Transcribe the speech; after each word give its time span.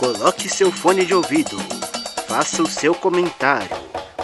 Coloque 0.00 0.48
seu 0.48 0.72
fone 0.72 1.04
de 1.04 1.12
ouvido, 1.12 1.58
faça 2.26 2.62
o 2.62 2.66
seu 2.66 2.94
comentário, 2.94 3.76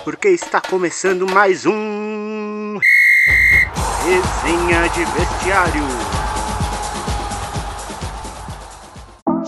porque 0.04 0.28
está 0.28 0.58
começando 0.58 1.30
mais 1.30 1.66
um. 1.66 2.78
Resenha 4.02 4.88
de 4.88 5.04
Vestiário. 5.04 6.15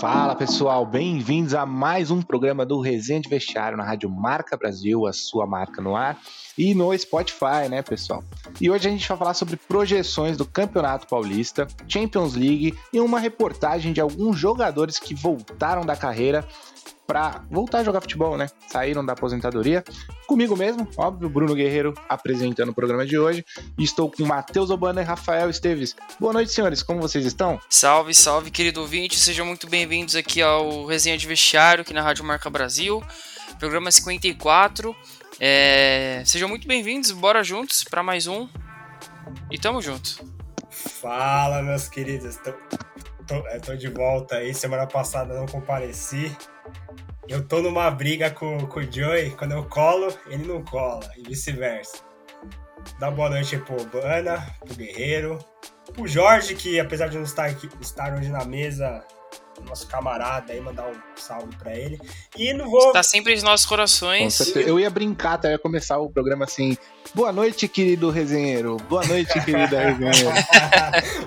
Fala 0.00 0.37
pessoal, 0.37 0.87
bem-vindos 0.87 1.54
a 1.54 1.66
mais 1.66 2.12
um 2.12 2.23
programa 2.23 2.64
do 2.64 2.80
Resenha 2.80 3.20
de 3.20 3.29
Vestiário 3.29 3.77
na 3.77 3.82
Rádio 3.82 4.09
Marca 4.09 4.56
Brasil, 4.56 5.09
a 5.09 5.12
sua 5.12 5.45
marca 5.45 5.82
no 5.82 5.96
ar, 5.96 6.16
e 6.56 6.73
no 6.73 6.96
Spotify, 6.96 7.68
né, 7.68 7.82
pessoal? 7.82 8.23
E 8.61 8.70
hoje 8.70 8.87
a 8.87 8.91
gente 8.92 9.09
vai 9.09 9.19
falar 9.19 9.34
sobre 9.34 9.56
projeções 9.56 10.37
do 10.37 10.45
Campeonato 10.45 11.09
Paulista, 11.09 11.66
Champions 11.88 12.34
League 12.37 12.79
e 12.92 13.00
uma 13.00 13.19
reportagem 13.19 13.92
de 13.92 14.00
alguns 14.00 14.38
jogadores 14.38 15.00
que 15.00 15.16
voltaram 15.16 15.84
da 15.84 15.96
carreira 15.96 16.46
para 17.07 17.43
voltar 17.50 17.79
a 17.79 17.84
jogar 17.84 18.01
futebol, 18.01 18.37
né? 18.37 18.48
Saíram 18.66 19.05
da 19.05 19.15
aposentadoria. 19.15 19.83
Comigo 20.27 20.56
mesmo, 20.56 20.87
óbvio, 20.97 21.28
Bruno 21.28 21.55
Guerreiro 21.55 21.95
apresentando 22.09 22.69
o 22.69 22.74
programa 22.74 23.06
de 23.06 23.19
hoje. 23.19 23.45
E 23.78 23.84
estou 23.84 24.11
com 24.11 24.24
Matheus 24.27 24.70
Obana 24.70 25.01
e 25.01 25.05
Rafael 25.05 25.48
Esteves. 25.48 25.97
Boa 26.20 26.33
noite, 26.33 26.52
senhores. 26.52 26.83
Como 26.83 27.01
vocês 27.01 27.24
estão? 27.24 27.59
Salve, 27.69 28.14
salve, 28.14 28.51
querido 28.51 28.80
ouvinte. 28.80 29.19
Sejam 29.19 29.47
muito 29.47 29.66
bem-vindos 29.69 30.14
aqui 30.14 30.42
ao 30.42 30.84
Resenha 30.84 31.16
de 31.16 31.27
Vestiário, 31.27 31.83
aqui 31.83 31.95
na 31.95 32.02
Rádio 32.02 32.24
Marca 32.24 32.51
Brasil. 32.51 33.02
Programa 33.59 33.91
54. 33.91 34.95
É... 35.41 36.23
Sejam 36.27 36.48
muito 36.48 36.69
bem-vindos. 36.69 37.11
Bora 37.11 37.42
juntos 37.42 37.84
para 37.84 38.02
mais 38.02 38.27
um. 38.27 38.48
E 39.50 39.59
tamo 39.59 39.80
junto. 39.80 40.25
Fala, 40.70 41.62
meus 41.62 41.89
queridos. 41.89 42.36
Tô, 42.36 42.52
tô, 43.27 43.34
é, 43.48 43.59
tô 43.59 43.75
de 43.75 43.89
volta 43.89 44.36
aí. 44.36 44.55
Semana 44.55 44.86
passada 44.86 45.34
não 45.34 45.47
compareci. 45.47 46.36
Eu 47.28 47.46
tô 47.46 47.60
numa 47.60 47.90
briga 47.90 48.30
com, 48.30 48.66
com 48.66 48.80
o 48.80 48.92
Joey, 48.92 49.32
quando 49.32 49.52
eu 49.52 49.64
colo, 49.64 50.16
ele 50.27 50.47
não 50.47 50.64
cola, 50.64 51.10
e 51.16 51.22
vice-versa. 51.22 51.98
Dá 52.98 53.10
boa 53.10 53.28
noite 53.28 53.58
pro 53.58 53.84
Bana, 53.84 54.47
pro 54.64 54.75
Guerreiro, 54.75 55.38
pro 55.92 56.06
Jorge, 56.06 56.55
que 56.55 56.80
apesar 56.80 57.08
de 57.08 57.16
não 57.16 57.25
estar, 57.25 57.47
aqui, 57.47 57.69
estar 57.80 58.14
hoje 58.14 58.30
na 58.30 58.44
mesa, 58.44 59.05
nosso 59.66 59.86
camarada 59.86 60.52
aí, 60.52 60.60
mandar 60.60 60.88
um 60.88 60.94
salve 61.16 61.55
pra 61.56 61.75
ele. 61.75 62.00
E 62.36 62.52
não 62.55 62.70
vou. 62.70 62.88
Está 62.88 63.03
sempre 63.03 63.34
nos 63.34 63.42
nossos 63.42 63.66
corações. 63.66 64.38
Eu 64.56 64.78
ia 64.78 64.91
brincar, 64.91 65.34
até 65.34 65.53
ia 65.53 65.58
começar 65.58 65.98
o 65.98 66.10
programa 66.10 66.44
assim. 66.44 66.77
Boa 67.14 67.32
noite, 67.32 67.69
querido 67.69 68.10
resenheiro. 68.10 68.77
Boa 68.88 69.05
noite, 69.06 69.32
querida 69.44 69.91
resenheiro. 69.91 70.30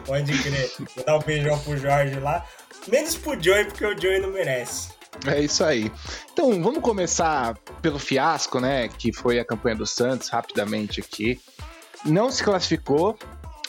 Pode 0.05 0.37
crer. 0.39 0.71
Vou 0.95 1.05
dar 1.05 1.17
um 1.17 1.21
beijão 1.21 1.59
pro 1.59 1.77
Jorge 1.77 2.19
lá. 2.19 2.45
Menos 2.87 3.15
pro 3.15 3.41
Joey, 3.41 3.65
porque 3.65 3.85
o 3.85 3.99
Joey 3.99 4.19
não 4.19 4.31
merece. 4.31 4.89
É 5.25 5.39
isso 5.39 5.63
aí. 5.63 5.91
Então, 6.31 6.61
vamos 6.63 6.81
começar 6.81 7.55
pelo 7.81 7.99
fiasco, 7.99 8.59
né? 8.59 8.87
Que 8.87 9.13
foi 9.13 9.39
a 9.39 9.45
campanha 9.45 9.75
do 9.75 9.85
Santos, 9.85 10.29
rapidamente 10.29 10.99
aqui. 10.99 11.39
Não 12.05 12.31
se 12.31 12.43
classificou, 12.43 13.17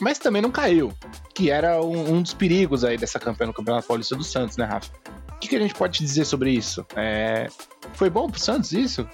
mas 0.01 0.19
também 0.19 0.41
não 0.41 0.51
caiu. 0.51 0.93
Que 1.35 1.51
era 1.51 1.83
um, 1.83 2.15
um 2.15 2.23
dos 2.23 2.33
perigos 2.33 2.85
aí 2.85 2.97
dessa 2.97 3.19
campanha 3.19 3.48
no 3.48 3.55
Campeonato 3.55 3.87
Paulista 3.87 4.17
do 4.17 4.25
Santos, 4.25 4.57
né, 4.57 4.65
Rafa? 4.65 4.91
O 5.31 5.39
que, 5.39 5.48
que 5.48 5.57
a 5.57 5.61
gente 5.61 5.75
pode 5.75 5.98
dizer 5.98 6.25
sobre 6.25 6.51
isso? 6.51 6.87
É... 6.97 7.48
Foi 7.95 8.09
bom 8.09 8.31
pro 8.31 8.41
Santos 8.41 8.73
isso? 8.73 9.07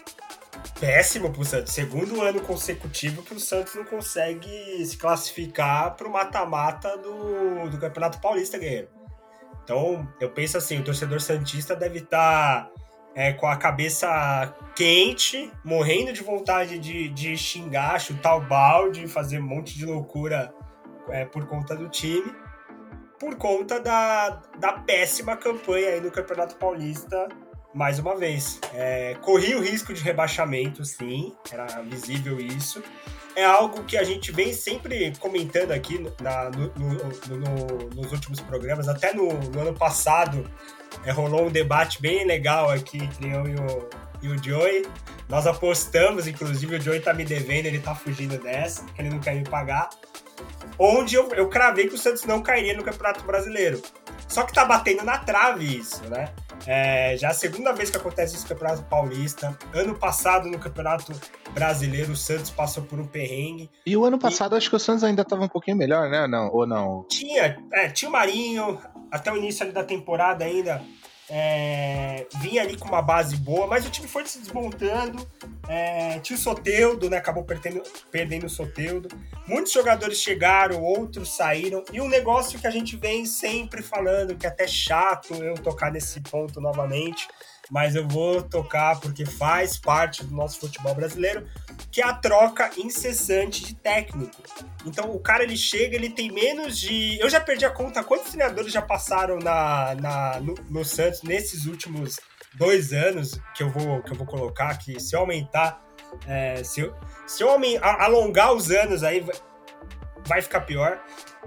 Péssimo 0.79 1.33
pro 1.33 1.45
Santos. 1.45 1.73
Segundo 1.73 2.21
ano 2.21 2.41
consecutivo 2.41 3.23
que 3.23 3.35
o 3.35 3.41
Santos 3.41 3.75
não 3.75 3.85
consegue 3.85 4.85
se 4.85 4.97
classificar 4.97 5.97
pro 5.97 6.11
mata-mata 6.11 6.97
do, 6.99 7.71
do 7.71 7.79
Campeonato 7.79 8.21
Paulista, 8.21 8.59
guerreiro. 8.59 8.98
Então, 9.69 10.09
eu 10.19 10.31
penso 10.31 10.57
assim, 10.57 10.79
o 10.79 10.83
torcedor 10.83 11.21
santista 11.21 11.77
deve 11.77 11.99
estar 11.99 12.65
tá, 12.65 12.71
é, 13.15 13.35
com 13.35 13.47
a 13.47 13.55
cabeça 13.55 14.57
quente, 14.75 15.53
morrendo 15.63 16.11
de 16.11 16.23
vontade 16.23 16.79
de, 16.79 17.11
de 17.11 17.37
xingar, 17.37 18.01
chutar 18.01 18.37
o 18.37 18.41
balde, 18.41 19.07
fazer 19.07 19.39
um 19.39 19.47
monte 19.47 19.77
de 19.77 19.85
loucura 19.85 20.55
é, 21.11 21.27
por 21.27 21.47
conta 21.47 21.77
do 21.77 21.87
time, 21.87 22.33
por 23.21 23.37
conta 23.37 23.79
da, 23.79 24.41
da 24.59 24.73
péssima 24.73 25.37
campanha 25.37 25.91
aí 25.91 26.01
no 26.01 26.11
Campeonato 26.11 26.57
Paulista, 26.57 27.29
mais 27.75 27.99
uma 27.99 28.17
vez. 28.17 28.59
É, 28.73 29.17
corri 29.21 29.55
o 29.55 29.61
risco 29.61 29.93
de 29.93 30.03
rebaixamento, 30.03 30.83
sim, 30.83 31.37
era 31.53 31.67
visível 31.83 32.41
isso 32.41 32.83
é 33.39 33.45
algo 33.45 33.85
que 33.85 33.97
a 33.97 34.03
gente 34.03 34.33
vem 34.33 34.53
sempre 34.53 35.13
comentando 35.21 35.71
aqui 35.71 36.05
na, 36.21 36.51
no, 36.51 36.73
no, 36.75 37.37
no, 37.37 37.89
nos 37.95 38.11
últimos 38.11 38.41
programas, 38.41 38.89
até 38.89 39.15
no, 39.15 39.31
ano 39.61 39.73
passado 39.73 40.45
é, 41.05 41.13
rolou 41.13 41.47
um 41.47 41.51
debate 41.51 42.03
bem 42.03 42.27
legal 42.27 42.69
aqui 42.69 42.99
entre 42.99 43.31
eu 43.31 43.47
e 43.47 43.55
o, 43.55 43.89
e 44.23 44.29
o 44.29 44.43
Joey. 44.43 44.85
Nós 45.29 45.47
apostamos, 45.47 46.27
inclusive 46.27 46.77
o 46.77 46.81
Joey 46.81 46.99
tá 46.99 47.15
me 47.15 47.25
devendo, 47.25 47.67
ele 47.67 47.79
tá 47.79 47.95
fugindo 47.95 48.37
dessa, 48.39 48.85
que 48.87 49.01
ele 49.01 49.11
não 49.11 49.21
quer 49.21 49.37
me 49.37 49.45
pagar. 49.45 49.89
Onde 50.77 51.15
eu, 51.15 51.29
eu 51.31 51.49
cravei 51.49 51.87
que 51.87 51.95
o 51.95 51.99
Santos 51.99 52.25
não 52.25 52.43
cairia 52.43 52.75
no 52.75 52.83
Campeonato 52.83 53.23
Brasileiro. 53.25 53.81
Só 54.27 54.43
que 54.43 54.53
tá 54.53 54.65
batendo 54.65 55.05
na 55.05 55.19
trave 55.19 55.79
isso, 55.79 56.03
né? 56.09 56.33
É, 56.67 57.17
já 57.17 57.29
é 57.29 57.31
a 57.31 57.35
segunda 57.35 57.73
vez 57.73 57.91
que 57.91 57.97
acontece 57.97 58.35
isso 58.35 58.45
no 58.45 58.49
Campeonato 58.51 58.83
Paulista. 58.85 59.57
Ano 59.73 59.95
passado, 59.95 60.49
no 60.49 60.59
Campeonato 60.59 61.13
Brasileiro, 61.53 62.13
o 62.13 62.17
Santos 62.17 62.51
passou 62.51 62.83
por 62.83 62.99
um 62.99 63.07
perrengue. 63.07 63.71
E 63.87 63.97
o 63.97 64.05
ano 64.05 64.19
passado, 64.19 64.55
e... 64.55 64.59
acho 64.59 64.71
que 64.71 64.77
o 64.77 64.79
Santos 64.79 65.05
ainda 65.05 65.23
estava 65.23 65.45
um 65.45 65.49
pouquinho 65.49 65.77
melhor, 65.77 66.09
né? 66.09 66.27
Não, 66.27 66.51
ou 66.53 66.67
não? 66.67 67.05
Tinha, 67.09 67.59
é, 67.73 67.89
tinha 67.89 68.09
o 68.09 68.13
Marinho, 68.13 68.79
até 69.11 69.33
o 69.33 69.37
início 69.37 69.71
da 69.73 69.85
temporada 69.85 70.45
ainda 70.45 70.83
é, 71.31 72.27
vinha 72.41 72.63
ali 72.63 72.77
com 72.77 72.89
uma 72.89 73.03
base 73.03 73.37
boa, 73.37 73.67
mas 73.67 73.87
o 73.87 73.91
time 73.91 74.09
foi 74.09 74.25
se 74.27 74.39
desmontando. 74.39 75.27
É, 75.69 76.19
tinha 76.21 76.37
o 76.37 76.41
Soteudo, 76.41 77.11
né? 77.11 77.19
Acabou 77.19 77.45
perdendo, 77.45 77.83
perdendo 78.11 78.47
o 78.47 78.51
Soteudo. 78.51 79.09
Muitos 79.47 79.73
jogadores 79.73 80.19
chegaram, 80.19 80.83
outros 80.83 81.37
saíram. 81.37 81.85
E 81.93 82.01
um 82.01 82.09
negócio 82.09 82.59
que 82.59 82.67
a 82.67 82.71
gente 82.71 82.97
vem 82.97 83.27
sempre 83.27 83.83
falando, 83.83 84.35
que 84.37 84.47
é 84.47 84.49
até 84.49 84.67
chato 84.67 85.35
eu 85.35 85.55
tocar 85.55 85.93
nesse 85.93 86.21
ponto 86.21 86.61
novamente, 86.61 87.29
mas 87.71 87.95
eu 87.95 88.07
vou 88.07 88.43
tocar 88.43 88.99
porque 89.01 89.27
faz 89.27 89.77
parte 89.77 90.25
do 90.25 90.35
nosso 90.35 90.61
futebol 90.61 90.95
brasileiro, 90.95 91.47
que 91.91 92.01
é 92.01 92.05
a 92.05 92.15
troca 92.15 92.71
incessante 92.77 93.65
de 93.65 93.75
técnico. 93.75 94.43
Então 94.87 95.11
o 95.11 95.21
cara 95.21 95.45
ele 95.45 95.57
chega, 95.57 95.95
ele 95.95 96.11
tem 96.11 96.31
menos 96.31 96.79
de. 96.79 97.19
Eu 97.21 97.29
já 97.29 97.41
perdi 97.41 97.65
a 97.65 97.71
conta 97.71 98.03
quantos 98.03 98.31
treinadores 98.31 98.73
já 98.73 98.83
passaram 98.83 99.39
na, 99.39 99.95
na 99.95 100.41
no, 100.41 100.55
no 100.71 100.85
Santos 100.85 101.23
nesses 101.23 101.67
últimos 101.67 102.19
dois 102.55 102.93
anos 102.93 103.41
que 103.55 103.63
eu 103.63 103.71
vou, 103.71 104.03
que 104.03 104.13
eu 104.13 104.17
vou 104.17 104.27
colocar, 104.27 104.77
que 104.79 104.99
se 105.01 105.15
eu 105.15 105.21
aumentar, 105.21 105.83
é, 106.27 106.63
se, 106.65 106.81
eu, 106.81 106.95
se 107.27 107.43
eu 107.43 107.51
alongar 107.83 108.53
os 108.53 108.71
anos 108.71 109.03
aí, 109.03 109.25
vai 110.27 110.43
ficar 110.43 110.63
pior. 110.63 111.01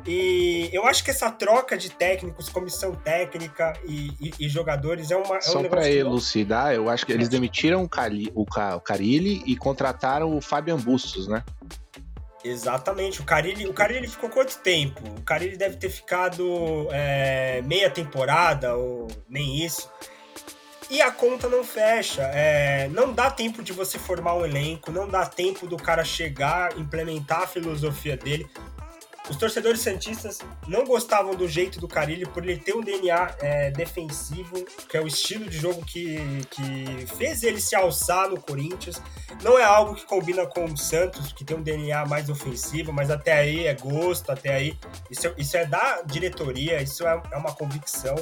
E 0.06 0.70
eu 0.74 0.86
acho 0.86 1.04
que 1.04 1.12
essa 1.12 1.30
troca 1.30 1.78
de 1.78 1.90
técnicos, 1.90 2.50
comissão 2.50 2.94
técnica 2.96 3.74
e, 3.86 4.12
e, 4.20 4.34
e 4.40 4.50
jogadores 4.50 5.12
é 5.12 5.16
uma. 5.16 5.38
É 5.38 5.42
Só 5.42 5.60
um 5.60 5.70
para 5.70 5.90
elucidar, 5.90 6.74
eu 6.74 6.90
acho 6.90 7.06
que 7.06 7.12
eles 7.12 7.30
demitiram 7.30 7.84
o, 7.84 7.90
Cali, 7.90 8.32
o, 8.34 8.44
o 8.44 8.80
Carilli 8.80 9.44
e 9.46 9.56
contrataram 9.56 10.36
o 10.36 10.42
Fabian 10.42 10.78
Bustos, 10.78 11.28
né? 11.28 11.44
Exatamente. 12.44 13.22
O 13.22 13.24
Carilli, 13.24 13.68
o 13.68 13.74
Carilli 13.74 14.08
ficou 14.08 14.30
quanto 14.30 14.58
tempo? 14.60 15.02
O 15.18 15.22
Carilli 15.22 15.58
deve 15.58 15.78
ter 15.78 15.90
ficado 15.90 16.88
é, 16.92 17.62
meia 17.62 17.90
temporada 17.90 18.76
ou 18.76 19.08
nem 19.30 19.64
isso. 19.64 19.90
E 20.90 21.02
a 21.02 21.10
conta 21.10 21.48
não 21.48 21.64
fecha. 21.64 22.24
É, 22.34 22.90
não 22.90 23.14
dá 23.14 23.32
tempo 23.32 23.64
de 23.64 23.72
você 23.72 23.98
formar 23.98 24.36
um 24.36 24.46
elenco, 24.46 24.92
não 24.92 25.08
dá 25.08 25.26
tempo 25.26 25.66
do 25.66 25.78
cara 25.78 26.04
chegar, 26.04 26.78
implementar 26.78 27.44
a 27.44 27.48
filosofia 27.48 28.18
dele. 28.18 28.46
Os 29.32 29.38
torcedores 29.38 29.80
santistas 29.80 30.40
não 30.68 30.84
gostavam 30.84 31.34
do 31.34 31.48
jeito 31.48 31.80
do 31.80 31.88
Carilli 31.88 32.26
por 32.26 32.44
ele 32.44 32.60
ter 32.60 32.76
um 32.76 32.82
DNA 32.82 33.36
é, 33.40 33.72
defensivo, 33.72 34.66
que 34.90 34.98
é 34.98 35.02
o 35.02 35.08
estilo 35.08 35.50
de 35.50 35.58
jogo 35.58 35.86
que, 35.86 36.18
que 36.50 37.08
fez 37.16 37.42
ele 37.42 37.62
se 37.62 37.74
alçar 37.74 38.30
no 38.30 38.42
Corinthians. 38.42 39.02
Não 39.42 39.58
é 39.58 39.64
algo 39.64 39.96
que 39.96 40.06
combina 40.06 40.46
com 40.46 40.66
o 40.66 40.78
Santos, 40.78 41.32
que 41.32 41.46
tem 41.46 41.56
um 41.56 41.62
DNA 41.62 42.06
mais 42.08 42.30
ofensivo, 42.30 42.92
mas 42.92 43.10
até 43.10 43.32
aí 43.32 43.68
é 43.68 43.74
gosto, 43.74 44.30
até 44.34 44.54
aí. 44.54 44.78
Isso, 45.10 45.34
isso 45.38 45.56
é 45.56 45.66
da 45.66 46.02
diretoria, 46.02 46.82
isso 46.82 47.08
é, 47.08 47.22
é 47.32 47.38
uma 47.38 47.54
convicção 47.56 48.16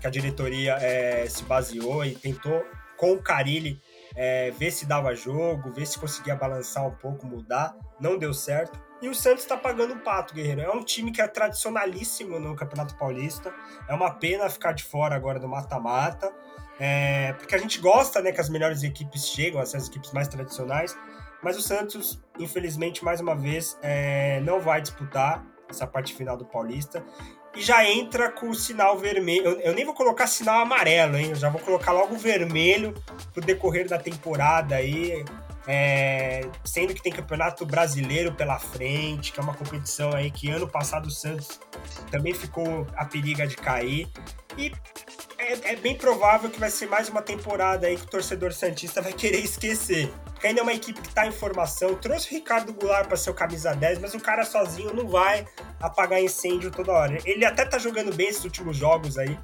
que 0.00 0.06
a 0.06 0.10
diretoria 0.10 0.78
é, 0.80 1.26
se 1.28 1.42
baseou 1.42 2.06
e 2.06 2.14
tentou, 2.14 2.64
com 2.96 3.12
o 3.12 3.22
Carilli, 3.22 3.82
é, 4.16 4.50
ver 4.52 4.70
se 4.70 4.86
dava 4.86 5.14
jogo, 5.14 5.72
ver 5.72 5.86
se 5.86 5.98
conseguia 5.98 6.34
balançar 6.34 6.86
um 6.86 6.94
pouco, 6.94 7.26
mudar. 7.26 7.76
Não 8.00 8.16
deu 8.16 8.32
certo. 8.32 8.80
E 9.02 9.08
o 9.08 9.14
Santos 9.14 9.42
está 9.42 9.56
pagando 9.56 9.94
o 9.94 10.00
pato, 10.00 10.34
Guerreiro. 10.34 10.62
É 10.62 10.70
um 10.70 10.82
time 10.82 11.10
que 11.10 11.20
é 11.20 11.26
tradicionalíssimo 11.26 12.38
no 12.38 12.56
Campeonato 12.56 12.96
Paulista. 12.96 13.52
É 13.88 13.94
uma 13.94 14.10
pena 14.10 14.48
ficar 14.48 14.72
de 14.72 14.84
fora 14.84 15.14
agora 15.14 15.38
do 15.38 15.48
mata-mata. 15.48 16.32
É, 16.78 17.32
porque 17.34 17.54
a 17.54 17.58
gente 17.58 17.80
gosta 17.80 18.20
né, 18.20 18.32
que 18.32 18.40
as 18.40 18.48
melhores 18.48 18.82
equipes 18.82 19.28
chegam, 19.28 19.60
essas 19.60 19.88
equipes 19.88 20.12
mais 20.12 20.28
tradicionais. 20.28 20.96
Mas 21.42 21.56
o 21.58 21.60
Santos, 21.60 22.20
infelizmente, 22.38 23.04
mais 23.04 23.20
uma 23.20 23.34
vez, 23.34 23.78
é, 23.82 24.40
não 24.40 24.60
vai 24.60 24.80
disputar 24.80 25.44
essa 25.68 25.86
parte 25.86 26.14
final 26.14 26.36
do 26.36 26.44
Paulista. 26.44 27.04
e 27.54 27.60
já 27.62 27.84
entra 27.88 28.30
com 28.32 28.48
o 28.48 28.54
sinal 28.54 28.98
vermelho. 28.98 29.46
Eu, 29.46 29.60
eu, 29.60 29.74
nem 29.74 29.84
vou 29.84 29.94
colocar 29.94 30.26
sinal 30.26 30.60
amarelo, 30.60 31.16
hein? 31.16 31.30
Eu 31.30 31.36
já 31.36 31.48
vou 31.48 31.60
colocar 31.60 31.92
logo 31.92 32.16
vermelho 32.16 32.94
pro 33.32 33.44
decorrer 33.44 33.88
da 33.88 33.98
temporada 33.98 34.76
aí. 34.76 35.24
É, 35.66 36.42
sendo 36.64 36.92
que 36.94 37.02
tem 37.02 37.12
campeonato 37.12 37.64
brasileiro 37.64 38.32
pela 38.32 38.58
frente, 38.58 39.32
que 39.32 39.40
é 39.40 39.42
uma 39.42 39.54
competição 39.54 40.12
aí 40.12 40.30
que 40.30 40.50
ano 40.50 40.68
passado 40.68 41.06
o 41.06 41.10
Santos 41.10 41.58
também 42.10 42.34
ficou 42.34 42.86
a 42.96 43.04
periga 43.04 43.46
de 43.46 43.56
cair. 43.56 44.08
E 44.58 44.70
é, 45.38 45.72
é, 45.72 45.76
bem 45.76 45.96
provável 45.96 46.48
que 46.48 46.58
vai 46.58 46.70
ser 46.70 46.86
mais 46.86 47.08
uma 47.08 47.20
temporada 47.20 47.86
aí 47.86 47.96
que 47.96 48.04
o 48.04 48.08
torcedor 48.08 48.52
Santista 48.52 49.02
vai 49.02 49.12
querer 49.12 49.40
esquecer. 49.40 50.10
Porque 50.26 50.46
ainda 50.46 50.60
é 50.60 50.62
uma 50.62 50.72
equipe 50.72 51.00
que 51.00 51.08
está 51.08 51.26
em 51.26 51.32
formação. 51.32 51.94
Trouxe 51.94 52.28
o 52.28 52.30
Ricardo 52.30 52.72
Goulart 52.72 53.06
para 53.06 53.16
ser 53.16 53.30
o 53.30 53.34
camisa 53.34 53.74
10, 53.74 53.98
mas 53.98 54.14
o 54.14 54.20
cara 54.20 54.44
sozinho 54.44 54.94
não 54.94 55.06
vai 55.06 55.46
apagar 55.80 56.22
incêndio 56.22 56.70
toda 56.70 56.92
hora. 56.92 57.18
Ele 57.24 57.44
até 57.44 57.64
tá 57.64 57.78
jogando 57.78 58.14
bem 58.14 58.28
esses 58.28 58.44
últimos 58.44 58.76
jogos 58.76 59.18
aí. 59.18 59.38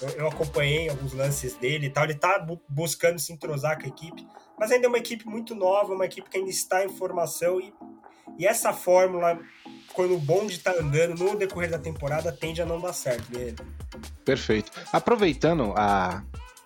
Eu, 0.00 0.08
eu 0.10 0.28
acompanhei 0.28 0.88
alguns 0.88 1.12
lances 1.12 1.54
dele 1.54 1.86
e 1.86 1.90
tal. 1.90 2.04
Ele 2.04 2.14
tá 2.14 2.38
bu 2.38 2.60
buscando 2.68 3.18
se 3.18 3.32
entrosar 3.32 3.78
com 3.78 3.86
a 3.86 3.88
equipe. 3.88 4.26
Mas 4.58 4.70
ainda 4.70 4.86
é 4.86 4.88
uma 4.88 4.98
equipe 4.98 5.26
muito 5.26 5.54
nova, 5.54 5.92
uma 5.92 6.06
equipe 6.06 6.28
que 6.28 6.38
ainda 6.38 6.50
está 6.50 6.84
em 6.84 6.88
formação. 6.88 7.60
E, 7.60 7.72
e 8.38 8.46
essa 8.46 8.72
fórmula 8.72 9.38
quando 9.96 10.14
o 10.14 10.18
bonde 10.18 10.58
tá 10.58 10.74
andando 10.78 11.24
no 11.24 11.34
decorrer 11.34 11.70
da 11.70 11.78
temporada, 11.78 12.30
tende 12.30 12.60
a 12.60 12.66
não 12.66 12.78
dar 12.78 12.92
certo, 12.92 13.30
Guerreiro. 13.30 13.64
Perfeito. 14.24 14.70
Aproveitando 14.92 15.72
a, 15.74 16.22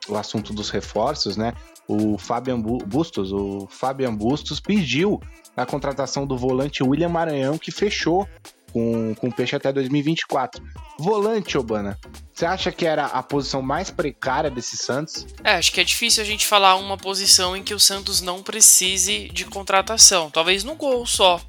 o 0.09 0.17
assunto 0.17 0.53
dos 0.53 0.69
reforços, 0.69 1.37
né? 1.37 1.55
O 1.87 2.19
Fabian 2.19 2.61
Bustos, 2.61 3.33
o 3.33 3.69
Fabian 3.71 4.15
Bustos 4.15 4.59
pediu 4.59 5.21
a 5.57 5.65
contratação 5.65 6.27
do 6.27 6.37
volante 6.37 6.83
William 6.83 7.09
Maranhão, 7.09 7.57
que 7.57 7.71
fechou 7.71 8.29
com, 8.73 9.15
com 9.15 9.29
o 9.29 9.33
Peixe 9.33 9.57
até 9.57 9.73
2024. 9.73 10.63
Volante, 10.99 11.57
Obana, 11.57 11.99
você 12.33 12.47
acha 12.47 12.73
que 12.73 12.87
era 12.87 13.07
a 13.07 13.23
posição 13.23 13.63
mais 13.63 13.91
precária 13.91 14.51
desse 14.51 14.77
Santos? 14.77 15.27
É, 15.43 15.53
acho 15.53 15.73
que 15.73 15.81
é 15.81 15.85
difícil 15.85 16.23
a 16.23 16.27
gente 16.27 16.47
falar 16.47 16.77
uma 16.77 16.97
posição 16.97 17.57
em 17.57 17.63
que 17.63 17.75
o 17.75 17.81
Santos 17.81 18.21
não 18.21 18.43
precise 18.43 19.29
de 19.29 19.45
contratação. 19.45 20.31
Talvez 20.31 20.65
no 20.65 20.75
gol 20.75 21.07
só 21.07 21.41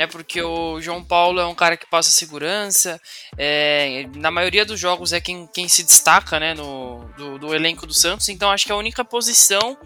né? 0.00 0.06
Porque 0.06 0.40
o 0.40 0.80
João 0.80 1.04
Paulo 1.04 1.40
é 1.40 1.46
um 1.46 1.54
cara 1.54 1.76
que 1.76 1.84
passa 1.84 2.10
segurança, 2.10 2.98
é, 3.36 4.08
na 4.16 4.30
maioria 4.30 4.64
dos 4.64 4.80
jogos 4.80 5.12
é 5.12 5.20
quem, 5.20 5.46
quem 5.52 5.68
se 5.68 5.82
destaca, 5.82 6.40
né? 6.40 6.54
No, 6.54 7.04
do, 7.18 7.38
do, 7.38 7.54
elenco 7.54 7.86
do 7.86 7.92
Santos, 7.92 8.30
então 8.30 8.50
acho 8.50 8.64
que 8.64 8.72
a 8.72 8.76
única 8.76 9.04
posição 9.04 9.76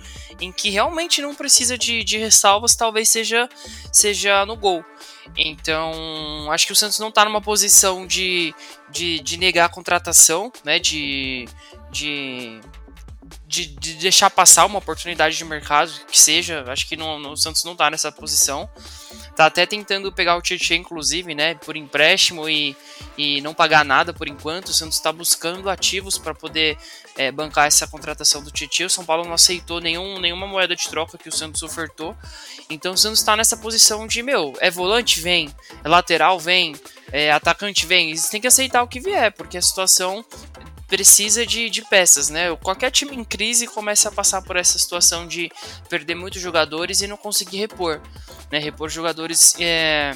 em 0.41 0.53
que 0.53 0.71
realmente 0.71 1.21
não 1.21 1.35
precisa 1.35 1.77
de, 1.77 2.05
de 2.05 2.17
ressalvas 2.17 2.77
talvez 2.77 3.09
seja, 3.09 3.49
seja 3.93 4.47
no 4.47 4.55
gol. 4.55 4.85
Então, 5.37 6.49
acho 6.53 6.69
que 6.69 6.73
o 6.73 6.77
Santos 6.77 7.01
não 7.01 7.09
está 7.09 7.25
numa 7.25 7.41
posição 7.41 8.07
de, 8.07 8.55
de, 8.91 9.19
de 9.19 9.37
negar 9.37 9.65
a 9.65 9.69
contratação, 9.69 10.53
né? 10.63 10.79
De, 10.79 11.45
de 11.91 12.61
de, 13.55 13.67
de, 13.67 13.95
deixar 13.95 14.29
passar 14.31 14.67
uma 14.67 14.79
oportunidade 14.79 15.37
de 15.37 15.45
mercado 15.45 15.93
que 16.11 16.19
seja. 16.19 16.65
Acho 16.67 16.89
que 16.89 16.97
no, 16.97 17.31
o 17.31 17.37
Santos 17.37 17.63
não 17.63 17.77
tá 17.77 17.89
nessa 17.89 18.11
posição. 18.11 18.69
Tá 19.37 19.47
até 19.47 19.65
tentando 19.65 20.13
pegar 20.13 20.37
o 20.37 20.43
Tietchan, 20.43 20.77
inclusive, 20.77 21.35
né, 21.35 21.55
por 21.55 21.77
empréstimo 21.77 22.49
e, 22.49 22.77
e 23.17 23.41
não 23.41 23.55
pagar 23.55 23.85
nada 23.85 24.13
por 24.13 24.29
enquanto. 24.29 24.69
O 24.69 24.73
Santos 24.73 24.97
está 24.97 25.13
buscando 25.13 25.71
ativos 25.71 26.19
para 26.19 26.35
poder 26.35 26.77
é, 27.17 27.31
bancar 27.31 27.67
essa 27.67 27.87
contratação 27.87 28.43
do 28.43 28.51
Tietchan. 28.51 28.87
O 28.87 28.91
São 28.91 29.05
Paulo 29.05 29.25
não 29.25 29.35
aceitou 29.35 29.81
nenhum, 29.81 30.19
nenhuma 30.19 30.47
moeda 30.47 30.75
de 30.75 30.89
troca 30.89 31.17
que 31.17 31.29
o 31.29 31.33
Santos 31.33 31.63
ofertou. 31.63 32.17
Então 32.69 32.95
o 32.95 32.99
Santos 32.99 33.21
está 33.21 33.37
nessa 33.37 33.57
posição 33.57 34.07
de, 34.07 34.23
meu, 34.23 34.53
é 34.59 34.71
volante? 34.71 35.21
Vem. 35.21 35.55
É 35.85 35.89
lateral? 35.89 36.41
Vem. 36.41 36.75
É 37.13 37.31
atacante? 37.31 37.87
Vem. 37.87 38.09
Eles 38.11 38.29
têm 38.29 38.41
que 38.41 38.49
aceitar 38.49 38.83
o 38.83 38.89
que 38.89 38.99
vier, 38.99 39.33
porque 39.33 39.59
a 39.59 39.63
situação 39.63 40.25
precisa 40.95 41.45
de, 41.45 41.69
de 41.69 41.83
peças, 41.83 42.31
né? 42.31 42.55
Qualquer 42.63 42.89
time 42.89 43.17
em 43.17 43.25
crise 43.25 43.67
começa 43.67 44.09
a 44.09 44.13
passar 44.13 44.41
por 44.43 44.55
essa 44.55 44.79
situação 44.79 45.27
de 45.27 45.51
perder 45.89 46.15
muitos 46.15 46.41
jogadores 46.41 47.01
e 47.01 47.09
não 47.09 47.17
conseguir 47.17 47.59
repor, 47.59 48.01
né? 48.53 48.61
Repor 48.61 48.89
jogadores 48.89 49.57
é, 49.59 50.13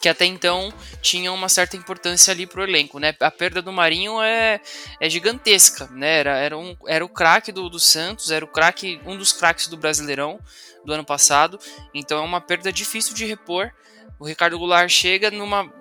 que 0.00 0.08
até 0.08 0.24
então 0.24 0.74
tinham 1.00 1.32
uma 1.36 1.48
certa 1.48 1.76
importância 1.76 2.32
ali 2.32 2.48
pro 2.48 2.64
elenco, 2.64 2.98
né? 2.98 3.14
A 3.20 3.30
perda 3.30 3.62
do 3.62 3.70
Marinho 3.70 4.20
é, 4.20 4.60
é 4.98 5.08
gigantesca, 5.08 5.86
né? 5.92 6.18
Era, 6.18 6.36
era, 6.36 6.58
um, 6.58 6.76
era 6.88 7.04
o 7.04 7.08
craque 7.08 7.52
do, 7.52 7.70
do 7.70 7.78
Santos, 7.78 8.32
era 8.32 8.44
o 8.44 8.48
craque, 8.48 9.00
um 9.06 9.16
dos 9.16 9.32
craques 9.32 9.68
do 9.68 9.76
Brasileirão 9.76 10.40
do 10.84 10.92
ano 10.92 11.04
passado, 11.04 11.60
então 11.94 12.18
é 12.18 12.22
uma 12.22 12.40
perda 12.40 12.72
difícil 12.72 13.14
de 13.14 13.24
repor. 13.24 13.70
O 14.18 14.26
Ricardo 14.26 14.58
Goulart 14.58 14.90
chega 14.90 15.30
numa 15.30 15.72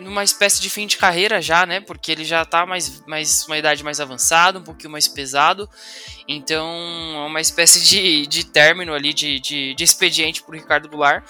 numa 0.00 0.24
espécie 0.24 0.60
de 0.60 0.68
fim 0.70 0.86
de 0.86 0.96
carreira 0.96 1.40
já, 1.40 1.64
né? 1.66 1.80
Porque 1.80 2.10
ele 2.10 2.24
já 2.24 2.44
tá 2.44 2.66
mais, 2.66 3.02
mais 3.06 3.46
uma 3.46 3.58
idade 3.58 3.84
mais 3.84 4.00
avançada, 4.00 4.58
um 4.58 4.62
pouquinho 4.62 4.90
mais 4.90 5.06
pesado. 5.06 5.68
Então, 6.26 6.66
é 7.14 7.26
uma 7.26 7.40
espécie 7.40 7.80
de, 7.84 8.26
de 8.26 8.44
término 8.44 8.94
ali, 8.94 9.12
de, 9.12 9.38
de, 9.40 9.74
de 9.74 9.84
expediente 9.84 10.42
pro 10.42 10.54
Ricardo 10.54 10.88
Goulart. 10.88 11.24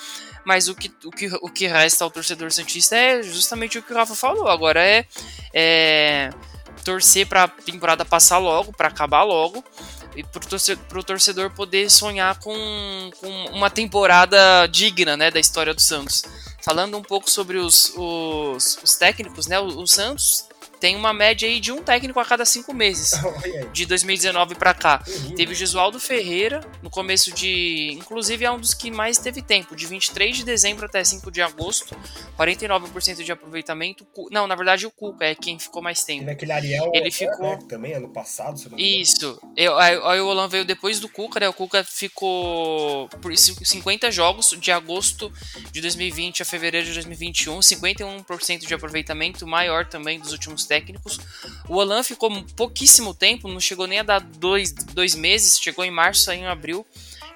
Mas 0.44 0.68
o 0.68 0.74
que, 0.74 0.90
o, 1.04 1.10
que, 1.10 1.26
o 1.42 1.48
que 1.50 1.66
resta 1.66 2.02
ao 2.02 2.10
torcedor 2.10 2.50
Santista 2.50 2.96
é 2.96 3.22
justamente 3.22 3.78
o 3.78 3.82
que 3.82 3.92
o 3.92 3.96
Rafa 3.96 4.14
falou. 4.14 4.48
Agora 4.48 4.82
é, 4.82 5.04
é 5.52 6.30
torcer 6.84 7.26
pra 7.26 7.46
temporada 7.46 8.04
passar 8.04 8.38
logo, 8.38 8.72
para 8.72 8.88
acabar 8.88 9.22
logo 9.22 9.62
e 10.16 10.24
pro 10.24 10.40
torcedor, 10.40 10.84
pro 10.86 11.04
torcedor 11.04 11.50
poder 11.50 11.90
sonhar 11.90 12.38
com, 12.38 13.10
com 13.20 13.28
uma 13.52 13.70
temporada 13.70 14.66
digna, 14.66 15.16
né, 15.16 15.30
da 15.30 15.38
história 15.38 15.74
do 15.74 15.80
Santos. 15.80 16.24
Falando 16.62 16.96
um 16.96 17.02
pouco 17.02 17.30
sobre 17.30 17.58
os, 17.58 17.92
os, 17.96 18.78
os 18.82 18.96
técnicos, 18.96 19.46
né, 19.46 19.58
o, 19.58 19.66
o 19.66 19.86
Santos 19.86 20.49
tem 20.80 20.96
uma 20.96 21.12
média 21.12 21.46
aí 21.46 21.60
de 21.60 21.70
um 21.70 21.82
técnico 21.82 22.18
a 22.18 22.24
cada 22.24 22.44
cinco 22.44 22.72
meses. 22.72 23.12
de 23.72 23.86
2019 23.86 24.54
para 24.54 24.74
cá. 24.74 25.02
Teve 25.36 25.52
o 25.52 25.54
Gesualdo 25.54 26.00
Ferreira 26.00 26.60
no 26.82 26.90
começo 26.90 27.32
de. 27.32 27.92
Inclusive 27.92 28.44
é 28.44 28.50
um 28.50 28.58
dos 28.58 28.74
que 28.74 28.90
mais 28.90 29.18
teve 29.18 29.42
tempo, 29.42 29.76
de 29.76 29.86
23 29.86 30.38
de 30.38 30.44
dezembro 30.44 30.86
até 30.86 31.02
5 31.04 31.30
de 31.30 31.42
agosto, 31.42 31.94
49% 32.38 33.22
de 33.22 33.32
aproveitamento. 33.32 34.06
Não, 34.30 34.46
na 34.46 34.54
verdade 34.54 34.86
o 34.86 34.90
Cuca 34.90 35.24
é 35.24 35.34
quem 35.34 35.58
ficou 35.58 35.82
mais 35.82 36.02
tempo. 36.02 36.20
Teve 36.20 36.32
aquele 36.32 36.52
Ariel 36.52 36.90
ele 36.94 37.10
ficou 37.10 37.50
né, 37.50 37.58
também 37.68 37.92
ano 37.92 38.08
passado, 38.08 38.58
se 38.58 38.68
não 38.68 38.78
Isso. 38.78 39.38
Eu, 39.56 39.78
aí 39.78 40.20
o 40.20 40.26
Olan 40.26 40.48
veio 40.48 40.64
depois 40.64 40.98
do 40.98 41.08
Cuca, 41.08 41.40
né? 41.40 41.48
O 41.48 41.52
Cuca 41.52 41.84
ficou 41.84 43.08
por 43.20 43.36
50 43.36 44.10
jogos 44.10 44.56
de 44.58 44.72
agosto 44.72 45.32
de 45.70 45.80
2020 45.80 46.42
a 46.42 46.44
fevereiro 46.44 46.86
de 46.86 46.94
2021, 46.94 47.58
51% 47.58 48.66
de 48.66 48.74
aproveitamento, 48.74 49.46
maior 49.46 49.86
também 49.86 50.18
dos 50.18 50.32
últimos 50.32 50.64
técnicos. 50.70 51.18
O 51.68 51.80
Alan 51.80 52.04
ficou 52.04 52.30
pouquíssimo 52.54 53.12
tempo, 53.12 53.48
não 53.48 53.58
chegou 53.58 53.88
nem 53.88 53.98
a 53.98 54.04
dar 54.04 54.20
dois, 54.20 54.72
dois 54.72 55.16
meses, 55.16 55.58
chegou 55.60 55.84
em 55.84 55.90
março, 55.90 56.22
saiu 56.22 56.42
em 56.42 56.46
abril. 56.46 56.86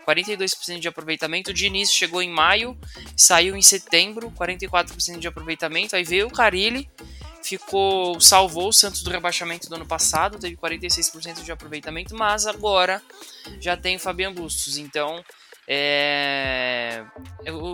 42% 0.06 0.78
de 0.78 0.86
aproveitamento. 0.86 1.50
O 1.50 1.54
Diniz 1.54 1.90
chegou 1.90 2.22
em 2.22 2.30
maio, 2.30 2.78
saiu 3.16 3.56
em 3.56 3.62
setembro, 3.62 4.30
44% 4.30 5.18
de 5.18 5.26
aproveitamento. 5.26 5.96
Aí 5.96 6.04
veio 6.04 6.26
o 6.26 6.30
Carilli, 6.30 6.88
ficou, 7.42 8.20
salvou 8.20 8.68
o 8.68 8.72
Santos 8.72 9.02
do 9.02 9.10
rebaixamento 9.10 9.66
do 9.68 9.74
ano 9.74 9.86
passado, 9.86 10.38
teve 10.38 10.56
46% 10.56 11.42
de 11.42 11.50
aproveitamento, 11.50 12.14
mas 12.14 12.46
agora 12.46 13.02
já 13.58 13.78
tem 13.78 13.96
o 13.96 13.98
Fabian 13.98 14.32
Bustos. 14.32 14.76
Então, 14.76 15.24
é, 15.66 17.02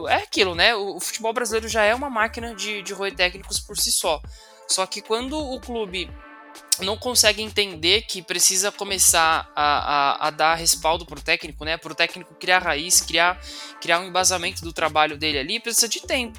é 0.09 0.15
aquilo, 0.15 0.55
né? 0.55 0.75
O 0.77 1.01
futebol 1.01 1.33
brasileiro 1.33 1.69
já 1.69 1.83
é 1.83 1.95
uma 1.95 2.09
máquina 2.09 2.55
de, 2.55 2.81
de 2.81 2.93
roer 2.93 3.15
técnicos 3.15 3.59
por 3.59 3.77
si 3.77 3.91
só. 3.91 4.23
Só 4.71 4.87
que 4.87 5.03
quando 5.03 5.37
o 5.37 5.61
clube 5.61 6.09
não 6.81 6.97
consegue 6.97 7.43
entender 7.43 8.03
que 8.03 8.23
precisa 8.23 8.71
começar 8.71 9.51
a, 9.55 9.65
a, 9.65 10.29
a 10.29 10.31
dar 10.31 10.55
respaldo 10.55 11.05
para 11.05 11.19
o 11.19 11.23
técnico, 11.23 11.65
né? 11.65 11.77
Para 11.77 11.93
o 11.93 11.95
técnico 11.95 12.35
criar 12.35 12.61
raiz, 12.61 13.01
criar, 13.01 13.41
criar 13.81 13.99
um 13.99 14.05
embasamento 14.05 14.63
do 14.63 14.73
trabalho 14.73 15.19
dele 15.19 15.39
ali, 15.39 15.61
precisa 15.61 15.89
de 15.89 16.01
tempo. 16.01 16.39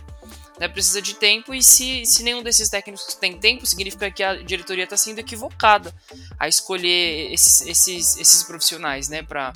Né? 0.58 0.68
Precisa 0.68 1.02
de 1.02 1.16
tempo, 1.16 1.54
e 1.54 1.62
se, 1.62 2.06
se 2.06 2.24
nenhum 2.24 2.42
desses 2.42 2.70
técnicos 2.70 3.16
tem 3.16 3.38
tempo, 3.38 3.66
significa 3.66 4.10
que 4.10 4.24
a 4.24 4.36
diretoria 4.36 4.86
está 4.86 4.96
sendo 4.96 5.20
equivocada 5.20 5.94
a 6.40 6.48
escolher 6.48 7.34
esses, 7.34 7.68
esses, 7.68 8.18
esses 8.18 8.44
profissionais 8.44 9.10
né? 9.10 9.24
para 9.24 9.54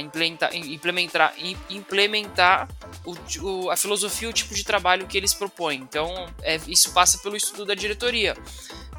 implementar, 0.00 0.54
implementar, 0.54 1.34
implementar 1.68 2.68
o, 3.04 3.14
o, 3.42 3.70
a 3.70 3.76
filosofia, 3.76 4.28
o 4.28 4.32
tipo 4.32 4.54
de 4.54 4.64
trabalho 4.64 5.06
que 5.06 5.16
eles 5.16 5.32
propõem. 5.32 5.80
Então, 5.80 6.28
é, 6.42 6.60
isso 6.66 6.92
passa 6.92 7.18
pelo 7.18 7.36
estudo 7.36 7.64
da 7.64 7.74
diretoria 7.74 8.34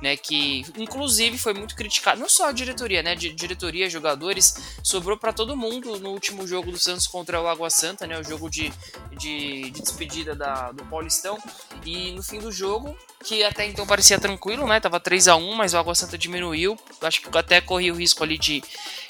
né? 0.02 0.18
Que 0.18 0.66
inclusive 0.78 1.38
foi 1.38 1.54
muito 1.54 1.76
criticado, 1.76 2.20
não 2.20 2.28
só 2.28 2.50
a 2.50 2.52
diretoria, 2.52 3.04
né? 3.04 3.16
Diretoria, 3.16 3.90
jogadores, 3.90 4.78
sobrou 4.84 5.18
para 5.18 5.32
todo 5.32 5.56
mundo 5.56 6.00
no 6.00 6.10
último 6.10 6.48
jogo 6.48 6.72
do 6.72 6.80
Santos 6.80 7.08
contra 7.08 7.40
o 7.40 7.48
Água 7.48 7.70
Santa, 7.70 8.08
né? 8.08 8.20
O 8.20 8.24
jogo 8.24 8.50
de, 8.50 8.74
de, 9.12 9.70
de 9.70 9.82
despedida 9.82 10.36
da, 10.36 10.72
do 10.72 10.84
Paulistão. 10.86 11.38
E 11.86 12.12
no 12.12 12.24
fim 12.24 12.40
do 12.40 12.52
jogo, 12.52 12.98
que 13.24 13.44
até 13.44 13.66
então 13.66 13.86
parecia 13.86 14.20
tranquilo, 14.20 14.68
né? 14.68 14.80
Tava 14.80 15.00
3 15.00 15.28
a 15.28 15.36
1 15.36 15.54
mas 15.56 15.74
o 15.74 15.78
Água 15.78 15.96
Santa 15.96 16.18
diminuiu. 16.18 16.78
Acho 17.02 17.22
que 17.22 17.38
até 17.38 17.62
corria 17.62 17.94
o 17.94 17.98
risco 17.98 18.24
ali 18.24 18.38
de, 18.38 18.64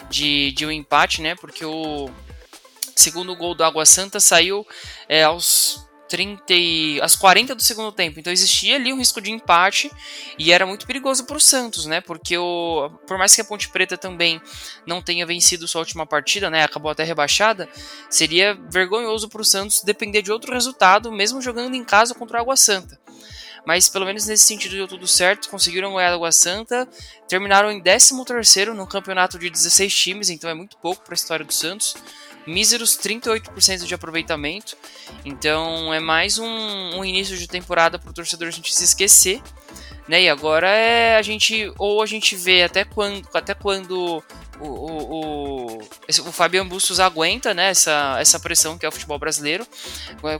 de, 0.10 0.52
de 0.52 0.66
um 0.66 0.72
empate, 0.72 1.22
né? 1.22 1.36
Porque 1.36 1.66
o 1.66 2.10
segundo 2.96 3.36
gol 3.36 3.56
do 3.56 3.64
Água 3.64 3.86
Santa 3.86 4.20
saiu 4.20 4.66
é, 5.08 5.24
aos 5.24 5.88
30 6.12 6.44
e, 6.50 7.00
às 7.02 7.16
40 7.16 7.56
do 7.56 7.62
segundo 7.62 7.90
tempo. 7.90 8.20
Então 8.20 8.34
existia 8.34 8.76
ali 8.76 8.92
um 8.92 8.98
risco 8.98 9.22
de 9.22 9.32
empate 9.32 9.90
e 10.38 10.52
era 10.52 10.66
muito 10.66 10.86
perigoso 10.86 11.26
para 11.26 11.38
o 11.38 11.40
Santos, 11.40 11.86
né? 11.86 12.02
Porque 12.02 12.38
o, 12.38 12.90
por 13.08 13.18
mais 13.18 13.34
que 13.34 13.40
a 13.40 13.46
Ponte 13.46 13.70
Preta 13.70 13.98
também 13.98 14.42
não 14.86 15.02
tenha 15.02 15.26
vencido 15.26 15.68
sua 15.70 15.80
última 15.80 16.06
partida, 16.06 16.50
né? 16.50 16.64
Acabou 16.64 16.92
até 16.92 17.06
rebaixada, 17.06 17.70
seria 18.10 18.60
vergonhoso 18.70 19.30
para 19.30 19.42
o 19.42 19.46
Santos 19.46 19.84
depender 19.84 20.22
de 20.22 20.34
outro 20.34 20.54
resultado, 20.54 21.12
mesmo 21.14 21.42
jogando 21.42 21.76
em 21.76 21.84
casa 21.84 22.14
contra 22.14 22.38
o 22.38 22.42
Água 22.42 22.58
Santa. 22.58 23.01
Mas 23.66 23.88
pelo 23.88 24.06
menos 24.06 24.26
nesse 24.26 24.46
sentido 24.46 24.76
deu 24.76 24.88
tudo 24.88 25.08
certo, 25.08 25.50
conseguiram 25.50 25.94
ganhar 25.94 26.10
a 26.10 26.14
Água 26.14 26.32
Santa, 26.32 26.88
terminaram 27.28 27.72
em 27.72 27.82
13 27.82 28.26
terceiro 28.26 28.74
no 28.74 28.88
campeonato 28.88 29.38
de 29.38 29.50
16 29.50 29.94
times, 29.94 30.30
então 30.30 30.50
é 30.50 30.54
muito 30.54 30.78
pouco 30.78 31.04
para 31.04 31.14
a 31.14 31.16
história 31.16 31.46
do 31.46 31.54
Santos 31.54 31.96
míseros 32.46 32.98
38% 32.98 33.86
de 33.86 33.94
aproveitamento. 33.94 34.78
Então 35.26 35.94
é 35.94 36.00
mais 36.00 36.38
um, 36.38 36.48
um 36.48 37.06
início 37.06 37.38
de 37.38 37.48
temporada 37.48 38.00
para 38.00 38.10
o 38.10 38.14
torcedor 38.14 38.48
a 38.48 38.52
gente 38.52 38.74
se 38.74 38.84
esquecer. 38.84 39.42
Né? 40.08 40.24
E 40.24 40.30
agora 40.30 40.70
é 40.70 41.16
a 41.16 41.22
gente 41.22 41.72
ou 41.78 42.02
a 42.02 42.06
gente 42.06 42.36
vê 42.36 42.64
até 42.64 42.84
quando, 42.84 43.28
até 43.34 43.54
quando 43.54 44.24
o, 44.62 44.68
o, 44.68 45.78
o, 45.78 45.80
o 45.80 46.32
Fabian 46.32 46.68
Bustos 46.68 47.00
aguenta 47.00 47.54
né, 47.54 47.70
essa, 47.70 48.18
essa 48.20 48.40
pressão 48.40 48.78
que 48.78 48.86
é 48.86 48.90
o 48.90 48.92
futebol 48.92 49.18
brasileiro. 49.18 49.66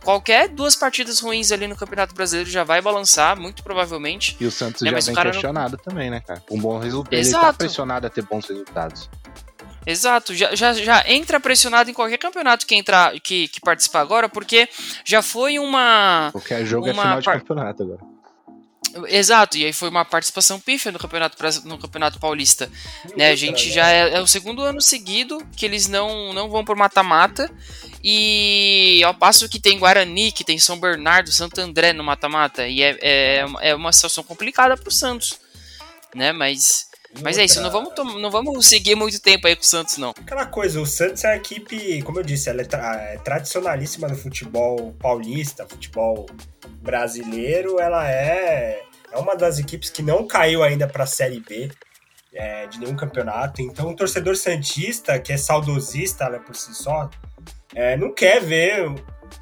Qualquer 0.04 0.48
duas 0.50 0.76
partidas 0.76 1.20
ruins 1.20 1.52
ali 1.52 1.68
no 1.68 1.76
Campeonato 1.76 2.14
Brasileiro 2.14 2.50
já 2.50 2.64
vai 2.64 2.82
balançar, 2.82 3.40
muito 3.40 3.64
provavelmente. 3.64 4.38
E 4.40 4.46
o 4.46 4.52
Santos 4.52 4.82
né, 4.82 4.92
já 4.92 5.00
vem 5.00 5.16
pressionado 5.16 5.78
não... 5.78 5.84
também, 5.84 6.10
né, 6.10 6.20
cara? 6.20 6.44
Um 6.50 6.60
bom 6.60 6.78
resultado. 6.78 7.14
Ele 7.14 7.22
está 7.22 7.54
pressionado 7.54 8.08
a 8.08 8.10
ter 8.10 8.24
bons 8.24 8.48
resultados. 8.48 9.10
Exato, 9.86 10.36
já, 10.36 10.54
já, 10.54 10.74
já 10.74 11.04
entra 11.08 11.40
pressionado 11.40 11.90
em 11.90 11.94
qualquer 11.94 12.18
campeonato 12.18 12.68
que 12.68 12.76
entrar 12.76 13.20
que, 13.20 13.48
que 13.48 13.60
participar 13.60 14.02
agora, 14.02 14.30
porque 14.30 14.70
já 15.04 15.24
foi 15.24 15.58
uma. 15.58 16.30
Qualquer 16.32 16.64
jogo 16.66 16.88
é 16.88 16.92
uma 16.92 17.02
é 17.02 17.06
final 17.06 17.20
de 17.22 17.26
campeonato 17.26 17.84
agora. 17.84 18.11
Exato, 19.08 19.58
e 19.58 19.66
aí 19.66 19.74
foi 19.74 19.90
uma 19.90 20.04
participação 20.04 20.60
pífia 20.60 20.92
no 20.92 21.00
campeonato, 21.00 21.38
no 21.66 21.78
campeonato 21.78 22.20
paulista. 22.20 22.70
Né? 23.16 23.30
A 23.30 23.36
gente 23.36 23.72
já 23.72 23.90
é, 23.90 24.16
é, 24.16 24.22
o 24.22 24.28
segundo 24.28 24.62
ano 24.62 24.82
seguido 24.82 25.46
que 25.56 25.66
eles 25.66 25.88
não, 25.88 26.34
não 26.34 26.50
vão 26.50 26.66
por 26.66 26.76
mata-mata. 26.76 27.50
E 28.04 29.02
ao 29.06 29.14
passo 29.14 29.48
que 29.48 29.60
tem 29.60 29.78
Guarani, 29.80 30.32
que 30.32 30.44
tem 30.44 30.58
São 30.58 30.80
Bernardo, 30.80 31.32
Santo 31.32 31.62
André 31.62 31.94
no 31.94 32.04
mata-mata. 32.04 32.68
E 32.68 32.82
é, 32.82 32.98
é, 33.02 33.46
é 33.62 33.76
uma 33.76 33.94
situação 33.94 34.24
complicada 34.24 34.76
para 34.76 34.90
o 34.90 34.92
Santos. 34.92 35.40
Né? 36.14 36.32
Mas 36.32 36.91
mas 37.22 37.38
é 37.38 37.44
isso, 37.44 37.62
não 37.62 37.70
vamos, 37.70 37.94
não 38.22 38.32
vamos 38.32 38.66
seguir 38.66 38.96
muito 38.96 39.22
tempo 39.22 39.48
aí 39.48 39.56
com 39.56 39.62
o 39.62 39.66
Santos, 39.66 39.98
não. 39.98 40.12
Aquela 40.12 40.46
coisa, 40.46 40.80
o 40.80 40.86
Santos 40.86 41.24
é 41.24 41.34
a 41.34 41.36
equipe, 41.36 42.02
como 42.04 42.20
eu 42.20 42.24
disse, 42.24 42.50
ela 42.50 42.62
é, 42.62 42.66
tra 42.66 42.96
é 42.96 43.18
tradicionalíssima 43.18 44.08
no 44.08 44.16
futebol 44.16 44.94
paulista, 44.94 45.68
futebol 45.68 46.26
brasileiro. 46.82 47.80
Ela 47.80 48.10
é, 48.10 48.82
é 49.12 49.18
uma 49.18 49.36
das 49.36 49.60
equipes 49.60 49.90
que 49.90 50.02
não 50.02 50.26
caiu 50.26 50.64
ainda 50.64 50.88
para 50.88 51.04
a 51.04 51.08
Série 51.08 51.40
B 51.42 51.70
é, 52.34 52.68
de 52.68 52.80
nenhum 52.80 52.96
campeonato. 52.96 53.62
Então, 53.62 53.90
o 53.90 53.96
torcedor 53.96 54.36
Santista, 54.36 55.20
que 55.20 55.34
é 55.34 55.38
saudosista 55.38 56.30
né, 56.30 56.40
por 56.40 56.56
si 56.56 56.74
só, 56.74 57.10
é, 57.76 57.98
não 57.98 58.14
quer 58.14 58.42
ver 58.42 58.94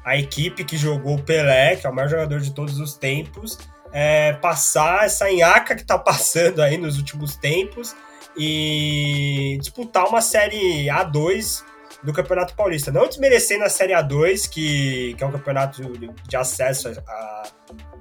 a 0.04 0.16
equipe 0.16 0.64
que 0.64 0.76
jogou 0.76 1.16
o 1.16 1.22
Pelé, 1.22 1.76
que 1.76 1.86
é 1.86 1.90
o 1.90 1.94
maior 1.94 2.08
jogador 2.08 2.40
de 2.40 2.52
todos 2.52 2.78
os 2.78 2.94
tempos, 2.94 3.58
é, 3.92 4.34
passar 4.34 5.04
essa 5.04 5.30
enhaca 5.30 5.74
que 5.74 5.84
tá 5.84 5.98
passando 5.98 6.62
aí 6.62 6.76
nos 6.76 6.96
últimos 6.96 7.36
tempos 7.36 7.94
e 8.36 9.58
disputar 9.60 10.06
uma 10.06 10.20
série 10.20 10.86
A2 10.86 11.64
do 12.02 12.12
Campeonato 12.12 12.54
Paulista. 12.54 12.90
Não 12.90 13.06
desmerecendo 13.06 13.64
a 13.64 13.68
Série 13.68 13.92
A2, 13.92 14.48
que, 14.48 15.14
que 15.14 15.22
é 15.22 15.26
um 15.26 15.32
campeonato 15.32 15.82
de 16.26 16.36
acesso 16.36 16.88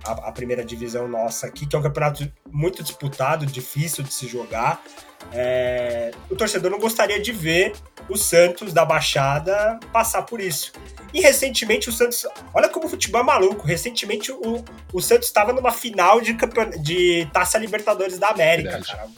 à, 0.03 0.12
à, 0.29 0.32
primeira 0.32 0.63
divisão 0.63 1.08
nossa 1.08 1.48
aqui, 1.48 1.65
que 1.65 1.75
é 1.75 1.79
um 1.79 1.82
campeonato 1.82 2.32
muito 2.51 2.84
disputado, 2.84 3.46
difícil 3.46 4.03
de 4.03 4.13
se 4.13 4.27
jogar. 4.27 4.84
É, 5.32 6.12
o 6.29 6.36
torcedor 6.36 6.72
não 6.72 6.79
gostaria 6.79 7.20
de 7.22 7.32
ver 7.32 7.74
o 8.08 8.18
Santos 8.18 8.74
da 8.74 8.86
Baixada 8.86 9.79
passar 9.91 10.24
por 10.24 10.39
isso. 10.39 10.72
E 11.13 11.22
recentemente 11.22 11.89
o 11.89 11.91
Santos. 11.91 12.25
Olha 12.53 12.70
como 12.70 12.86
o 12.86 12.89
futebol 12.89 13.22
é 13.22 13.24
maluco. 13.24 13.65
Recentemente 13.65 14.32
o, 14.32 14.63
o 14.94 15.01
Santos 15.01 15.27
estava 15.27 15.51
numa 15.53 15.72
final 15.72 16.22
de, 16.22 16.34
campeon... 16.34 16.70
de 16.82 17.27
Taça 17.34 17.58
Libertadores 17.58 18.18
da 18.18 18.29
América, 18.29 18.72
Verdade. 18.72 18.91
cara. 18.91 19.10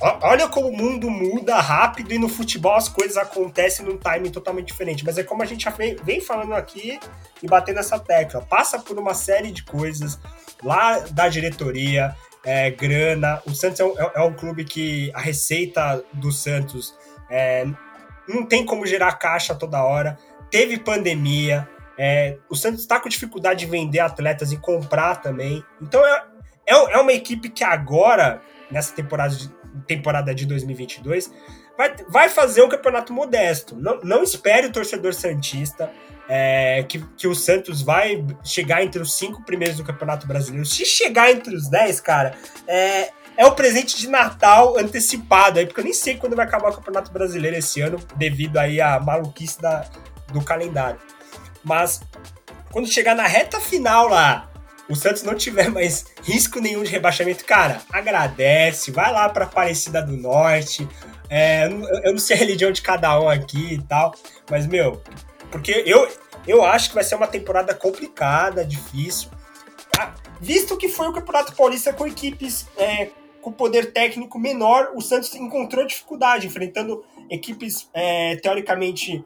Olha 0.00 0.48
como 0.48 0.68
o 0.68 0.76
mundo 0.76 1.10
muda 1.10 1.60
rápido 1.60 2.12
e 2.12 2.18
no 2.18 2.28
futebol 2.28 2.74
as 2.74 2.88
coisas 2.88 3.16
acontecem 3.16 3.84
num 3.84 3.96
timing 3.96 4.30
totalmente 4.30 4.68
diferente. 4.68 5.04
Mas 5.04 5.18
é 5.18 5.24
como 5.24 5.42
a 5.42 5.46
gente 5.46 5.64
já 5.64 5.74
vem 6.02 6.20
falando 6.20 6.54
aqui 6.54 7.00
e 7.42 7.46
batendo 7.46 7.80
essa 7.80 7.98
tecla. 7.98 8.40
Passa 8.42 8.78
por 8.78 8.98
uma 8.98 9.14
série 9.14 9.50
de 9.50 9.64
coisas 9.64 10.18
lá 10.62 11.00
da 11.10 11.28
diretoria, 11.28 12.14
é, 12.44 12.70
grana. 12.70 13.42
O 13.46 13.54
Santos 13.54 13.80
é 13.80 13.84
um, 13.84 13.98
é, 13.98 14.12
é 14.16 14.22
um, 14.22 14.32
clube 14.32 14.64
que 14.64 15.10
a 15.14 15.20
receita 15.20 16.04
do 16.12 16.30
Santos 16.30 16.94
é, 17.28 17.66
não 18.28 18.46
tem 18.46 18.64
como 18.64 18.86
gerar 18.86 19.12
caixa 19.14 19.54
toda 19.54 19.82
hora 19.82 20.16
teve 20.50 20.78
pandemia, 20.78 21.68
é, 21.98 22.38
o 22.48 22.54
Santos 22.54 22.80
está 22.80 23.00
com 23.00 23.08
dificuldade 23.08 23.60
de 23.60 23.66
vender 23.66 24.00
atletas 24.00 24.52
e 24.52 24.56
comprar 24.56 25.16
também. 25.16 25.64
Então 25.80 26.04
é, 26.06 26.24
é, 26.66 26.74
é 26.74 26.98
uma 26.98 27.12
equipe 27.12 27.48
que 27.48 27.64
agora, 27.64 28.40
nessa 28.70 28.94
temporada 28.94 29.34
de, 29.34 29.50
temporada 29.86 30.34
de 30.34 30.46
2022, 30.46 31.32
vai, 31.76 31.94
vai 32.08 32.28
fazer 32.28 32.62
um 32.62 32.68
campeonato 32.68 33.12
modesto. 33.12 33.76
Não, 33.76 34.00
não 34.02 34.22
espere 34.22 34.66
o 34.66 34.72
torcedor 34.72 35.14
Santista 35.14 35.90
é, 36.28 36.84
que, 36.86 37.02
que 37.16 37.26
o 37.26 37.34
Santos 37.34 37.80
vai 37.80 38.24
chegar 38.44 38.84
entre 38.84 39.00
os 39.00 39.14
cinco 39.14 39.42
primeiros 39.44 39.78
do 39.78 39.84
Campeonato 39.84 40.26
Brasileiro. 40.26 40.66
Se 40.66 40.84
chegar 40.84 41.30
entre 41.30 41.54
os 41.54 41.68
dez, 41.70 42.00
cara, 42.00 42.36
é, 42.66 43.10
é 43.36 43.46
o 43.46 43.52
presente 43.52 43.96
de 43.96 44.08
Natal 44.08 44.76
antecipado 44.76 45.58
aí, 45.58 45.66
porque 45.66 45.80
eu 45.80 45.84
nem 45.84 45.94
sei 45.94 46.16
quando 46.16 46.36
vai 46.36 46.44
acabar 46.44 46.70
o 46.70 46.74
Campeonato 46.74 47.10
Brasileiro 47.10 47.56
esse 47.56 47.80
ano, 47.80 47.98
devido 48.16 48.58
aí 48.58 48.80
à 48.80 49.00
maluquice 49.00 49.60
da, 49.60 49.86
do 50.32 50.42
calendário. 50.42 51.00
Mas 51.64 52.02
quando 52.70 52.86
chegar 52.92 53.14
na 53.14 53.26
reta 53.26 53.58
final 53.58 54.08
lá, 54.08 54.47
o 54.88 54.96
Santos 54.96 55.22
não 55.22 55.34
tiver 55.34 55.70
mais 55.70 56.06
risco 56.22 56.60
nenhum 56.60 56.82
de 56.82 56.90
rebaixamento, 56.90 57.44
cara, 57.44 57.82
agradece, 57.90 58.90
vai 58.90 59.12
lá 59.12 59.28
para 59.28 59.44
Aparecida 59.44 60.02
do 60.02 60.16
Norte. 60.16 60.88
É, 61.28 61.66
eu 62.04 62.12
não 62.12 62.18
sei 62.18 62.36
a 62.36 62.38
religião 62.38 62.72
de 62.72 62.80
cada 62.80 63.20
um 63.20 63.28
aqui 63.28 63.74
e 63.74 63.82
tal, 63.82 64.14
mas 64.50 64.66
meu, 64.66 65.02
porque 65.50 65.82
eu, 65.84 66.08
eu 66.46 66.64
acho 66.64 66.88
que 66.88 66.94
vai 66.94 67.04
ser 67.04 67.16
uma 67.16 67.26
temporada 67.26 67.74
complicada, 67.74 68.64
difícil. 68.64 69.28
Ah, 69.98 70.14
visto 70.40 70.76
que 70.76 70.88
foi 70.88 71.08
o 71.08 71.12
Campeonato 71.12 71.54
Paulista 71.54 71.92
com 71.92 72.06
equipes 72.06 72.66
é, 72.78 73.10
com 73.42 73.52
poder 73.52 73.92
técnico 73.92 74.38
menor, 74.38 74.90
o 74.94 75.00
Santos 75.00 75.34
encontrou 75.34 75.86
dificuldade 75.86 76.46
enfrentando 76.46 77.04
equipes 77.30 77.88
é, 77.92 78.36
teoricamente 78.36 79.24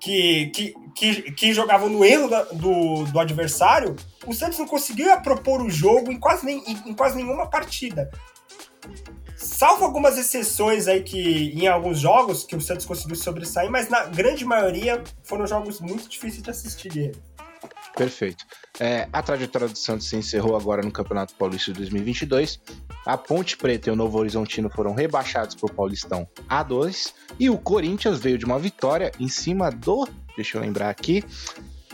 que, 0.00 0.46
que, 0.46 0.74
que, 0.94 1.32
que 1.32 1.52
jogavam 1.52 1.88
no 1.88 2.04
erro 2.04 2.28
da, 2.28 2.42
do, 2.44 3.04
do 3.04 3.20
adversário, 3.20 3.94
o 4.26 4.32
Santos 4.32 4.58
não 4.58 4.66
conseguia 4.66 5.16
propor 5.20 5.62
o 5.62 5.70
jogo 5.70 6.12
em 6.12 6.18
quase, 6.18 6.44
nem, 6.44 6.62
em, 6.66 6.94
quase 6.94 7.16
nenhuma 7.16 7.48
partida. 7.48 8.10
Salvo 9.36 9.84
algumas 9.84 10.18
exceções 10.18 10.86
aí 10.86 11.02
que 11.02 11.52
em 11.54 11.66
alguns 11.66 11.98
jogos 11.98 12.44
que 12.44 12.54
o 12.54 12.60
Santos 12.60 12.86
conseguiu 12.86 13.16
sobressair, 13.16 13.70
mas 13.70 13.88
na 13.88 14.04
grande 14.04 14.44
maioria 14.44 15.02
foram 15.22 15.46
jogos 15.46 15.80
muito 15.80 16.08
difíceis 16.08 16.42
de 16.42 16.50
assistir. 16.50 17.12
Perfeito. 17.96 18.44
É, 18.80 19.08
a 19.12 19.22
trajetória 19.22 19.68
do 19.68 19.76
Santos 19.76 20.08
se 20.08 20.16
encerrou 20.16 20.56
agora 20.56 20.82
no 20.82 20.90
Campeonato 20.90 21.34
Paulista 21.34 21.72
de 21.72 21.78
2022. 21.78 22.60
A 23.04 23.18
Ponte 23.18 23.56
Preta 23.56 23.90
e 23.90 23.92
o 23.92 23.96
Novo 23.96 24.18
Horizontino 24.18 24.70
foram 24.70 24.94
rebaixados 24.94 25.56
o 25.60 25.68
Paulistão 25.68 26.26
A2. 26.48 27.12
E 27.38 27.50
o 27.50 27.58
Corinthians 27.58 28.18
veio 28.18 28.38
de 28.38 28.44
uma 28.44 28.58
vitória 28.58 29.12
em 29.20 29.28
cima 29.28 29.70
do. 29.70 30.08
Deixa 30.36 30.56
eu 30.56 30.62
lembrar 30.62 30.88
aqui. 30.88 31.22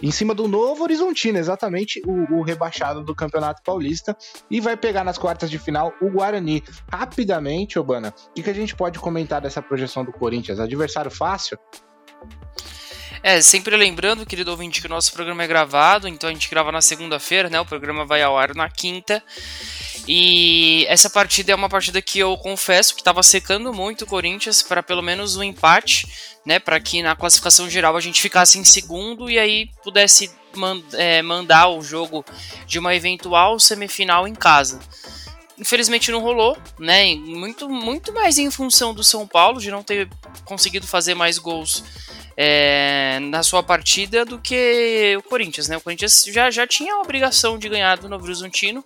Em 0.01 0.11
cima 0.13 0.33
do 0.33 0.47
Novo 0.47 0.85
Horizontino, 0.85 1.39
exatamente 1.39 2.01
o, 2.07 2.39
o 2.39 2.43
rebaixado 2.43 3.03
do 3.03 3.15
Campeonato 3.15 3.63
Paulista. 3.63 4.17
E 4.51 4.61
vai 4.61 4.77
pegar 4.77 5.03
nas 5.03 5.19
quartas 5.19 5.51
de 5.51 5.59
final 5.59 5.93
o 6.01 6.09
Guarani. 6.09 6.63
Rapidamente, 6.91 7.79
Obana, 7.79 8.15
o 8.29 8.33
que, 8.33 8.43
que 8.43 8.51
a 8.51 8.55
gente 8.55 8.77
pode 8.77 8.99
comentar 8.99 9.41
dessa 9.41 9.61
projeção 9.61 10.05
do 10.05 10.13
Corinthians? 10.13 10.61
Adversário 10.61 11.11
fácil? 11.11 11.59
É, 13.23 13.41
sempre 13.41 13.77
lembrando, 13.77 14.25
querido 14.25 14.51
ouvinte, 14.51 14.81
que 14.81 14.87
o 14.87 14.91
nosso 14.91 15.13
programa 15.13 15.43
é 15.43 15.47
gravado, 15.47 16.07
então 16.07 16.31
a 16.31 16.33
gente 16.33 16.49
grava 16.49 16.71
na 16.71 16.81
segunda-feira, 16.81 17.51
né? 17.51 17.61
O 17.61 17.67
programa 17.67 18.05
vai 18.05 18.23
ao 18.23 18.39
ar 18.39 18.55
na 18.55 18.69
quinta. 18.71 19.23
E 20.07 20.87
essa 20.89 21.11
partida 21.11 21.53
é 21.53 21.55
uma 21.55 21.69
partida 21.69 22.01
que 22.01 22.19
eu 22.19 22.37
confesso 22.39 22.95
que 22.95 23.01
estava 23.01 23.23
secando 23.23 23.75
muito 23.75 24.03
o 24.03 24.07
Corinthians 24.07 24.63
para 24.63 24.83
pelo 24.83 25.03
menos 25.03 25.37
um 25.37 25.43
empate, 25.43 26.09
né? 26.47 26.59
Para 26.59 26.81
que 26.81 27.03
na 27.03 27.15
classificação 27.17 27.69
geral 27.69 27.97
a 27.97 28.01
gente 28.01 28.21
ficasse 28.21 28.59
em 28.59 28.65
segundo 28.65 29.29
e 29.29 29.39
aí 29.39 29.69
pudesse 29.83 30.31
é, 30.95 31.21
mandar 31.21 31.69
o 31.69 31.83
jogo 31.83 32.25
de 32.67 32.79
uma 32.79 32.95
eventual 32.95 33.59
semifinal 33.59 34.27
em 34.27 34.35
casa. 34.35 34.81
Infelizmente 35.59 36.13
não 36.13 36.21
rolou, 36.21 36.57
né? 36.79 37.15
Muito, 37.17 37.69
muito 37.69 38.13
mais 38.13 38.39
em 38.39 38.51
função 38.51 38.95
do 38.95 39.03
São 39.03 39.27
Paulo 39.27 39.61
de 39.61 39.71
não 39.71 39.83
ter 39.83 40.09
conseguido 40.45 40.87
fazer 40.87 41.15
mais 41.15 41.37
gols 41.37 41.83
é, 42.41 43.19
na 43.19 43.43
sua 43.43 43.65
partida 43.65 44.25
do 44.25 44.39
que 44.39 45.17
o 45.19 45.23
Corinthians, 45.25 45.67
né? 45.67 45.77
O 45.77 45.81
Corinthians 45.81 46.25
já, 46.29 46.49
já 46.53 46.69
tinha 46.69 46.95
a 46.95 47.01
obrigação 47.01 47.59
de 47.59 47.69
ganhar 47.69 47.99
do 47.99 48.09
Novo 48.09 48.25
Horizontino, 48.25 48.85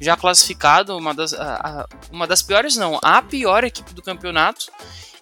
já 0.00 0.16
classificado, 0.16 0.96
uma 0.96 1.14
das, 1.14 1.32
a, 1.32 1.54
a, 1.54 1.88
uma 2.10 2.26
das 2.26 2.42
piores 2.42 2.74
não, 2.74 2.98
a 3.00 3.22
pior 3.22 3.62
equipe 3.62 3.94
do 3.94 4.02
campeonato. 4.02 4.66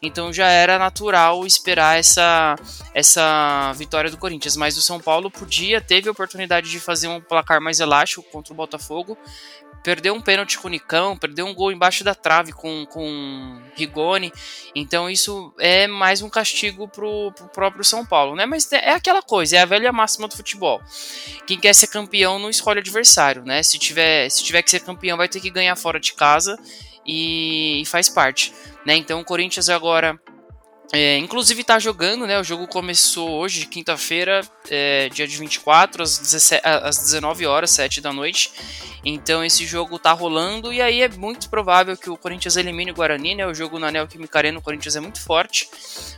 Então 0.00 0.32
já 0.32 0.48
era 0.48 0.78
natural 0.78 1.46
esperar 1.46 1.98
essa, 1.98 2.56
essa 2.94 3.72
vitória 3.74 4.10
do 4.10 4.16
Corinthians. 4.16 4.56
Mas 4.56 4.78
o 4.78 4.82
São 4.82 4.98
Paulo 4.98 5.30
podia, 5.30 5.78
teve 5.78 6.08
a 6.08 6.12
oportunidade 6.12 6.70
de 6.70 6.80
fazer 6.80 7.08
um 7.08 7.20
placar 7.20 7.60
mais 7.60 7.78
elástico 7.78 8.22
contra 8.30 8.54
o 8.54 8.56
Botafogo. 8.56 9.18
Perdeu 9.86 10.14
um 10.14 10.20
pênalti 10.20 10.58
com 10.58 10.66
o 10.66 10.70
Nicão, 10.70 11.16
perdeu 11.16 11.46
um 11.46 11.54
gol 11.54 11.70
embaixo 11.70 12.02
da 12.02 12.12
trave 12.12 12.50
com, 12.50 12.84
com 12.86 13.62
Rigoni. 13.76 14.32
Então 14.74 15.08
isso 15.08 15.54
é 15.60 15.86
mais 15.86 16.22
um 16.22 16.28
castigo 16.28 16.88
pro, 16.88 17.30
pro 17.30 17.46
próprio 17.46 17.84
São 17.84 18.04
Paulo, 18.04 18.34
né? 18.34 18.44
Mas 18.46 18.72
é 18.72 18.90
aquela 18.90 19.22
coisa, 19.22 19.56
é 19.56 19.60
a 19.60 19.64
velha 19.64 19.92
máxima 19.92 20.26
do 20.26 20.34
futebol. 20.34 20.82
Quem 21.46 21.56
quer 21.56 21.72
ser 21.72 21.86
campeão 21.86 22.36
não 22.36 22.50
escolhe 22.50 22.80
adversário, 22.80 23.44
né? 23.44 23.62
Se 23.62 23.78
tiver, 23.78 24.28
se 24.28 24.42
tiver 24.42 24.60
que 24.62 24.72
ser 24.72 24.80
campeão, 24.80 25.16
vai 25.16 25.28
ter 25.28 25.38
que 25.38 25.50
ganhar 25.50 25.76
fora 25.76 26.00
de 26.00 26.14
casa 26.14 26.58
e, 27.06 27.82
e 27.82 27.86
faz 27.86 28.08
parte. 28.08 28.52
Né? 28.84 28.96
Então 28.96 29.20
o 29.20 29.24
Corinthians 29.24 29.68
agora 29.68 30.20
é, 30.92 31.18
inclusive 31.18 31.60
está 31.60 31.78
jogando, 31.78 32.26
né? 32.26 32.38
O 32.38 32.44
jogo 32.44 32.66
começou 32.68 33.30
hoje, 33.30 33.66
quinta-feira, 33.66 34.42
é, 34.70 35.08
dia 35.08 35.26
de 35.26 35.36
24, 35.36 36.02
às, 36.02 36.18
17, 36.18 36.62
às 36.64 36.98
19 36.98 37.46
horas, 37.46 37.70
7 37.70 38.00
da 38.00 38.12
noite. 38.12 38.52
Então 39.04 39.44
esse 39.44 39.64
jogo 39.64 40.00
tá 40.00 40.12
rolando 40.12 40.72
e 40.72 40.82
aí 40.82 41.00
é 41.00 41.08
muito 41.08 41.48
provável 41.48 41.96
que 41.96 42.10
o 42.10 42.16
Corinthians 42.16 42.56
elimine 42.56 42.90
o 42.90 42.94
Guarani, 42.94 43.36
né? 43.36 43.46
O 43.46 43.54
jogo 43.54 43.78
na 43.78 43.90
Neoquímica 43.90 44.38
Arena, 44.38 44.58
o 44.58 44.62
Corinthians 44.62 44.96
é 44.96 45.00
muito 45.00 45.20
forte. 45.20 45.68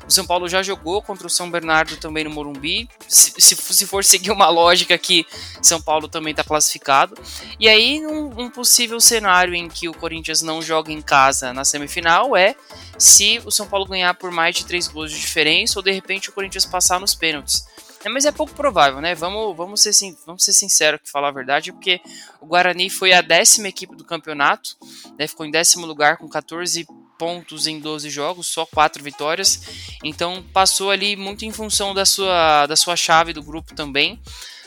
O 0.06 0.10
São 0.10 0.26
Paulo 0.26 0.48
já 0.48 0.62
jogou 0.62 1.02
contra 1.02 1.26
o 1.26 1.30
São 1.30 1.50
Bernardo 1.50 1.98
também 1.98 2.24
no 2.24 2.30
Morumbi. 2.30 2.88
Se, 3.06 3.34
se, 3.38 3.56
se 3.56 3.86
for 3.86 4.02
seguir 4.02 4.30
uma 4.30 4.48
lógica 4.48 4.94
aqui, 4.94 5.26
São 5.60 5.82
Paulo 5.82 6.08
também 6.08 6.30
está 6.30 6.42
classificado. 6.42 7.14
E 7.60 7.68
aí 7.68 8.06
um, 8.06 8.44
um 8.44 8.50
possível 8.50 9.00
cenário 9.00 9.54
em 9.54 9.68
que 9.68 9.86
o 9.86 9.92
Corinthians 9.92 10.40
não 10.40 10.62
joga 10.62 10.90
em 10.90 11.02
casa 11.02 11.52
na 11.52 11.64
semifinal 11.64 12.34
é 12.34 12.54
se 12.96 13.40
o 13.44 13.50
São 13.50 13.66
Paulo 13.66 13.86
ganhar 13.86 14.14
por 14.14 14.30
mais 14.30 14.56
de 14.58 14.66
três 14.66 14.88
gols 14.88 15.10
de 15.10 15.18
diferença 15.18 15.78
ou 15.78 15.82
de 15.82 15.90
repente 15.90 16.28
o 16.28 16.32
Corinthians 16.32 16.66
passar 16.66 17.00
nos 17.00 17.14
pênaltis. 17.14 17.66
É, 18.04 18.08
mas 18.08 18.24
é 18.24 18.32
pouco 18.32 18.52
provável, 18.54 19.00
né? 19.00 19.14
Vamos, 19.14 19.56
vamos, 19.56 19.80
ser, 19.80 19.92
vamos 20.24 20.44
ser 20.44 20.52
sinceros 20.52 21.00
que 21.02 21.10
falar 21.10 21.28
a 21.28 21.32
verdade, 21.32 21.72
porque 21.72 22.00
o 22.40 22.46
Guarani 22.46 22.88
foi 22.88 23.12
a 23.12 23.20
décima 23.20 23.68
equipe 23.68 23.96
do 23.96 24.04
campeonato, 24.04 24.76
né? 25.18 25.26
ficou 25.26 25.44
em 25.44 25.50
décimo 25.50 25.84
lugar 25.84 26.16
com 26.16 26.28
14 26.28 26.86
pontos 27.18 27.66
em 27.66 27.80
12 27.80 28.08
jogos, 28.08 28.46
só 28.46 28.64
4 28.64 29.02
vitórias. 29.02 29.60
Então 30.04 30.44
passou 30.52 30.90
ali 30.90 31.16
muito 31.16 31.44
em 31.44 31.50
função 31.50 31.92
da 31.92 32.04
sua, 32.04 32.66
da 32.66 32.76
sua 32.76 32.94
chave 32.94 33.32
do 33.32 33.42
grupo 33.42 33.74
também 33.74 34.20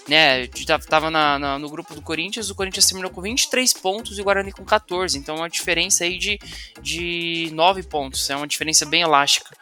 né, 0.07 0.48
tava 0.89 1.10
na, 1.10 1.38
na, 1.38 1.60
no 1.60 1.69
grupo 1.69 1.93
do 1.93 2.01
Corinthians, 2.01 2.50
o 2.50 2.55
Corinthians 2.55 2.88
terminou 2.88 3.12
com 3.12 3.21
23 3.21 3.71
pontos 3.74 4.17
e 4.17 4.21
o 4.21 4.24
Guarani 4.24 4.51
com 4.51 4.65
14, 4.65 5.17
então 5.17 5.36
é 5.36 5.39
uma 5.39 5.50
diferença 5.50 6.03
aí 6.03 6.17
de, 6.17 6.39
de 6.81 7.50
9 7.53 7.83
pontos, 7.83 8.29
é 8.29 8.36
uma 8.36 8.48
diferença 8.48 8.86
bem 8.86 9.01
elástica. 9.01 9.55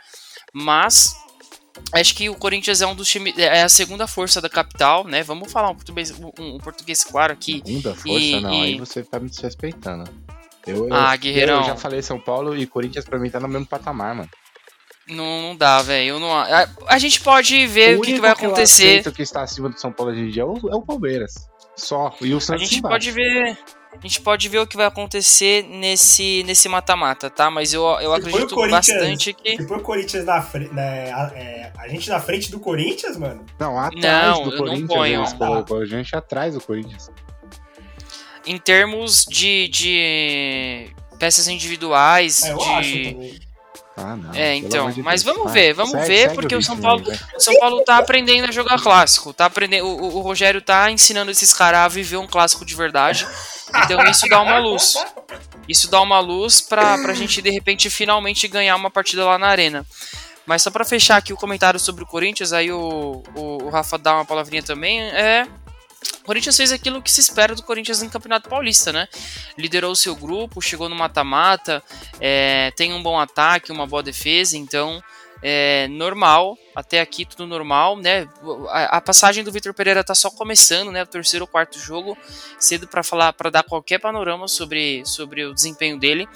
Mas 0.54 1.16
acho 1.94 2.16
que 2.16 2.30
o 2.30 2.36
Corinthians 2.36 2.82
é 2.82 2.88
um 2.88 2.96
dos 2.96 3.08
times, 3.08 3.38
é 3.38 3.64
a 3.64 3.70
segunda 3.70 4.08
força 4.08 4.42
da 4.42 4.50
capital, 4.50 5.04
né? 5.06 5.24
Vamos 5.24 5.52
falar 5.52 5.70
um 5.70 5.76
português, 5.76 6.12
um, 6.12 6.32
um 6.40 6.58
português 6.58 7.04
claro 7.04 7.34
aqui. 7.34 7.62
Segunda 7.66 7.96
força, 7.96 8.20
e, 8.20 8.42
não, 8.42 8.54
e... 8.54 8.64
aí 8.64 8.78
você 8.78 9.04
tá 9.04 9.20
me 9.20 9.30
desrespeitando. 9.30 10.10
Eu, 10.66 10.88
ah, 10.92 11.16
eu, 11.16 11.20
Guerreirão. 11.20 11.62
Eu 11.62 11.66
já 11.66 11.76
falei 11.76 12.02
São 12.02 12.20
Paulo 12.20 12.56
e 12.56 12.66
Corinthians 12.68 13.06
pra 13.06 13.18
mim 13.18 13.30
tá 13.30 13.40
no 13.40 13.48
mesmo 13.48 13.66
patamar, 13.66 14.16
mano. 14.16 14.30
Não, 15.08 15.42
não 15.42 15.56
dá, 15.56 15.82
velho. 15.82 16.20
Não... 16.20 16.32
A, 16.32 16.70
a, 16.88 17.00
gente 17.00 17.20
pode 17.22 17.66
ver 17.66 17.98
o, 17.98 18.00
o 18.00 18.02
que, 18.04 18.14
que, 18.14 18.20
vai 18.20 18.32
acontecer. 18.32 19.06
O 19.08 19.12
que 19.12 19.24
está 19.24 19.42
acima 19.42 19.70
do 19.70 19.80
São 19.80 19.92
Paulo 19.92 20.12
hoje 20.12 20.22
em 20.22 20.30
dia 20.30 20.44
é 20.44 20.46
o, 20.46 20.56
é 20.70 20.76
o 20.76 20.82
Palmeiras. 20.82 21.50
Só. 21.76 22.16
E 22.22 22.34
o 22.34 22.40
Santos 22.40 22.64
A 22.64 22.66
gente 22.66 22.82
pode 22.82 23.10
ver. 23.12 23.58
A 23.92 24.02
gente 24.02 24.22
pode 24.22 24.48
ver 24.48 24.60
o 24.60 24.68
que 24.68 24.78
vai 24.78 24.86
acontecer 24.86 25.64
nesse 25.64 26.44
nesse 26.44 26.70
mata-mata, 26.70 27.30
tá? 27.30 27.50
Mas 27.50 27.74
eu, 27.74 27.84
eu 28.00 28.14
acredito 28.14 28.56
bastante 28.70 29.34
que. 29.34 29.58
Se 29.58 29.64
o 29.64 29.80
Corinthians 29.82 30.26
na 30.26 30.42
frente. 30.42 30.74
Né, 30.74 31.12
a, 31.12 31.32
é, 31.36 31.74
a, 31.78 31.88
gente 31.88 32.08
na 32.08 32.20
frente 32.20 32.52
do 32.52 32.60
Corinthians, 32.60 33.18
mano? 33.18 33.44
Não, 33.60 33.78
atrás 33.80 34.38
não, 34.38 34.44
do 34.44 34.58
Corinthians. 34.58 34.80
Não 34.82 34.88
ponho. 34.88 35.66
Eles 35.82 35.94
a 35.94 35.98
gente 35.98 36.16
atrás 36.16 36.54
do 36.54 36.62
Corinthians. 36.62 37.10
Em 38.46 38.58
termos 38.58 39.26
de, 39.26 39.68
de 39.68 40.94
peças 41.18 41.48
individuais, 41.48 42.44
é, 42.44 42.52
eu 42.52 42.58
de. 42.58 42.70
Acho 42.70 43.04
também 43.12 43.50
ah, 44.02 44.16
não. 44.16 44.34
É, 44.34 44.56
então. 44.56 44.94
Mas 45.04 45.24
vamos 45.24 45.52
ver, 45.52 45.74
vamos 45.74 45.92
segue, 45.92 46.08
ver, 46.08 46.22
segue 46.22 46.36
porque 46.36 46.56
o, 46.56 46.64
São 46.64 46.80
Paulo, 46.80 47.04
o 47.36 47.40
São 47.40 47.60
Paulo 47.60 47.84
tá 47.84 47.98
aprendendo 47.98 48.48
a 48.48 48.52
jogar 48.52 48.82
clássico. 48.82 49.34
Tá 49.34 49.46
aprendendo, 49.46 49.86
o, 49.86 50.18
o 50.18 50.22
Rogério 50.22 50.62
tá 50.62 50.90
ensinando 50.90 51.32
esses 51.32 51.54
caras 51.54 51.82
a 51.82 51.88
viver 51.88 52.18
um 52.18 52.28
clássico 52.28 52.66
de 52.66 52.76
verdade. 52.76 53.28
Então 53.84 54.04
isso 54.04 54.28
dá 54.28 54.42
uma 54.42 54.58
luz. 54.58 54.96
Isso 55.68 55.90
dá 55.90 56.02
uma 56.02 56.20
luz 56.20 56.62
pra, 56.62 56.98
pra 56.98 57.14
gente, 57.14 57.42
de 57.42 57.50
repente, 57.50 57.90
finalmente 57.90 58.48
ganhar 58.48 58.76
uma 58.76 58.90
partida 58.90 59.26
lá 59.26 59.38
na 59.38 59.48
arena. 59.48 59.86
Mas 60.46 60.64
só 60.64 60.72
para 60.72 60.84
fechar 60.84 61.18
aqui 61.18 61.32
o 61.32 61.38
comentário 61.38 61.80
sobre 61.80 62.04
o 62.04 62.08
Corinthians, 62.08 62.52
aí 62.54 62.72
o, 62.72 63.22
o, 63.36 63.64
o 63.64 63.70
Rafa 63.70 63.98
dá 63.98 64.16
uma 64.16 64.26
palavrinha 64.26 64.64
também, 64.64 65.00
é 65.00 65.48
o 66.22 66.24
Corinthians 66.24 66.56
fez 66.58 66.72
aquilo 66.72 67.02
que 67.02 67.12
se 67.12 67.20
espera 67.20 67.54
do 67.54 67.64
Corinthians 67.64 68.02
no 68.02 68.10
Campeonato 68.10 68.50
Paulista, 68.50 68.92
né? 68.92 69.08
Liderou 69.58 69.92
o 69.92 69.96
seu 69.96 70.16
grupo, 70.16 70.62
chegou 70.62 70.88
no 70.88 70.96
mata-mata, 70.96 71.84
é, 72.20 72.72
tem 72.72 72.94
um 72.94 73.04
bom 73.04 73.20
ataque, 73.20 73.72
uma 73.72 73.86
boa 73.86 74.02
defesa, 74.02 74.58
então 74.58 75.04
é 75.42 75.88
normal, 75.88 76.58
até 76.76 77.00
aqui 77.00 77.26
tudo 77.26 77.48
normal, 77.48 77.98
né? 77.98 78.28
A, 78.70 78.98
a 78.98 79.02
passagem 79.02 79.44
do 79.44 79.52
Vitor 79.52 79.74
Pereira 79.74 80.04
tá 80.04 80.14
só 80.14 80.30
começando, 80.30 80.92
né? 80.92 81.04
O 81.04 81.08
terceiro 81.08 81.44
ou 81.44 81.48
quarto 81.48 81.80
jogo, 81.80 82.18
cedo 82.60 82.88
para 82.88 83.04
falar, 83.04 83.34
para 83.34 83.50
dar 83.50 83.64
qualquer 83.64 84.00
panorama 84.00 84.48
sobre, 84.48 85.04
sobre 85.06 85.46
o 85.46 85.54
desempenho 85.54 85.98
dele, 85.98 86.28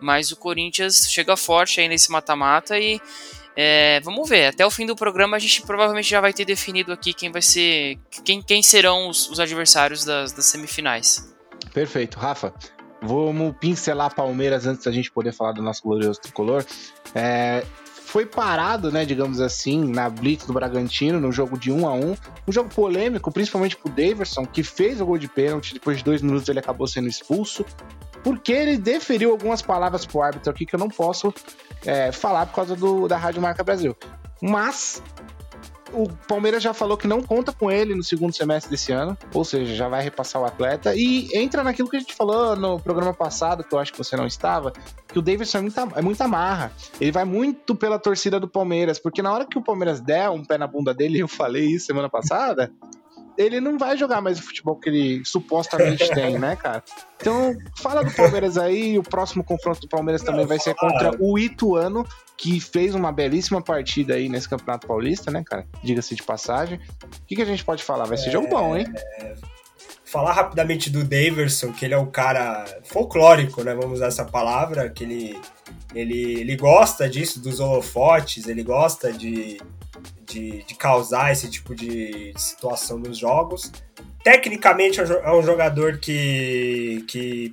mas 0.00 0.32
o 0.32 0.36
Corinthians 0.36 1.06
chega 1.08 1.36
forte 1.36 1.80
aí 1.80 1.88
nesse 1.88 2.10
mata-mata 2.10 2.78
e 2.78 3.00
é, 3.60 3.98
vamos 4.04 4.28
ver, 4.28 4.46
até 4.46 4.64
o 4.64 4.70
fim 4.70 4.86
do 4.86 4.94
programa 4.94 5.36
a 5.36 5.40
gente 5.40 5.62
provavelmente 5.62 6.08
já 6.08 6.20
vai 6.20 6.32
ter 6.32 6.44
definido 6.44 6.92
aqui 6.92 7.12
quem 7.12 7.32
vai 7.32 7.42
ser. 7.42 7.98
quem, 8.24 8.40
quem 8.40 8.62
serão 8.62 9.08
os, 9.08 9.28
os 9.28 9.40
adversários 9.40 10.04
das, 10.04 10.32
das, 10.32 10.46
semifinais. 10.46 11.34
Perfeito, 11.74 12.20
Rafa. 12.20 12.54
Vamos 13.02 13.56
pincelar 13.58 14.14
Palmeiras 14.14 14.64
antes 14.64 14.84
da 14.84 14.92
gente 14.92 15.10
poder 15.10 15.32
falar 15.32 15.50
do 15.50 15.60
nosso 15.60 15.82
glorioso 15.82 16.20
tricolor. 16.20 16.64
É, 17.12 17.64
foi 18.08 18.24
parado, 18.24 18.90
né, 18.90 19.04
digamos 19.04 19.38
assim, 19.38 19.84
na 19.84 20.08
blitz 20.08 20.46
do 20.46 20.52
Bragantino, 20.54 21.20
no 21.20 21.30
jogo 21.30 21.58
de 21.58 21.70
1 21.70 21.86
a 21.86 21.92
1 21.92 22.16
Um 22.48 22.52
jogo 22.52 22.70
polêmico, 22.74 23.30
principalmente 23.30 23.76
pro 23.76 23.90
Daverson, 23.90 24.46
que 24.46 24.62
fez 24.62 24.98
o 24.98 25.04
gol 25.04 25.18
de 25.18 25.28
pênalti, 25.28 25.74
depois 25.74 25.98
de 25.98 26.04
dois 26.04 26.22
minutos 26.22 26.48
ele 26.48 26.58
acabou 26.58 26.86
sendo 26.86 27.06
expulso, 27.06 27.66
porque 28.24 28.50
ele 28.50 28.78
deferiu 28.78 29.30
algumas 29.30 29.60
palavras 29.60 30.06
pro 30.06 30.22
árbitro 30.22 30.50
aqui 30.50 30.64
que 30.64 30.74
eu 30.74 30.80
não 30.80 30.88
posso 30.88 31.34
é, 31.84 32.10
falar 32.10 32.46
por 32.46 32.54
causa 32.54 32.74
do, 32.74 33.06
da 33.06 33.18
Rádio 33.18 33.42
Marca 33.42 33.62
Brasil. 33.62 33.94
Mas 34.40 35.02
o 35.92 36.08
Palmeiras 36.26 36.62
já 36.62 36.74
falou 36.74 36.96
que 36.96 37.06
não 37.06 37.22
conta 37.22 37.52
com 37.52 37.70
ele 37.70 37.94
no 37.94 38.02
segundo 38.02 38.34
semestre 38.34 38.70
desse 38.70 38.92
ano, 38.92 39.16
ou 39.32 39.44
seja, 39.44 39.74
já 39.74 39.88
vai 39.88 40.02
repassar 40.02 40.42
o 40.42 40.44
atleta 40.44 40.94
e 40.94 41.28
entra 41.34 41.64
naquilo 41.64 41.88
que 41.88 41.96
a 41.96 42.00
gente 42.00 42.14
falou 42.14 42.56
no 42.56 42.80
programa 42.80 43.14
passado, 43.14 43.64
que 43.64 43.74
eu 43.74 43.78
acho 43.78 43.92
que 43.92 43.98
você 43.98 44.16
não 44.16 44.26
estava, 44.26 44.72
que 45.06 45.18
o 45.18 45.22
Davidson 45.22 45.58
é 45.58 45.60
muita, 45.62 45.88
é 45.96 46.02
muita 46.02 46.28
marra. 46.28 46.72
Ele 47.00 47.12
vai 47.12 47.24
muito 47.24 47.74
pela 47.74 47.98
torcida 47.98 48.38
do 48.38 48.48
Palmeiras, 48.48 48.98
porque 48.98 49.22
na 49.22 49.32
hora 49.32 49.46
que 49.46 49.58
o 49.58 49.62
Palmeiras 49.62 50.00
der 50.00 50.28
um 50.30 50.44
pé 50.44 50.58
na 50.58 50.66
bunda 50.66 50.92
dele, 50.92 51.18
eu 51.20 51.28
falei 51.28 51.66
isso 51.66 51.86
semana 51.86 52.08
passada, 52.08 52.70
ele 53.38 53.60
não 53.60 53.78
vai 53.78 53.96
jogar 53.96 54.20
mais 54.20 54.40
o 54.40 54.42
futebol 54.42 54.74
que 54.74 54.88
ele 54.88 55.24
supostamente 55.24 56.08
tem, 56.12 56.36
né, 56.38 56.56
cara? 56.56 56.82
Então, 57.20 57.56
fala 57.76 58.02
do 58.02 58.10
Palmeiras 58.10 58.58
aí. 58.58 58.98
O 58.98 59.02
próximo 59.02 59.44
confronto 59.44 59.80
do 59.80 59.88
Palmeiras 59.88 60.22
também 60.22 60.44
vai 60.44 60.58
ser 60.58 60.74
contra 60.74 61.12
o 61.20 61.38
Ituano, 61.38 62.04
que 62.36 62.60
fez 62.60 62.96
uma 62.96 63.12
belíssima 63.12 63.62
partida 63.62 64.14
aí 64.14 64.28
nesse 64.28 64.48
Campeonato 64.48 64.88
Paulista, 64.88 65.30
né, 65.30 65.44
cara? 65.46 65.64
Diga-se 65.84 66.16
de 66.16 66.22
passagem. 66.24 66.80
O 67.04 67.26
que, 67.26 67.36
que, 67.36 67.42
a 67.42 67.46
gente 67.46 67.64
pode 67.64 67.84
falar? 67.84 68.06
Vai 68.06 68.18
ser 68.18 68.30
é, 68.30 68.32
jogo 68.32 68.48
bom, 68.48 68.76
hein? 68.76 68.92
É... 69.20 69.34
Falar 70.04 70.32
rapidamente 70.32 70.90
do 70.90 71.04
Daverson, 71.04 71.70
que 71.72 71.84
ele 71.84 71.94
é 71.94 71.98
um 71.98 72.10
cara 72.10 72.64
folclórico, 72.84 73.62
né? 73.62 73.74
Vamos 73.74 73.98
usar 73.98 74.06
essa 74.06 74.24
palavra, 74.24 74.88
que 74.88 75.04
ele, 75.04 75.38
ele, 75.94 76.40
ele 76.40 76.56
gosta 76.56 77.08
disso, 77.08 77.40
dos 77.40 77.60
holofotes, 77.60 78.48
ele 78.48 78.64
gosta 78.64 79.12
de, 79.12 79.60
de, 80.28 80.62
de 80.62 80.74
causar 80.74 81.32
esse 81.32 81.50
tipo 81.50 81.74
de 81.74 82.32
situação 82.36 82.98
nos 82.98 83.18
jogos. 83.18 83.72
Tecnicamente 84.22 85.00
é 85.00 85.32
um 85.32 85.42
jogador 85.42 85.98
que, 85.98 87.04
que 87.08 87.52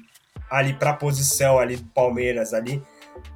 ali 0.50 0.74
para 0.74 0.92
a 0.92 0.96
posição 0.96 1.58
ali 1.58 1.78
do 1.78 1.90
Palmeiras 1.90 2.54
ali, 2.54 2.82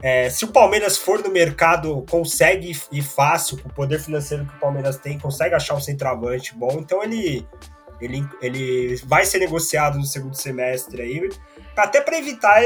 é, 0.02 0.30
se 0.30 0.46
o 0.46 0.50
Palmeiras 0.50 0.98
for 0.98 1.24
no 1.24 1.30
mercado, 1.30 2.06
consegue 2.10 2.78
ir 2.92 3.02
fácil, 3.02 3.58
com 3.58 3.70
o 3.70 3.74
poder 3.74 4.00
financeiro 4.00 4.46
que 4.46 4.56
o 4.56 4.60
Palmeiras 4.60 4.98
tem, 4.98 5.18
consegue 5.18 5.56
achar 5.56 5.76
um 5.76 5.82
centroavante 5.82 6.56
bom, 6.56 6.78
então 6.80 7.04
ele 7.04 7.48
Ele, 8.02 8.26
ele 8.42 8.96
vai 9.04 9.26
ser 9.26 9.40
negociado 9.40 9.98
no 9.98 10.06
segundo 10.06 10.34
semestre 10.34 11.02
aí, 11.02 11.30
até 11.84 12.02
para 12.02 12.18
evitar. 12.18 12.62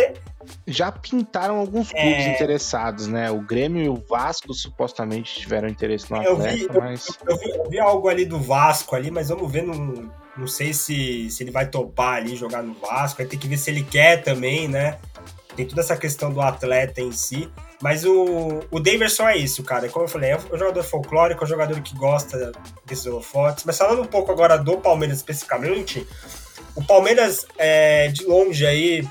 Já 0.67 0.91
pintaram 0.91 1.57
alguns 1.57 1.89
clubes 1.91 2.25
é... 2.25 2.33
interessados, 2.33 3.07
né? 3.07 3.31
O 3.31 3.41
Grêmio 3.41 3.83
e 3.83 3.89
o 3.89 3.95
Vasco 3.95 4.53
supostamente 4.53 5.39
tiveram 5.39 5.67
interesse 5.67 6.11
no 6.11 6.17
atleta, 6.17 6.31
eu 6.31 6.57
vi, 6.57 6.67
mas. 6.77 7.07
Eu, 7.07 7.15
eu, 7.29 7.37
vi, 7.37 7.49
eu, 7.49 7.69
vi, 7.69 7.79
algo 7.79 8.09
ali 8.09 8.25
do 8.25 8.39
Vasco 8.39 8.95
ali, 8.95 9.09
mas 9.09 9.29
vamos 9.29 9.51
ver. 9.51 9.63
Não, 9.63 10.11
não 10.35 10.47
sei 10.47 10.73
se, 10.73 11.29
se 11.29 11.43
ele 11.43 11.51
vai 11.51 11.67
topar 11.67 12.15
ali 12.15 12.35
jogar 12.35 12.61
no 12.61 12.73
Vasco. 12.73 13.21
Aí 13.21 13.27
tem 13.27 13.39
que 13.39 13.47
ver 13.47 13.57
se 13.57 13.69
ele 13.69 13.83
quer 13.83 14.23
também, 14.23 14.67
né? 14.67 14.97
Tem 15.55 15.67
toda 15.67 15.81
essa 15.81 15.95
questão 15.95 16.31
do 16.31 16.41
atleta 16.41 16.99
em 16.99 17.11
si. 17.11 17.49
Mas 17.81 18.03
o, 18.05 18.61
o 18.71 18.79
Daverson 18.79 19.27
é 19.27 19.37
isso, 19.37 19.63
cara. 19.63 19.87
Como 19.89 20.05
eu 20.05 20.09
falei, 20.09 20.31
é 20.31 20.37
um 20.37 20.57
jogador 20.57 20.83
folclórico, 20.83 21.43
é 21.43 21.45
um 21.45 21.49
jogador 21.49 21.81
que 21.81 21.95
gosta 21.95 22.51
desses 22.85 23.05
holofotes. 23.05 23.63
Mas 23.65 23.77
falando 23.77 24.01
um 24.01 24.07
pouco 24.07 24.31
agora 24.31 24.57
do 24.57 24.77
Palmeiras 24.77 25.17
especificamente, 25.17 26.07
o 26.75 26.83
Palmeiras, 26.83 27.45
é, 27.57 28.07
de 28.07 28.25
longe 28.25 28.65
aí, 28.65 29.07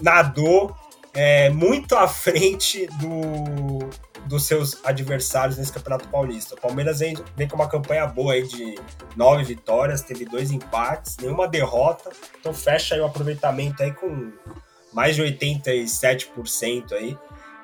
nadou 0.00 0.76
é, 1.14 1.50
muito 1.50 1.96
à 1.96 2.08
frente 2.08 2.86
do, 2.98 3.88
dos 4.26 4.46
seus 4.46 4.84
adversários 4.84 5.58
nesse 5.58 5.72
Campeonato 5.72 6.08
Paulista. 6.08 6.54
O 6.54 6.60
Palmeiras 6.60 7.00
vem, 7.00 7.16
vem 7.36 7.48
com 7.48 7.56
uma 7.56 7.68
campanha 7.68 8.06
boa 8.06 8.34
aí 8.34 8.46
de 8.46 8.78
nove 9.16 9.44
vitórias, 9.44 10.02
teve 10.02 10.24
dois 10.24 10.50
empates, 10.50 11.16
nenhuma 11.18 11.48
derrota. 11.48 12.10
Então 12.40 12.52
fecha 12.52 12.94
aí 12.94 13.00
o 13.00 13.06
aproveitamento 13.06 13.82
aí 13.82 13.92
com 13.92 14.32
mais 14.92 15.16
de 15.16 15.22
87% 15.22 16.92
aí. 16.92 17.16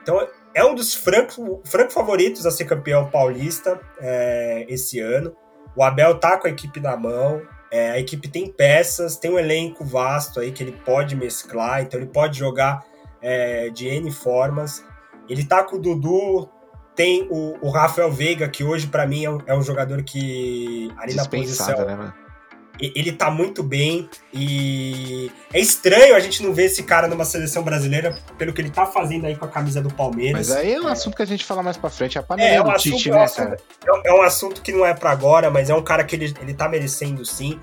Então 0.02 0.26
é 0.54 0.64
um 0.64 0.74
dos 0.74 0.94
franco, 0.94 1.60
franco 1.64 1.92
favoritos 1.92 2.46
a 2.46 2.50
ser 2.50 2.64
campeão 2.64 3.10
paulista 3.10 3.80
é, 4.00 4.66
esse 4.68 5.00
ano. 5.00 5.36
O 5.76 5.82
Abel 5.82 6.18
tá 6.18 6.36
com 6.38 6.46
a 6.46 6.50
equipe 6.50 6.80
na 6.80 6.96
mão. 6.96 7.42
É, 7.70 7.90
a 7.90 7.98
equipe 7.98 8.28
tem 8.28 8.50
peças, 8.50 9.16
tem 9.16 9.30
um 9.30 9.38
elenco 9.38 9.84
vasto 9.84 10.40
aí 10.40 10.52
que 10.52 10.62
ele 10.62 10.72
pode 10.72 11.14
mesclar, 11.14 11.82
então 11.82 12.00
ele 12.00 12.08
pode 12.08 12.38
jogar 12.38 12.84
é, 13.20 13.68
de 13.70 13.86
N 13.88 14.10
formas. 14.10 14.84
Ele 15.28 15.44
tá 15.44 15.62
com 15.62 15.76
o 15.76 15.78
Dudu, 15.78 16.48
tem 16.94 17.28
o, 17.30 17.56
o 17.60 17.70
Rafael 17.70 18.10
Veiga, 18.10 18.48
que 18.48 18.64
hoje 18.64 18.86
para 18.86 19.06
mim 19.06 19.24
é 19.24 19.30
um, 19.30 19.38
é 19.46 19.54
um, 19.54 19.62
jogador 19.62 20.02
que 20.02 20.90
ali 20.96 21.14
na 21.14 21.26
posição. 21.26 21.84
Né, 21.84 21.94
mano? 21.94 22.14
Ele 22.80 23.12
tá 23.12 23.30
muito 23.30 23.62
bem 23.62 24.08
e 24.32 25.30
é 25.52 25.58
estranho 25.58 26.14
a 26.14 26.20
gente 26.20 26.42
não 26.42 26.52
ver 26.52 26.66
esse 26.66 26.82
cara 26.82 27.08
numa 27.08 27.24
seleção 27.24 27.62
brasileira 27.62 28.16
pelo 28.36 28.52
que 28.52 28.60
ele 28.60 28.70
tá 28.70 28.86
fazendo 28.86 29.26
aí 29.26 29.36
com 29.36 29.44
a 29.44 29.48
camisa 29.48 29.80
do 29.80 29.92
Palmeiras. 29.92 30.48
Mas 30.48 30.56
aí 30.56 30.74
é 30.74 30.80
um 30.80 30.88
é. 30.88 30.92
assunto 30.92 31.16
que 31.16 31.22
a 31.22 31.26
gente 31.26 31.44
fala 31.44 31.62
mais 31.62 31.76
pra 31.76 31.90
frente, 31.90 32.16
é 32.16 32.20
a 32.20 32.24
panelinha 32.24 32.54
é, 32.54 32.56
é 32.56 32.62
um 32.62 32.64
do 32.64 32.78
Tite, 32.78 33.10
né, 33.10 33.28
cara? 33.28 33.56
É, 34.04 34.12
um 34.12 34.22
assunto 34.22 34.62
que 34.62 34.72
não 34.72 34.86
é 34.86 34.94
para 34.94 35.10
agora, 35.10 35.50
mas 35.50 35.68
é 35.70 35.74
um 35.74 35.82
cara 35.82 36.04
que 36.04 36.14
ele, 36.14 36.32
ele 36.40 36.54
tá 36.54 36.68
merecendo 36.68 37.24
sim. 37.24 37.58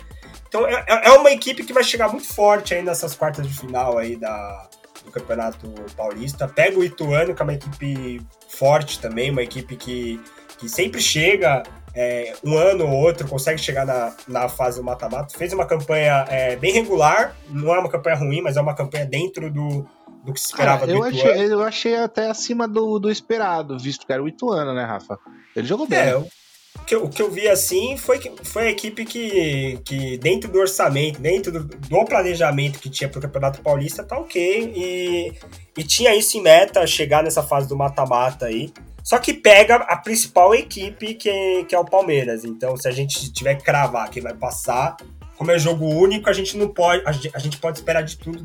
Então 0.47 0.67
é, 0.67 0.86
é 0.88 1.12
uma 1.12 1.32
equipe 1.32 1.63
que 1.63 1.73
vai 1.73 1.84
chegar 1.84 2.10
muito 2.10 2.28
forte 2.28 2.73
aí 2.73 2.82
nessas 2.82 3.15
quartas 3.15 3.47
de 3.47 3.54
final 3.54 3.97
aí 3.97 4.15
da, 4.15 4.69
do 5.04 5.12
Campeonato 5.12 5.67
Paulista. 5.95 6.47
Pega 6.47 6.78
o 6.78 6.84
Ituano, 6.84 7.34
que 7.34 7.41
é 7.41 7.43
uma 7.43 7.54
equipe 7.54 8.21
forte 8.49 8.99
também, 8.99 9.32
uma 9.32 9.43
equipe 9.43 9.75
que, 9.75 10.19
que 10.58 10.67
sempre 10.67 11.01
chega 11.01 11.63
é, 11.95 12.34
um 12.43 12.58
ano 12.58 12.86
ou 12.86 12.91
outro, 12.91 13.27
consegue 13.27 13.60
chegar 13.60 13.86
na, 13.86 14.13
na 14.27 14.49
fase 14.49 14.79
do 14.79 14.84
mata-mata. 14.84 15.38
Fez 15.38 15.53
uma 15.53 15.65
campanha 15.65 16.25
é, 16.29 16.55
bem 16.58 16.73
regular, 16.73 17.36
não 17.49 17.73
é 17.73 17.79
uma 17.79 17.89
campanha 17.89 18.17
ruim, 18.17 18.41
mas 18.41 18.58
é 18.58 18.62
uma 18.62 18.75
campanha 18.75 19.05
dentro 19.05 19.49
do, 19.49 19.88
do 20.23 20.34
que 20.34 20.39
se 20.39 20.47
esperava 20.47 20.86
ah, 20.86 20.89
eu 20.89 21.03
achei, 21.03 21.53
eu 21.53 21.63
achei 21.63 21.95
até 21.95 22.29
acima 22.29 22.67
do, 22.67 22.99
do 22.99 23.10
esperado, 23.10 23.79
visto 23.79 24.05
que 24.05 24.12
era 24.12 24.21
o 24.21 24.27
Ituano, 24.27 24.73
né, 24.73 24.84
Rafa? 24.84 25.17
Ele 25.55 25.65
jogou 25.65 25.88
bem. 25.88 25.99
É, 25.99 26.17
o 26.17 26.86
que, 26.86 26.93
eu, 26.93 27.05
o 27.05 27.10
que 27.10 27.21
eu 27.21 27.31
vi 27.31 27.47
assim 27.47 27.95
foi 27.95 28.19
que 28.19 28.31
foi 28.43 28.67
a 28.67 28.69
equipe 28.69 29.05
que, 29.05 29.79
que 29.86 30.17
dentro 30.17 30.51
do 30.51 30.60
orçamento, 30.60 31.21
dentro 31.21 31.51
do, 31.51 31.63
do 31.63 32.05
planejamento 32.05 32.79
que 32.79 32.89
tinha 32.89 33.10
para 33.10 33.19
o 33.19 33.21
Campeonato 33.21 33.62
Paulista, 33.62 34.03
tá 34.03 34.17
ok. 34.17 34.73
E, 34.75 35.34
e 35.77 35.84
tinha 35.84 36.13
isso 36.13 36.38
em 36.38 36.41
meta, 36.41 36.86
chegar 36.86 37.23
nessa 37.23 37.41
fase 37.41 37.67
do 37.69 37.77
mata-mata 37.77 38.47
aí. 38.47 38.73
Só 39.05 39.19
que 39.19 39.35
pega 39.35 39.75
a 39.75 39.95
principal 39.97 40.55
equipe, 40.55 41.13
que 41.13 41.29
é, 41.29 41.63
que 41.63 41.75
é 41.75 41.79
o 41.79 41.85
Palmeiras. 41.85 42.43
Então, 42.43 42.75
se 42.75 42.87
a 42.87 42.91
gente 42.91 43.31
tiver 43.31 43.53
que 43.53 43.63
cravar 43.63 44.09
quem 44.09 44.23
vai 44.23 44.33
passar, 44.33 44.97
como 45.37 45.51
é 45.51 45.59
jogo 45.59 45.85
único, 45.85 46.27
a 46.27 46.33
gente 46.33 46.57
não 46.57 46.69
pode. 46.69 47.03
A 47.05 47.39
gente 47.39 47.59
pode 47.59 47.77
esperar 47.77 48.01
de 48.01 48.17
tudo 48.17 48.41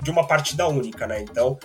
de 0.00 0.10
uma 0.12 0.24
partida 0.24 0.68
única, 0.68 1.04
né? 1.08 1.20
Então, 1.20 1.58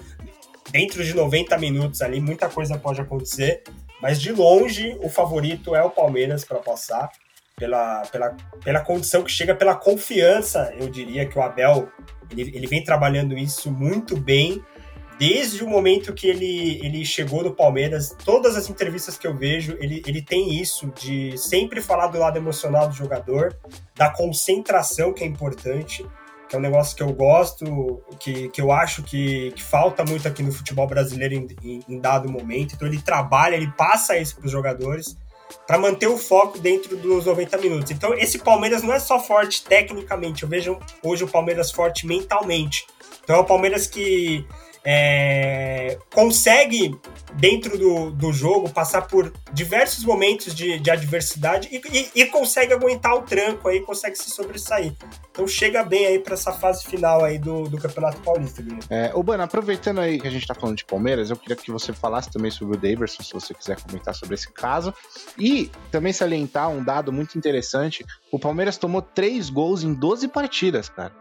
dentro 0.72 1.04
de 1.04 1.14
90 1.14 1.56
minutos 1.60 2.02
ali, 2.02 2.20
muita 2.20 2.50
coisa 2.50 2.76
pode 2.76 3.00
acontecer. 3.00 3.62
Mas 4.02 4.20
de 4.20 4.32
longe, 4.32 4.98
o 5.04 5.10
favorito 5.10 5.76
é 5.76 5.84
o 5.84 5.92
Palmeiras 5.92 6.44
para 6.44 6.58
passar. 6.58 7.08
Pela, 7.56 8.04
pela, 8.04 8.38
pela 8.64 8.80
condição 8.80 9.22
que 9.22 9.30
chega, 9.30 9.54
pela 9.54 9.76
confiança, 9.76 10.74
eu 10.80 10.90
diria 10.90 11.26
que 11.28 11.38
o 11.38 11.42
Abel 11.42 11.90
ele, 12.32 12.56
ele 12.56 12.66
vem 12.66 12.84
trabalhando 12.84 13.38
isso 13.38 13.70
muito 13.70 14.16
bem 14.16 14.64
desde 15.20 15.62
o 15.66 15.68
momento 15.68 16.14
que 16.14 16.28
ele, 16.28 16.80
ele 16.82 17.04
chegou 17.04 17.44
no 17.44 17.54
Palmeiras, 17.54 18.16
todas 18.24 18.56
as 18.56 18.70
entrevistas 18.70 19.18
que 19.18 19.28
eu 19.28 19.36
vejo, 19.36 19.76
ele, 19.82 20.02
ele 20.08 20.22
tem 20.22 20.58
isso 20.60 20.88
de 20.98 21.38
sempre 21.38 21.82
falar 21.82 22.08
do 22.08 22.18
lado 22.18 22.38
emocional 22.38 22.88
do 22.88 22.96
jogador, 22.96 23.54
da 23.96 24.10
concentração 24.10 25.12
que 25.12 25.22
é 25.22 25.28
importante, 25.28 26.06
que 26.48 26.56
é 26.56 26.58
um 26.58 26.62
negócio 26.62 26.96
que 26.96 27.04
eu 27.04 27.12
gosto, 27.12 28.02
que, 28.18 28.48
que 28.48 28.62
eu 28.62 28.72
acho 28.72 29.04
que, 29.04 29.52
que 29.52 29.62
falta 29.62 30.06
muito 30.06 30.26
aqui 30.26 30.42
no 30.42 30.54
futebol 30.54 30.88
brasileiro 30.88 31.36
em, 31.36 31.48
em, 31.62 31.80
em 31.90 32.00
dado 32.00 32.32
momento. 32.32 32.74
Então 32.74 32.88
ele 32.88 33.02
trabalha, 33.02 33.56
ele 33.56 33.72
passa 33.78 34.18
isso 34.18 34.38
para 34.38 34.46
os 34.46 34.52
jogadores 34.52 35.18
para 35.68 35.78
manter 35.78 36.08
o 36.08 36.18
foco 36.18 36.60
dentro 36.60 36.96
dos 36.96 37.26
90 37.26 37.58
minutos. 37.58 37.92
Então 37.92 38.14
esse 38.14 38.40
Palmeiras 38.40 38.82
não 38.84 38.94
é 38.94 39.00
só 39.00 39.20
forte 39.20 39.64
tecnicamente, 39.64 40.44
eu 40.44 40.50
vejo 40.50 40.80
hoje 41.04 41.26
o 41.26 41.28
Palmeiras 41.28 41.72
forte 41.72 42.08
mentalmente. 42.08 42.88
Então 43.22 43.36
é 43.36 43.40
o 43.40 43.46
Palmeiras 43.46 43.86
que 43.86 44.48
é, 44.84 45.98
consegue, 46.14 46.98
dentro 47.34 47.78
do, 47.78 48.12
do 48.12 48.34
jogo, 48.34 48.70
passar 48.70 49.08
por 49.08 49.32
diversos 49.52 50.04
momentos 50.04 50.54
de, 50.54 50.80
de 50.80 50.92
adversidade 50.92 51.70
e, 51.72 51.82
e, 51.92 52.22
e, 52.22 52.26
consegue 52.26 52.74
aguentar 52.74 53.16
o 53.16 53.22
tranco 53.22 53.68
aí, 53.68 53.82
consegue 53.82 54.16
se 54.16 54.30
sobressair. 54.30 54.94
Então 55.32 55.48
chega 55.48 55.84
bem 55.84 56.06
aí 56.06 56.20
para 56.20 56.34
essa 56.34 56.52
fase 56.52 56.86
final 56.86 57.24
aí 57.24 57.38
do, 57.38 57.64
do 57.64 57.78
Campeonato 57.78 58.20
Paulista. 58.22 58.64
É, 58.90 59.12
Bana, 59.30 59.44
aproveitando 59.44 60.00
aí 60.00 60.20
que 60.20 60.28
a 60.28 60.32
gente 60.32 60.48
tá 60.48 60.56
falando 60.56 60.78
de 60.78 60.86
Palmeiras, 60.86 61.30
eu 61.30 61.38
queria 61.38 61.56
que 61.56 61.72
você 61.72 61.94
falasse 61.94 62.32
também 62.32 62.50
sobre 62.50 62.76
o 62.76 62.80
Daverson, 62.80 63.22
se 63.22 63.34
você 63.34 63.54
quiser 63.54 63.80
comentar 63.80 64.16
sobre 64.16 64.34
esse 64.34 64.52
caso. 64.52 64.94
E 65.38 65.70
também 65.92 66.12
salientar 66.12 66.70
um 66.70 66.84
dado 66.84 67.14
muito 67.14 67.38
interessante: 67.38 68.04
o 68.32 68.40
Palmeiras 68.40 68.78
tomou 68.78 69.02
três 69.02 69.50
gols 69.50 69.84
em 69.84 69.94
12 69.94 70.30
partidas, 70.30 70.90
cara. 70.90 71.14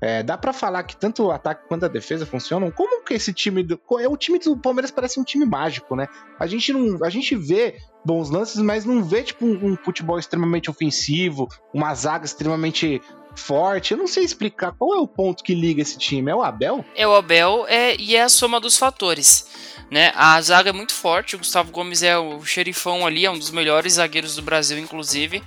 É, 0.00 0.22
dá 0.22 0.38
para 0.38 0.52
falar 0.52 0.82
que 0.84 0.96
tanto 0.96 1.24
o 1.24 1.30
ataque 1.30 1.66
quanto 1.66 1.84
a 1.84 1.88
defesa 1.88 2.24
funcionam? 2.24 2.70
Como 2.70 3.04
que 3.04 3.14
esse 3.14 3.32
time 3.32 3.62
do, 3.62 3.80
é 3.98 4.08
o 4.08 4.16
time 4.16 4.38
do 4.38 4.56
Palmeiras 4.56 4.90
parece 4.90 5.18
um 5.18 5.24
time 5.24 5.44
mágico, 5.44 5.96
né? 5.96 6.06
A 6.38 6.46
gente 6.46 6.72
não, 6.72 7.04
a 7.04 7.10
gente 7.10 7.34
vê 7.34 7.76
bons 8.04 8.30
lances, 8.30 8.60
mas 8.60 8.84
não 8.84 9.02
vê 9.02 9.22
tipo 9.22 9.44
um, 9.44 9.72
um 9.72 9.76
futebol 9.76 10.18
extremamente 10.18 10.70
ofensivo, 10.70 11.48
uma 11.74 11.92
zaga 11.94 12.24
extremamente 12.24 13.02
forte. 13.34 13.92
Eu 13.92 13.98
não 13.98 14.06
sei 14.06 14.24
explicar 14.24 14.72
qual 14.72 14.94
é 14.94 14.98
o 14.98 15.06
ponto 15.06 15.42
que 15.42 15.54
liga 15.54 15.82
esse 15.82 15.98
time. 15.98 16.30
É 16.30 16.34
o 16.34 16.42
Abel? 16.42 16.84
É 16.94 17.06
o 17.06 17.14
Abel 17.14 17.66
é, 17.68 17.96
e 17.96 18.16
é 18.16 18.22
a 18.22 18.28
soma 18.28 18.60
dos 18.60 18.76
fatores. 18.76 19.46
Né? 19.90 20.12
A 20.14 20.40
zaga 20.40 20.70
é 20.70 20.72
muito 20.72 20.92
forte. 20.92 21.34
O 21.36 21.38
Gustavo 21.38 21.72
Gomes 21.72 22.02
é 22.02 22.18
o 22.18 22.44
xerifão 22.44 23.06
ali, 23.06 23.24
é 23.24 23.30
um 23.30 23.38
dos 23.38 23.50
melhores 23.50 23.94
zagueiros 23.94 24.36
do 24.36 24.42
Brasil, 24.42 24.78
inclusive. 24.78 25.42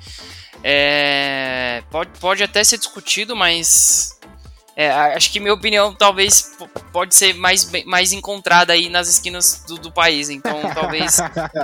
É, 0.64 1.84
pode, 1.90 2.12
pode 2.20 2.44
até 2.44 2.64
ser 2.64 2.78
discutido, 2.78 3.36
mas 3.36 4.20
é, 4.76 4.90
acho 4.90 5.32
que 5.32 5.40
minha 5.40 5.54
opinião 5.54 5.94
talvez 5.94 6.54
pode 6.94 7.14
ser 7.14 7.34
mais, 7.34 7.70
mais 7.86 8.12
encontrada 8.14 8.74
aí 8.74 8.90
nas 8.90 9.10
esquinas 9.10 9.64
do, 9.68 9.76
do 9.76 9.92
país. 9.92 10.30
Então 10.30 10.62
talvez 10.74 11.18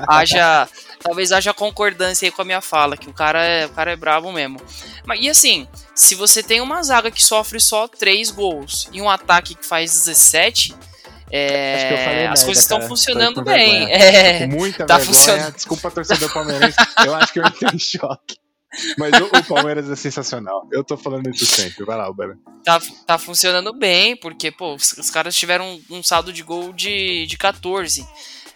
haja 0.07 0.67
talvez 1.01 1.31
haja 1.31 1.53
concordância 1.53 2.27
aí 2.27 2.31
com 2.31 2.41
a 2.41 2.45
minha 2.45 2.61
fala, 2.61 2.97
que 2.97 3.09
o 3.09 3.13
cara 3.13 3.43
é, 3.43 3.65
o 3.65 3.69
cara 3.69 3.91
é 3.91 3.95
brabo 3.95 4.31
mesmo. 4.31 4.59
Mas, 5.05 5.19
e 5.21 5.29
assim, 5.29 5.67
se 5.95 6.15
você 6.15 6.43
tem 6.43 6.59
uma 6.59 6.83
zaga 6.83 7.09
que 7.09 7.23
sofre 7.23 7.59
só 7.59 7.87
3 7.87 8.29
gols 8.31 8.89
e 8.91 9.01
um 9.01 9.09
ataque 9.09 9.55
que 9.55 9.65
faz 9.65 9.91
17, 9.91 10.75
é, 11.31 12.27
as 12.27 12.43
coisas 12.43 12.63
estão 12.63 12.81
funcionando 12.81 13.41
bem. 13.41 13.87
É, 13.97 14.47
muita 14.47 14.85
tá 14.85 14.97
vergonha. 14.97 15.15
Funcionando. 15.15 15.55
Desculpa, 15.55 15.91
torcedor 15.91 16.31
palmeirense. 16.31 16.77
eu 17.05 17.15
acho 17.15 17.33
que 17.33 17.39
eu 17.39 17.45
entrei 17.45 17.71
em 17.73 17.79
choque. 17.79 18.35
Mas 18.97 19.11
o, 19.13 19.25
o, 19.25 19.43
Palmeiras 19.43 19.89
é 19.89 19.95
sensacional. 19.95 20.67
Eu 20.71 20.83
tô 20.83 20.97
falando 20.97 21.29
isso 21.29 21.45
sempre. 21.45 21.85
Vai 21.85 21.97
lá, 21.97 22.09
Uber. 22.09 22.37
Tá, 22.63 22.79
tá 23.05 23.17
funcionando 23.17 23.73
bem, 23.73 24.15
porque, 24.15 24.51
pô, 24.51 24.75
os, 24.75 24.93
os 24.93 25.09
caras 25.09 25.35
tiveram 25.35 25.79
um, 25.89 25.97
um, 25.97 26.03
saldo 26.03 26.33
de 26.33 26.43
gol 26.43 26.73
de, 26.73 27.25
de 27.25 27.37
14. 27.37 28.05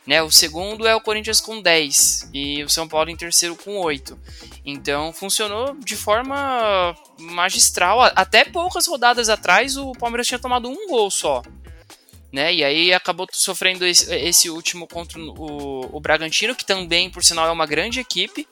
Né? 0.06 0.22
O 0.22 0.32
segundo 0.32 0.88
é 0.88 0.96
o 0.96 1.02
Corinthians 1.02 1.40
com 1.40 1.62
10 1.62 2.32
e 2.34 2.64
o 2.64 2.70
São 2.70 2.88
Paulo 2.88 3.10
em 3.10 3.16
terceiro 3.16 3.56
com 3.56 3.78
8. 3.78 4.18
Então 4.66 5.14
funcionou 5.14 5.76
de 5.76 5.96
forma 5.96 6.96
magistral. 7.20 8.02
Até 8.16 8.44
poucas 8.44 8.88
rodadas 8.88 9.30
atrás 9.30 9.78
o 9.78 9.94
Palmeiras 9.94 10.28
tinha 10.28 10.40
tomado 10.40 10.70
um 10.70 10.88
gol 10.88 11.10
só. 11.10 11.42
Né? 12.34 12.54
E 12.54 12.64
aí 12.64 12.94
acabou 12.94 13.28
sofrendo 13.32 13.86
esse, 13.86 14.14
esse 14.14 14.50
último 14.50 14.88
contra 14.88 15.20
o, 15.20 15.96
o 15.96 16.00
Bragantino, 16.00 16.56
que 16.56 16.66
também, 16.66 17.10
por 17.10 17.24
sinal, 17.24 17.48
é 17.48 17.52
uma 17.52 17.66
grande 17.66 18.00
equipe. 18.00 18.48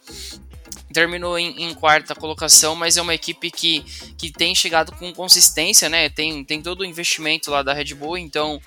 Terminou 0.93 1.37
em, 1.37 1.63
em, 1.63 1.73
quarta 1.73 2.15
colocação, 2.15 2.75
mas 2.75 2.97
é 2.97 3.01
uma 3.01 3.13
equipe 3.13 3.51
que, 3.51 3.81
que 4.17 4.31
tem 4.31 4.55
chegado 4.55 4.91
com 4.93 5.13
consistência, 5.13 5.89
né? 5.89 6.09
Tem, 6.09 6.43
tem 6.43 6.61
todo 6.61 6.81
o 6.81 6.85
investimento 6.85 7.51
lá 7.51 7.61
da 7.61 7.73
Red 7.73 7.93
Bull, 7.93 8.17
então 8.17 8.59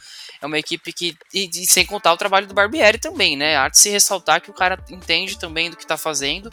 é 0.42 0.46
uma 0.46 0.58
equipe 0.58 0.92
que. 0.92 1.16
E, 1.32 1.48
e, 1.54 1.66
sem 1.66 1.87
contar 1.87 2.12
o 2.12 2.16
trabalho 2.16 2.48
do 2.48 2.54
Barbieri 2.54 2.98
também, 2.98 3.37
né? 3.37 3.56
Há 3.56 3.68
de 3.68 3.78
se 3.78 3.88
ressaltar 3.90 4.40
que 4.40 4.50
o 4.50 4.54
cara 4.54 4.76
entende 4.90 5.38
também 5.38 5.70
do 5.70 5.76
que 5.76 5.87
tá 5.87 5.96
fazendo. 5.96 6.52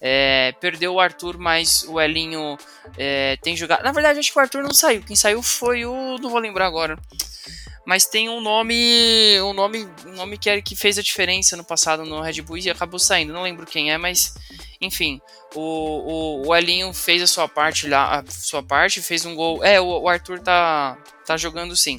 É, 0.00 0.52
perdeu 0.60 0.94
o 0.94 1.00
Arthur, 1.00 1.38
mas 1.38 1.84
o 1.84 2.00
Elinho 2.00 2.58
é, 2.96 3.36
tem 3.40 3.56
jogado. 3.56 3.84
Na 3.84 3.92
verdade, 3.92 4.18
acho 4.18 4.32
que 4.32 4.38
o 4.38 4.42
Arthur 4.42 4.64
não 4.64 4.74
saiu. 4.74 5.02
Quem 5.02 5.14
saiu 5.14 5.40
foi 5.40 5.86
o. 5.86 6.18
Não 6.18 6.30
vou 6.30 6.40
lembrar 6.40 6.66
agora. 6.66 6.98
Mas 7.88 8.04
tem 8.04 8.28
um 8.28 8.38
nome. 8.38 9.40
Um 9.40 9.54
nome, 9.54 9.88
um 10.04 10.12
nome 10.12 10.36
que, 10.36 10.60
que 10.60 10.76
fez 10.76 10.98
a 10.98 11.02
diferença 11.02 11.56
no 11.56 11.64
passado 11.64 12.04
no 12.04 12.20
Red 12.20 12.42
Bull 12.42 12.58
e 12.58 12.68
acabou 12.68 12.98
saindo. 12.98 13.32
Não 13.32 13.42
lembro 13.42 13.64
quem 13.64 13.90
é, 13.90 13.96
mas. 13.96 14.34
Enfim, 14.78 15.22
o, 15.54 15.60
o, 15.60 16.48
o 16.48 16.54
Elinho 16.54 16.92
fez 16.92 17.22
a 17.22 17.26
sua 17.26 17.48
parte 17.48 17.88
lá, 17.88 18.18
a 18.18 18.30
sua 18.30 18.62
parte, 18.62 19.00
fez 19.00 19.24
um 19.24 19.34
gol. 19.34 19.64
É, 19.64 19.80
o, 19.80 20.02
o 20.02 20.06
Arthur 20.06 20.38
tá, 20.38 20.98
tá 21.24 21.38
jogando 21.38 21.74
sim. 21.74 21.98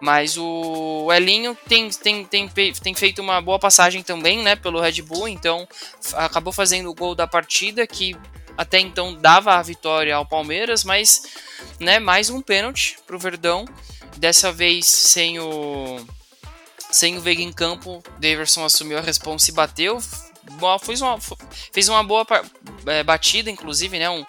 Mas 0.00 0.38
o 0.38 1.12
Elinho 1.12 1.58
tem, 1.68 1.90
tem, 1.90 2.24
tem, 2.24 2.48
tem 2.48 2.94
feito 2.94 3.20
uma 3.20 3.40
boa 3.40 3.58
passagem 3.58 4.04
também, 4.04 4.44
né, 4.44 4.54
pelo 4.54 4.80
Red 4.80 5.02
Bull, 5.02 5.26
então 5.26 5.66
acabou 6.14 6.52
fazendo 6.52 6.88
o 6.88 6.94
gol 6.94 7.14
da 7.16 7.26
partida 7.26 7.86
que 7.86 8.14
até 8.56 8.78
então 8.78 9.14
dava 9.14 9.54
a 9.54 9.62
vitória 9.62 10.14
ao 10.14 10.24
Palmeiras, 10.24 10.84
mas 10.84 11.22
né, 11.80 11.98
mais 11.98 12.30
um 12.30 12.40
pênalti 12.40 12.98
para 13.06 13.16
o 13.16 13.18
Verdão, 13.18 13.64
dessa 14.16 14.52
vez 14.52 14.86
sem 14.86 15.38
o 15.38 16.04
sem 16.90 17.18
o 17.18 17.20
Veiga 17.20 17.42
em 17.42 17.52
campo, 17.52 18.02
Daverson 18.18 18.64
assumiu 18.64 18.96
a 18.96 19.00
responsa 19.00 19.50
e 19.50 19.54
bateu, 19.54 20.00
fez 20.82 21.00
uma, 21.00 21.18
fez 21.72 21.88
uma 21.88 22.02
boa 22.02 22.24
é, 22.86 23.02
batida, 23.02 23.50
inclusive, 23.50 23.98
né, 23.98 24.08
um, 24.08 24.24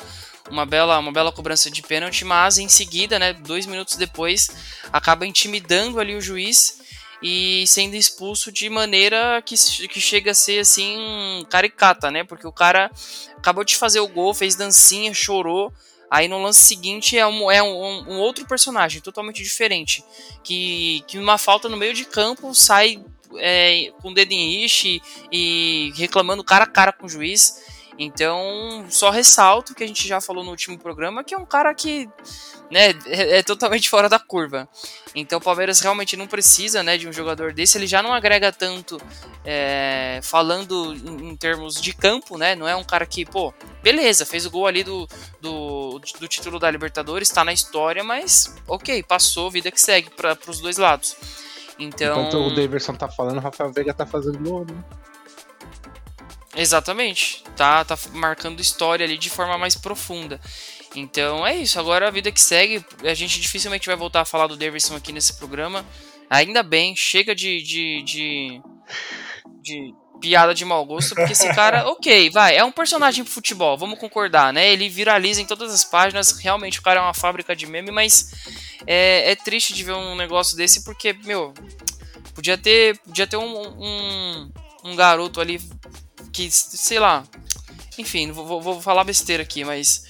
uma 0.50 0.66
bela, 0.66 0.98
uma 0.98 1.12
bela 1.12 1.32
cobrança 1.32 1.70
de 1.70 1.82
pênalti, 1.82 2.26
mas 2.26 2.58
em 2.58 2.68
seguida, 2.68 3.20
né, 3.20 3.32
dois 3.32 3.66
minutos 3.66 3.96
depois, 3.96 4.50
acaba 4.92 5.26
intimidando 5.26 6.00
ali 6.00 6.16
o 6.16 6.22
juiz 6.22 6.82
e 7.22 7.66
sendo 7.68 7.96
expulso 7.96 8.52
de 8.52 8.70
maneira 8.70 9.42
que, 9.44 9.56
que 9.88 10.00
chega 10.00 10.32
a 10.32 10.36
ser 10.36 10.60
assim 10.60 11.46
caricata, 11.50 12.12
né? 12.12 12.24
Porque 12.24 12.46
o 12.46 12.52
cara 12.52 12.92
acabou 13.36 13.64
de 13.64 13.76
fazer 13.76 14.00
o 14.00 14.08
gol, 14.08 14.34
fez 14.34 14.56
dancinha, 14.56 15.14
chorou. 15.14 15.74
Aí 16.10 16.28
no 16.28 16.42
lance 16.42 16.62
seguinte 16.62 17.18
é 17.18 17.28
um, 17.28 17.52
é 17.52 17.62
um, 17.62 18.14
um 18.14 18.20
outro 18.20 18.46
personagem 18.46 19.02
totalmente 19.02 19.44
diferente. 19.44 20.04
Que, 20.44 21.04
que 21.08 21.18
numa 21.18 21.38
falta 21.38 21.68
no 21.68 21.78
meio 21.78 21.94
de 21.94 22.06
campo 22.06 22.54
sai 22.56 23.04
é, 23.36 23.92
com 24.02 24.12
o 24.12 24.14
dedo 24.14 24.32
em 24.32 24.66
e, 24.66 25.02
e 25.32 25.92
reclamando 25.96 26.44
cara 26.44 26.64
a 26.64 26.68
cara 26.68 26.94
com 26.94 27.06
o 27.06 27.10
juiz. 27.10 27.62
Então, 28.00 28.86
só 28.90 29.10
ressalto 29.10 29.74
que 29.74 29.84
a 29.84 29.88
gente 29.88 30.08
já 30.08 30.22
falou 30.22 30.44
no 30.44 30.52
último 30.52 30.78
programa 30.78 31.24
que 31.24 31.34
é 31.34 31.38
um 31.38 31.46
cara 31.46 31.74
que 31.74 32.08
né, 32.70 32.90
é, 33.06 33.40
é, 33.40 33.44
totalmente 33.44 33.90
fora 33.90 34.10
da 34.10 34.20
curva. 34.20 34.68
Então, 35.16 35.40
o 35.40 35.42
Palmeiras 35.42 35.80
realmente 35.80 36.18
não 36.18 36.28
precisa 36.28 36.84
né, 36.84 36.98
de 36.98 37.08
um 37.08 37.14
jogador 37.14 37.54
desse. 37.54 37.78
Ele 37.78 37.88
já 37.88 38.04
não 38.04 38.14
agrega 38.14 38.52
tanto 38.52 39.02
é, 39.46 40.20
falando 40.22 40.94
em, 40.94 41.30
em, 41.30 41.36
termos 41.36 41.82
de 41.82 41.94
campo, 41.94 42.38
né? 42.38 42.56
Não 42.56 42.68
é 42.68 42.76
um 42.76 42.84
cara 42.84 43.06
que, 43.06 43.26
pô, 43.26 43.54
beleza, 43.82 44.26
fez 44.26 44.46
o 44.46 44.52
gol 44.52 44.68
ali 44.68 44.84
do, 44.84 45.08
do, 45.42 46.00
do 46.20 46.28
título 46.28 46.60
da 46.60 46.70
Libertadores, 46.70 47.30
está 47.30 47.44
na 47.44 47.54
história, 47.54 48.04
mas 48.04 48.56
ok, 48.68 49.02
passou, 49.04 49.50
vida 49.50 49.72
que 49.72 49.80
segue 49.80 50.10
para 50.10 50.38
os 50.48 50.60
dois 50.60 50.78
lados. 50.78 51.16
Então... 51.80 52.20
Enquanto 52.20 52.38
o 52.38 52.56
Davidson 52.56 52.94
tá 52.96 53.08
falando, 53.08 53.38
o 53.38 53.42
Rafael 53.42 53.72
Veiga 53.72 53.94
tá 53.94 54.06
fazendo 54.06 54.40
gol, 54.40 54.66
né? 54.66 54.84
Exatamente. 56.58 57.44
Tá, 57.56 57.86
tá 57.86 57.98
marcando 58.14 58.60
história 58.60 59.06
ali 59.06 59.18
de 59.18 59.30
forma 59.30 59.58
mais 59.58 59.76
profunda. 59.76 60.42
Então 60.98 61.46
é 61.46 61.56
isso. 61.56 61.80
Agora 61.80 62.08
a 62.08 62.12
vida 62.12 62.32
que 62.32 62.42
segue. 62.42 62.84
A 63.04 63.14
gente 63.14 63.40
dificilmente 63.40 63.88
vai 63.88 63.96
voltar 63.96 64.22
a 64.22 64.26
falar 64.26 64.48
do 64.48 64.58
Davidson 64.58 64.96
aqui 64.96 65.14
nesse 65.14 65.34
programa. 65.38 65.86
Ainda 66.30 66.64
bem, 66.64 66.96
chega 66.96 67.34
de, 67.34 67.62
de, 67.62 68.02
de, 68.04 68.62
de 69.62 69.94
piada 70.20 70.54
de 70.54 70.66
mau 70.66 70.84
gosto, 70.86 71.16
porque 71.16 71.32
esse 71.32 71.48
cara, 71.54 71.88
ok, 71.92 72.30
vai, 72.32 72.58
é 72.58 72.64
um 72.66 72.72
personagem 72.72 73.24
pro 73.24 73.32
futebol, 73.32 73.78
vamos 73.78 73.98
concordar, 73.98 74.52
né? 74.52 74.70
Ele 74.74 74.90
viraliza 74.90 75.42
em 75.42 75.46
todas 75.46 75.74
as 75.74 75.86
páginas, 75.86 76.32
realmente 76.32 76.80
o 76.80 76.82
cara 76.82 77.00
é 77.00 77.04
uma 77.04 77.14
fábrica 77.14 77.56
de 77.56 77.66
meme, 77.66 77.92
mas 77.92 78.34
é, 78.86 79.32
é 79.32 79.36
triste 79.36 79.74
de 79.74 79.86
ver 79.86 79.94
um 79.94 80.16
negócio 80.16 80.58
desse, 80.58 80.84
porque, 80.84 81.14
meu, 81.14 81.54
podia 82.36 82.58
ter, 82.58 82.98
podia 83.00 83.26
ter 83.26 83.38
um, 83.38 83.58
um, 83.58 84.52
um 84.84 84.96
garoto 84.98 85.40
ali 85.40 85.62
que, 86.34 86.52
sei 86.52 87.00
lá. 87.00 87.24
Enfim, 87.98 88.32
vou, 88.32 88.62
vou 88.62 88.82
falar 88.82 89.04
besteira 89.04 89.44
aqui, 89.44 89.64
mas. 89.64 90.07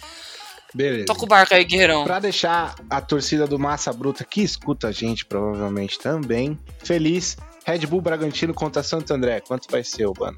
Beleza. 0.74 1.06
Toca 1.06 1.24
o 1.24 1.28
barco 1.28 1.54
aí, 1.54 1.64
Guerreirão. 1.64 2.04
Pra 2.04 2.20
deixar 2.20 2.76
a 2.90 3.02
torcida 3.02 3.48
do 3.48 3.58
Massa 3.58 3.92
Bruta, 3.94 4.24
que 4.24 4.42
escuta 4.42 4.90
a 4.90 4.92
gente 4.92 5.26
provavelmente 5.26 6.00
também, 6.00 6.58
feliz. 6.84 7.38
Red 7.66 7.80
Bull 7.86 8.02
Bragantino 8.02 8.54
contra 8.54 8.82
Santo 8.82 9.14
André. 9.14 9.42
Quanto 9.42 9.70
vai 9.70 9.84
ser, 9.84 10.08
Bana? 10.14 10.38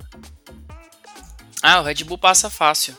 Ah, 1.62 1.82
o 1.82 1.84
Red 1.84 2.04
Bull 2.04 2.18
passa 2.18 2.50
fácil. 2.50 2.96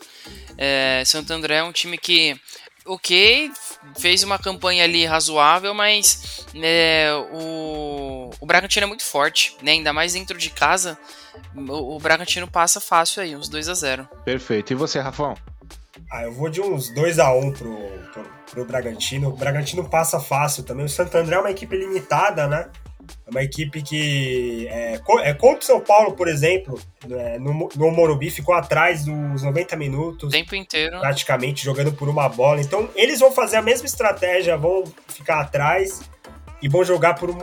É, 0.56 1.02
Santo 1.06 1.32
André 1.32 1.56
é 1.56 1.62
um 1.62 1.72
time 1.72 1.96
que, 1.96 2.38
ok, 2.84 3.50
fez 3.98 4.22
uma 4.22 4.38
campanha 4.38 4.84
ali 4.84 5.04
razoável, 5.06 5.72
mas 5.72 6.46
é, 6.54 7.10
o, 7.32 8.30
o 8.38 8.46
Bragantino 8.46 8.84
é 8.84 8.86
muito 8.86 9.02
forte, 9.02 9.56
né? 9.62 9.72
ainda 9.72 9.92
mais 9.92 10.12
dentro 10.12 10.36
de 10.36 10.50
casa 10.50 10.98
o, 11.54 11.96
o 11.96 11.98
Bragantino 11.98 12.48
passa 12.48 12.80
fácil 12.80 13.22
aí, 13.22 13.34
uns 13.36 13.48
2 13.48 13.68
a 13.68 13.74
0 13.74 14.08
Perfeito. 14.24 14.72
E 14.72 14.76
você, 14.76 15.00
Rafão? 15.00 15.34
Ah, 16.10 16.24
eu 16.24 16.32
vou 16.32 16.48
de 16.48 16.60
uns 16.60 16.92
2 16.94 17.18
a 17.18 17.32
1 17.32 17.52
pro, 17.52 17.76
pro, 18.12 18.24
pro 18.50 18.64
Bragantino. 18.64 19.28
O 19.28 19.36
Bragantino 19.36 19.88
passa 19.88 20.20
fácil 20.20 20.62
também. 20.62 20.84
O 20.84 20.88
Santo 20.88 21.16
André 21.16 21.36
é 21.36 21.38
uma 21.38 21.50
equipe 21.50 21.76
limitada, 21.76 22.46
né? 22.46 22.68
É 23.26 23.30
uma 23.30 23.42
equipe 23.42 23.82
que. 23.82 24.66
É, 24.68 25.00
é 25.22 25.34
contra 25.34 25.60
o 25.60 25.62
São 25.64 25.80
Paulo, 25.80 26.12
por 26.12 26.28
exemplo, 26.28 26.80
é, 27.10 27.38
no, 27.38 27.68
no 27.74 27.90
Morumbi, 27.90 28.30
ficou 28.30 28.54
atrás 28.54 29.04
dos 29.04 29.42
90 29.42 29.76
minutos. 29.76 30.28
O 30.28 30.30
tempo 30.30 30.54
inteiro. 30.54 31.00
Praticamente 31.00 31.64
jogando 31.64 31.92
por 31.92 32.08
uma 32.08 32.28
bola. 32.28 32.60
Então, 32.60 32.88
eles 32.94 33.20
vão 33.20 33.32
fazer 33.32 33.56
a 33.56 33.62
mesma 33.62 33.86
estratégia, 33.86 34.56
vão 34.56 34.84
ficar 35.08 35.40
atrás 35.40 36.00
e 36.62 36.68
vão 36.68 36.84
jogar 36.84 37.14
por, 37.14 37.30
um, 37.30 37.38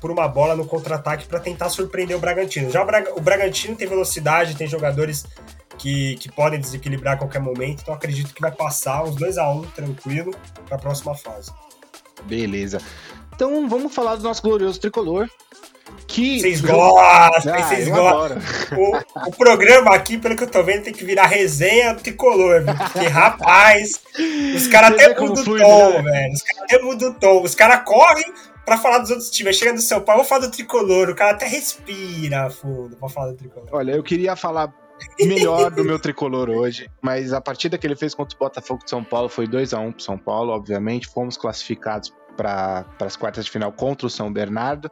por 0.00 0.10
uma 0.10 0.28
bola 0.28 0.54
no 0.54 0.66
contra-ataque 0.66 1.26
para 1.26 1.40
tentar 1.40 1.68
surpreender 1.68 2.16
o 2.16 2.20
Bragantino. 2.20 2.70
Já 2.70 2.82
o, 2.82 2.86
Bra 2.86 3.04
o, 3.16 3.20
Bragantino 3.20 3.76
tem 3.76 3.88
velocidade, 3.88 4.56
tem 4.56 4.66
jogadores 4.66 5.26
que, 5.78 6.16
que 6.16 6.30
podem 6.30 6.60
desequilibrar 6.60 7.14
a 7.14 7.16
qualquer 7.16 7.40
momento, 7.40 7.80
então 7.82 7.94
acredito 7.94 8.34
que 8.34 8.40
vai 8.40 8.50
passar 8.50 9.04
uns 9.04 9.14
2 9.14 9.38
a 9.38 9.48
1 9.50 9.56
um, 9.56 9.62
tranquilo 9.62 10.34
para 10.66 10.76
a 10.76 10.80
próxima 10.80 11.14
fase. 11.14 11.50
Beleza. 12.24 12.80
Então 13.34 13.68
vamos 13.68 13.94
falar 13.94 14.16
do 14.16 14.22
nosso 14.24 14.42
glorioso 14.42 14.80
tricolor. 14.80 15.28
Que 16.06 16.40
vocês 16.40 16.60
gostam, 16.60 17.54
ah, 17.54 17.62
vocês 17.62 17.88
gostam. 17.88 18.38
O, 18.76 19.28
o, 19.28 19.32
programa 19.32 19.94
aqui, 19.94 20.18
pelo 20.18 20.36
que 20.36 20.44
eu 20.44 20.50
tô 20.50 20.62
vendo, 20.62 20.84
tem 20.84 20.92
que 20.92 21.04
virar 21.04 21.26
resenha 21.26 21.94
do 21.94 22.02
tricolor, 22.02 22.62
viu? 22.62 22.74
Porque, 22.74 23.06
rapaz, 23.06 24.02
os 24.54 24.66
caras 24.66 24.92
até 24.92 25.18
mudam 25.18 25.42
o 25.42 25.58
tom, 25.58 26.02
né? 26.02 26.10
velho. 26.10 26.32
Os 26.34 26.42
caras 26.42 26.62
até 26.62 26.82
mudam 26.82 27.10
o 27.10 27.14
tom. 27.14 27.42
Os 27.42 27.54
caras 27.54 27.82
correm 27.84 28.32
pra 28.66 28.76
falar 28.76 28.98
dos 28.98 29.10
outros 29.10 29.30
times. 29.30 29.56
Chega 29.56 29.72
no 29.72 29.80
São 29.80 30.00
Paulo, 30.00 30.22
vou 30.22 30.28
falar 30.28 30.46
do 30.46 30.50
tricolor. 30.50 31.08
O 31.08 31.14
cara 31.14 31.30
até 31.30 31.46
respira 31.46 32.50
fundo 32.50 32.94
pra 32.96 33.08
falar 33.08 33.28
do 33.28 33.36
tricolor. 33.38 33.68
Olha, 33.72 33.92
eu 33.92 34.02
queria 34.02 34.36
falar 34.36 34.72
melhor 35.20 35.70
do 35.70 35.84
meu 35.84 35.98
tricolor 35.98 36.48
hoje, 36.48 36.90
mas 37.02 37.32
a 37.32 37.40
partida 37.40 37.78
que 37.78 37.86
ele 37.86 37.96
fez 37.96 38.14
contra 38.14 38.36
o 38.36 38.38
Botafogo 38.38 38.84
de 38.84 38.90
São 38.90 39.02
Paulo 39.04 39.28
foi 39.28 39.46
2 39.46 39.74
a 39.74 39.80
1 39.80 39.92
pro 39.92 40.02
São 40.02 40.18
Paulo, 40.18 40.52
obviamente. 40.52 41.06
Fomos 41.06 41.36
classificados 41.36 42.12
para 42.36 42.86
as 43.00 43.16
quartas 43.16 43.44
de 43.44 43.50
final 43.50 43.72
contra 43.72 44.06
o 44.06 44.10
São 44.10 44.32
Bernardo. 44.32 44.90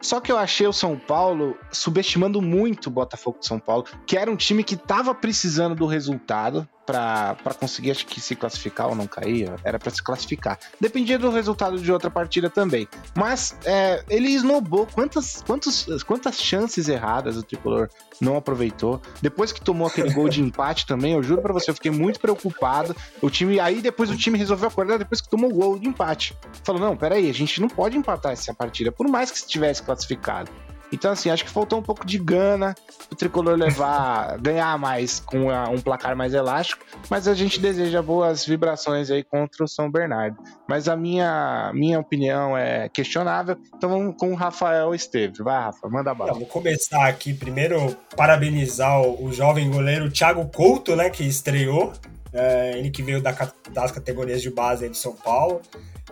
Só 0.00 0.20
que 0.20 0.30
eu 0.30 0.38
achei 0.38 0.66
o 0.66 0.72
São 0.72 0.98
Paulo 0.98 1.56
subestimando 1.70 2.40
muito 2.40 2.86
o 2.86 2.90
Botafogo 2.90 3.38
de 3.40 3.46
São 3.46 3.58
Paulo, 3.58 3.84
que 4.06 4.16
era 4.16 4.30
um 4.30 4.36
time 4.36 4.62
que 4.62 4.74
estava 4.74 5.14
precisando 5.14 5.74
do 5.74 5.86
resultado 5.86 6.68
para 6.88 7.54
conseguir, 7.60 7.90
acho 7.90 8.06
que 8.06 8.18
se 8.18 8.34
classificar 8.34 8.88
ou 8.88 8.94
não 8.94 9.06
cair, 9.06 9.52
era 9.62 9.78
para 9.78 9.90
se 9.90 10.02
classificar. 10.02 10.58
Dependia 10.80 11.18
do 11.18 11.30
resultado 11.30 11.78
de 11.78 11.92
outra 11.92 12.10
partida 12.10 12.48
também. 12.48 12.88
Mas 13.14 13.54
é, 13.64 14.02
ele 14.08 14.28
esnobou 14.28 14.86
quantas, 14.86 15.42
quantas, 15.46 16.02
quantas 16.02 16.40
chances 16.40 16.88
erradas 16.88 17.36
o 17.36 17.42
tricolor 17.42 17.90
não 18.20 18.36
aproveitou. 18.36 19.02
Depois 19.20 19.52
que 19.52 19.60
tomou 19.60 19.86
aquele 19.86 20.12
gol 20.12 20.28
de 20.28 20.40
empate 20.40 20.86
também, 20.86 21.12
eu 21.12 21.22
juro 21.22 21.42
para 21.42 21.52
você, 21.52 21.70
eu 21.70 21.74
fiquei 21.74 21.90
muito 21.90 22.18
preocupado. 22.18 22.96
O 23.20 23.28
time, 23.28 23.60
aí 23.60 23.82
depois 23.82 24.10
o 24.10 24.16
time 24.16 24.38
resolveu 24.38 24.68
acordar 24.68 24.98
depois 24.98 25.20
que 25.20 25.28
tomou 25.28 25.50
o 25.50 25.54
gol 25.54 25.78
de 25.78 25.88
empate. 25.88 26.34
Falou: 26.64 26.80
não, 26.80 26.96
peraí, 26.96 27.28
a 27.28 27.34
gente 27.34 27.60
não 27.60 27.68
pode 27.68 27.98
empatar 27.98 28.32
essa 28.32 28.54
partida, 28.54 28.90
por 28.90 29.06
mais 29.08 29.30
que 29.30 29.36
estivesse 29.36 29.82
classificado. 29.82 30.50
Então, 30.92 31.12
assim, 31.12 31.30
acho 31.30 31.44
que 31.44 31.50
faltou 31.50 31.78
um 31.78 31.82
pouco 31.82 32.06
de 32.06 32.18
gana 32.18 32.74
o 33.10 33.14
tricolor 33.14 33.56
levar, 33.56 34.38
ganhar 34.40 34.78
mais 34.78 35.20
com 35.20 35.50
a, 35.50 35.68
um 35.68 35.80
placar 35.80 36.16
mais 36.16 36.34
elástico, 36.34 36.84
mas 37.10 37.28
a 37.28 37.34
gente 37.34 37.60
deseja 37.60 38.02
boas 38.02 38.44
vibrações 38.44 39.10
aí 39.10 39.22
contra 39.22 39.64
o 39.64 39.68
São 39.68 39.90
Bernardo. 39.90 40.36
Mas 40.68 40.88
a 40.88 40.96
minha, 40.96 41.70
minha 41.74 41.98
opinião 41.98 42.56
é 42.56 42.88
questionável, 42.88 43.56
então 43.74 43.88
vamos 43.88 44.16
com 44.16 44.32
o 44.32 44.34
Rafael 44.34 44.94
Esteves. 44.94 45.38
Vai, 45.38 45.62
Rafa, 45.62 45.88
manda 45.88 46.14
bala. 46.14 46.34
vou 46.34 46.46
começar 46.46 47.06
aqui 47.06 47.32
primeiro 47.32 47.96
parabenizar 48.16 49.00
o, 49.00 49.26
o 49.26 49.32
jovem 49.32 49.70
goleiro 49.70 50.10
Thiago 50.10 50.46
Couto, 50.48 50.96
né, 50.96 51.10
que 51.10 51.24
estreou. 51.24 51.92
É, 52.32 52.78
ele 52.78 52.90
que 52.90 53.02
veio 53.02 53.22
da, 53.22 53.34
das 53.70 53.90
categorias 53.90 54.42
de 54.42 54.50
base 54.50 54.88
de 54.88 54.98
São 54.98 55.14
Paulo. 55.14 55.62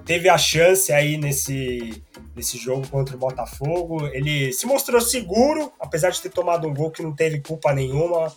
Teve 0.04 0.28
a 0.28 0.38
chance 0.38 0.92
aí 0.92 1.16
nesse, 1.16 2.02
nesse 2.34 2.58
jogo 2.58 2.86
contra 2.88 3.16
o 3.16 3.18
Botafogo. 3.18 4.06
Ele 4.08 4.52
se 4.52 4.66
mostrou 4.66 5.00
seguro, 5.00 5.72
apesar 5.80 6.10
de 6.10 6.20
ter 6.20 6.30
tomado 6.30 6.68
um 6.68 6.74
gol 6.74 6.90
que 6.90 7.02
não 7.02 7.14
teve 7.14 7.40
culpa 7.40 7.72
nenhuma, 7.72 8.32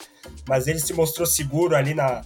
mas 0.47 0.67
ele 0.67 0.79
se 0.79 0.93
mostrou 0.93 1.27
seguro 1.27 1.75
ali 1.75 1.93
na, 1.93 2.21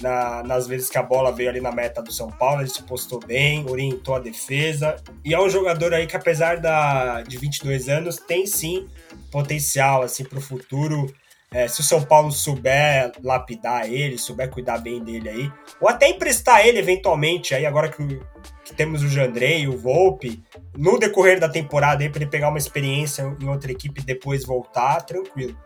na, 0.00 0.42
nas 0.42 0.66
vezes 0.66 0.88
que 0.88 0.98
a 0.98 1.02
bola 1.02 1.32
veio 1.32 1.50
ali 1.50 1.60
na 1.60 1.72
meta 1.72 2.02
do 2.02 2.12
São 2.12 2.30
Paulo, 2.30 2.62
ele 2.62 2.70
se 2.70 2.82
postou 2.82 3.20
bem, 3.20 3.68
orientou 3.68 4.14
a 4.14 4.18
defesa. 4.18 4.96
E 5.24 5.34
é 5.34 5.40
um 5.40 5.48
jogador 5.48 5.92
aí 5.94 6.06
que, 6.06 6.16
apesar 6.16 6.58
da, 6.58 7.22
de 7.22 7.36
22 7.38 7.88
anos, 7.88 8.16
tem 8.16 8.46
sim 8.46 8.88
potencial 9.30 10.02
assim, 10.02 10.24
para 10.24 10.38
o 10.38 10.42
futuro. 10.42 11.14
É, 11.52 11.66
se 11.66 11.80
o 11.80 11.84
São 11.84 12.00
Paulo 12.02 12.30
souber 12.30 13.10
lapidar 13.24 13.90
ele, 13.90 14.16
souber 14.16 14.48
cuidar 14.48 14.78
bem 14.78 15.02
dele 15.02 15.28
aí, 15.28 15.52
ou 15.80 15.88
até 15.88 16.08
emprestar 16.08 16.64
ele 16.64 16.78
eventualmente, 16.78 17.54
aí 17.54 17.66
agora 17.66 17.88
que, 17.88 18.20
que 18.64 18.72
temos 18.72 19.02
o 19.02 19.08
Jandrei, 19.08 19.66
o 19.66 19.76
Volpe, 19.76 20.40
no 20.76 20.96
decorrer 20.96 21.40
da 21.40 21.48
temporada 21.48 22.04
aí, 22.04 22.08
para 22.08 22.22
ele 22.22 22.30
pegar 22.30 22.50
uma 22.50 22.58
experiência 22.58 23.36
em 23.40 23.48
outra 23.48 23.72
equipe 23.72 24.00
e 24.00 24.04
depois 24.04 24.44
voltar, 24.44 25.00
tranquilo. 25.02 25.56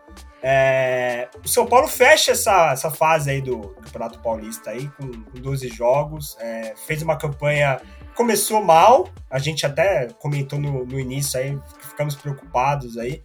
É, 0.42 1.28
o 1.44 1.48
São 1.48 1.66
Paulo 1.66 1.86
fecha 1.86 2.32
essa, 2.32 2.72
essa 2.72 2.90
fase 2.90 3.30
aí 3.30 3.42
do, 3.42 3.60
Campeonato 3.82 4.20
Paulista 4.20 4.70
aí, 4.70 4.88
com, 4.88 5.10
com 5.10 5.38
12 5.38 5.68
jogos, 5.68 6.36
é, 6.40 6.74
fez 6.86 7.02
uma 7.02 7.16
campanha, 7.16 7.78
começou 8.14 8.62
mal, 8.62 9.08
a 9.30 9.38
gente 9.38 9.66
até 9.66 10.08
comentou 10.18 10.58
no, 10.58 10.84
no 10.86 10.98
início 10.98 11.38
aí, 11.38 11.58
ficamos 11.80 12.14
preocupados 12.14 12.96
aí, 12.96 13.22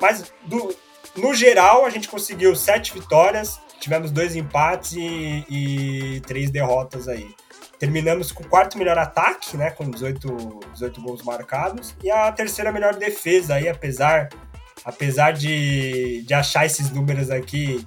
mas 0.00 0.32
do, 0.44 0.74
no 1.16 1.34
geral 1.34 1.84
a 1.84 1.90
gente 1.90 2.08
conseguiu 2.08 2.54
sete 2.54 2.92
vitórias, 2.92 3.60
tivemos 3.80 4.10
dois 4.10 4.36
empates 4.36 4.92
e, 4.92 5.44
e 5.48 6.20
três 6.20 6.50
derrotas 6.50 7.08
aí. 7.08 7.28
Terminamos 7.78 8.32
com 8.32 8.42
o 8.42 8.48
quarto 8.48 8.78
melhor 8.78 8.96
ataque, 8.98 9.56
né, 9.56 9.70
com 9.70 9.90
18, 9.90 10.60
18 10.72 11.00
gols 11.02 11.22
marcados, 11.22 11.94
e 12.02 12.10
a 12.10 12.32
terceira 12.32 12.72
melhor 12.72 12.94
defesa 12.94 13.54
aí, 13.54 13.68
apesar 13.68 14.28
apesar 14.84 15.32
de, 15.32 16.22
de 16.22 16.32
achar 16.32 16.64
esses 16.64 16.90
números 16.90 17.28
aqui, 17.28 17.84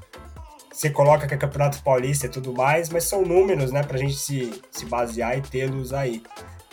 você 0.71 0.89
coloca 0.89 1.27
que 1.27 1.33
é 1.33 1.37
Campeonato 1.37 1.81
Paulista 1.81 2.25
e 2.25 2.29
tudo 2.29 2.53
mais, 2.53 2.89
mas 2.89 3.05
são 3.05 3.23
números, 3.23 3.71
né, 3.71 3.83
pra 3.83 3.97
gente 3.97 4.15
se, 4.15 4.61
se 4.69 4.85
basear 4.85 5.37
e 5.37 5.41
tê-los 5.41 5.93
aí. 5.93 6.21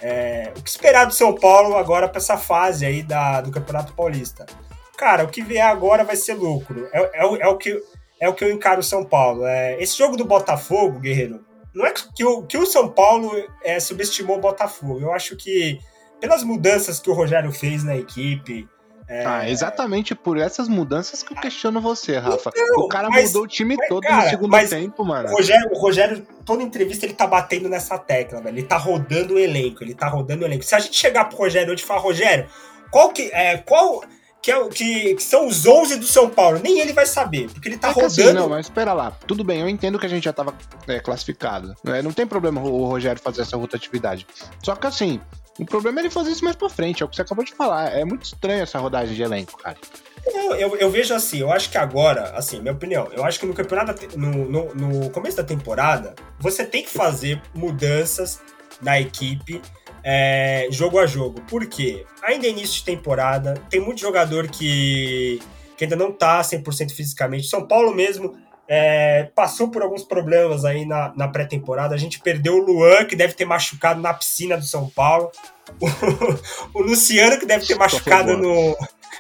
É, 0.01 0.53
o 0.57 0.62
que 0.62 0.69
esperar 0.69 1.07
do 1.07 1.14
São 1.14 1.35
Paulo 1.35 1.77
agora 1.77 2.09
para 2.09 2.19
essa 2.19 2.37
fase 2.37 2.85
aí 2.85 3.03
da, 3.03 3.40
do 3.40 3.51
Campeonato 3.51 3.95
Paulista? 3.95 4.47
Cara, 4.96 5.24
o 5.24 5.28
que 5.28 5.42
vier 5.42 5.66
agora 5.66 6.04
vai 6.04 6.16
ser 6.16 6.35
lucro. 6.35 6.88
É, 6.92 7.00
é, 7.00 7.42
é 7.42 7.48
o, 7.48 7.56
que, 7.56 7.82
é 8.20 8.28
o 8.28 8.35
que 8.35 8.44
eu 8.44 8.50
encaro 8.50 8.80
o 8.80 8.85
São 8.85 9.04
Paulo. 9.04 9.46
É, 9.46 9.80
esse 9.82 9.96
jogo 9.96 10.16
do 10.16 10.24
Botafogo, 10.24 10.98
Guerreiro, 10.98 11.44
não 11.74 11.87
é 11.87 11.92
que 11.92 12.24
o, 12.24 12.42
que 12.42 12.56
o 12.56 12.66
São 12.66 12.88
Paulo 12.88 13.30
é, 13.62 13.78
subestimou 13.78 14.38
o 14.38 14.40
Botafogo. 14.40 15.00
Eu 15.00 15.12
acho 15.12 15.37
que 15.37 15.78
pelas 16.20 16.42
mudanças 16.42 16.98
que 16.98 17.11
o 17.11 17.14
Rogério 17.14 17.52
fez 17.52 17.85
na 17.85 17.96
equipe, 17.96 18.66
é... 19.09 19.24
Ah, 19.24 19.48
exatamente 19.48 20.14
por 20.16 20.37
essas 20.37 20.68
mudanças 20.68 21.22
que 21.22 21.32
eu 21.32 21.37
questiono 21.37 21.80
você, 21.80 22.18
Rafa. 22.18 22.50
Então, 22.54 22.85
o 22.85 22.88
cara 22.88 23.09
mas, 23.09 23.28
mudou 23.28 23.44
o 23.44 23.46
time 23.46 23.76
mas, 23.76 23.88
todo 23.88 24.02
cara, 24.02 24.24
no 24.24 24.30
segundo 24.30 24.68
tempo, 24.68 25.04
mano. 25.04 25.28
O 25.28 25.32
Rogério, 25.32 25.70
o 25.70 25.78
Rogério, 25.78 26.26
toda 26.44 26.62
entrevista, 26.62 27.06
ele 27.06 27.14
tá 27.14 27.26
batendo 27.26 27.68
nessa 27.68 27.96
tecla, 27.98 28.40
velho. 28.40 28.59
Ele 28.59 28.66
tá 28.66 28.76
rodando 28.76 29.35
o 29.35 29.38
elenco, 29.38 29.85
ele 29.85 29.94
tá 29.94 30.09
rodando 30.09 30.42
o 30.42 30.46
elenco. 30.46 30.64
Se 30.64 30.74
a 30.74 30.80
gente 30.80 30.96
chegar 30.96 31.26
pro 31.26 31.38
Rogério 31.38 31.72
hoje 31.72 31.85
e 31.85 31.87
falar, 31.87 32.00
Rogério, 32.00 32.48
qual 32.90 33.11
que 33.11 33.30
é. 33.32 33.59
Qual. 33.59 34.02
Que, 34.46 34.52
é, 34.52 34.68
que, 34.68 35.14
que, 35.16 35.22
são 35.24 35.48
os 35.48 35.66
11 35.66 35.96
do 35.96 36.06
São 36.06 36.30
Paulo. 36.30 36.61
Nem 36.62 36.78
ele 36.78 36.92
vai 36.92 37.04
saber, 37.04 37.50
porque 37.50 37.68
ele 37.68 37.76
tá 37.76 37.88
é 37.88 37.90
assim, 37.90 38.00
rodando. 38.00 38.22
Assim, 38.22 38.32
não, 38.32 38.48
mas 38.48 38.66
espera 38.66 38.92
lá. 38.92 39.11
Tudo 39.11 39.42
bem, 39.42 39.61
eu 39.61 39.68
entendo 39.68 39.98
que 39.98 40.06
a 40.06 40.09
gente 40.09 40.22
já 40.22 40.32
tava 40.32 40.54
é, 40.87 41.00
classificado. 41.00 41.74
Né? 41.82 42.00
Não 42.00 42.12
tem 42.12 42.24
problema 42.24 42.61
o 42.61 42.85
Rogério 42.85 43.20
fazer 43.20 43.42
essa 43.42 43.56
rotatividade. 43.56 44.24
Só 44.62 44.76
que 44.76 44.87
assim, 44.87 45.20
o 45.59 45.66
problema 45.66 45.98
é 45.98 46.02
ele 46.02 46.11
fazer 46.11 46.30
isso 46.30 46.44
mais 46.44 46.54
pra 46.54 46.68
frente, 46.68 47.02
é 47.02 47.06
o 47.06 47.09
que 47.09 47.16
você 47.16 47.22
acabou 47.22 47.44
de 47.44 47.52
falar. 47.56 47.88
É 47.88 48.04
muito 48.04 48.22
estranho 48.22 48.62
essa 48.62 48.78
rodagem 48.78 49.16
de 49.16 49.22
elenco, 49.24 49.59
cara. 49.59 49.76
Eu, 50.24 50.54
eu, 50.54 50.76
eu, 50.76 50.90
vejo 50.92 51.12
assim, 51.12 51.38
eu 51.40 51.50
acho 51.50 51.68
que 51.68 51.76
agora, 51.76 52.30
assim, 52.37 52.61
minha 52.61 52.72
opinião, 52.72 53.09
eu 53.14 53.24
acho 53.24 53.40
que 53.40 53.46
no 53.46 53.54
campeonato, 53.54 54.16
no, 54.16 54.48
no, 54.48 54.74
no 54.76 55.11
começo 55.11 55.37
da 55.37 55.42
temporada, 55.42 56.14
você 56.38 56.64
tem 56.64 56.85
que 56.85 56.90
fazer 56.90 57.42
mudanças 57.52 58.40
na 58.80 59.00
equipe 59.00 59.61
é, 60.09 60.69
jogo 60.71 61.01
a 61.01 61.07
jogo. 61.07 61.40
Por 61.42 61.66
quê? 61.66 62.07
Ainda 62.23 62.47
é 62.47 62.51
início 62.51 62.77
de 62.77 62.85
temporada, 62.85 63.61
tem 63.69 63.81
muito 63.81 64.01
jogador 64.01 64.47
que, 64.47 65.42
que 65.77 65.83
ainda 65.83 65.97
não 65.97 66.12
tá 66.12 66.40
100% 66.40 66.92
fisicamente. 66.92 67.49
São 67.49 67.66
Paulo 67.66 67.92
mesmo 67.92 68.38
é, 68.69 69.29
passou 69.35 69.69
por 69.69 69.83
alguns 69.83 70.05
problemas 70.05 70.64
aí 70.64 70.87
na, 70.87 71.12
na 71.16 71.27
pré-temporada. 71.27 71.92
A 71.92 71.99
gente 71.99 72.21
perdeu 72.21 72.55
o 72.55 72.64
Luan, 72.64 73.05
que 73.05 73.16
deve 73.16 73.35
ter 73.35 73.45
machucado 73.45 74.01
na 74.01 74.14
piscina 74.14 74.57
do 74.57 74.64
São 74.64 74.88
Paulo. 74.88 75.33
O, 75.81 76.79
o 76.79 76.83
Luciano, 76.83 77.37
que 77.37 77.47
deve 77.47 77.66
ter 77.66 77.75
machucado 77.75 78.37
no. 78.37 78.77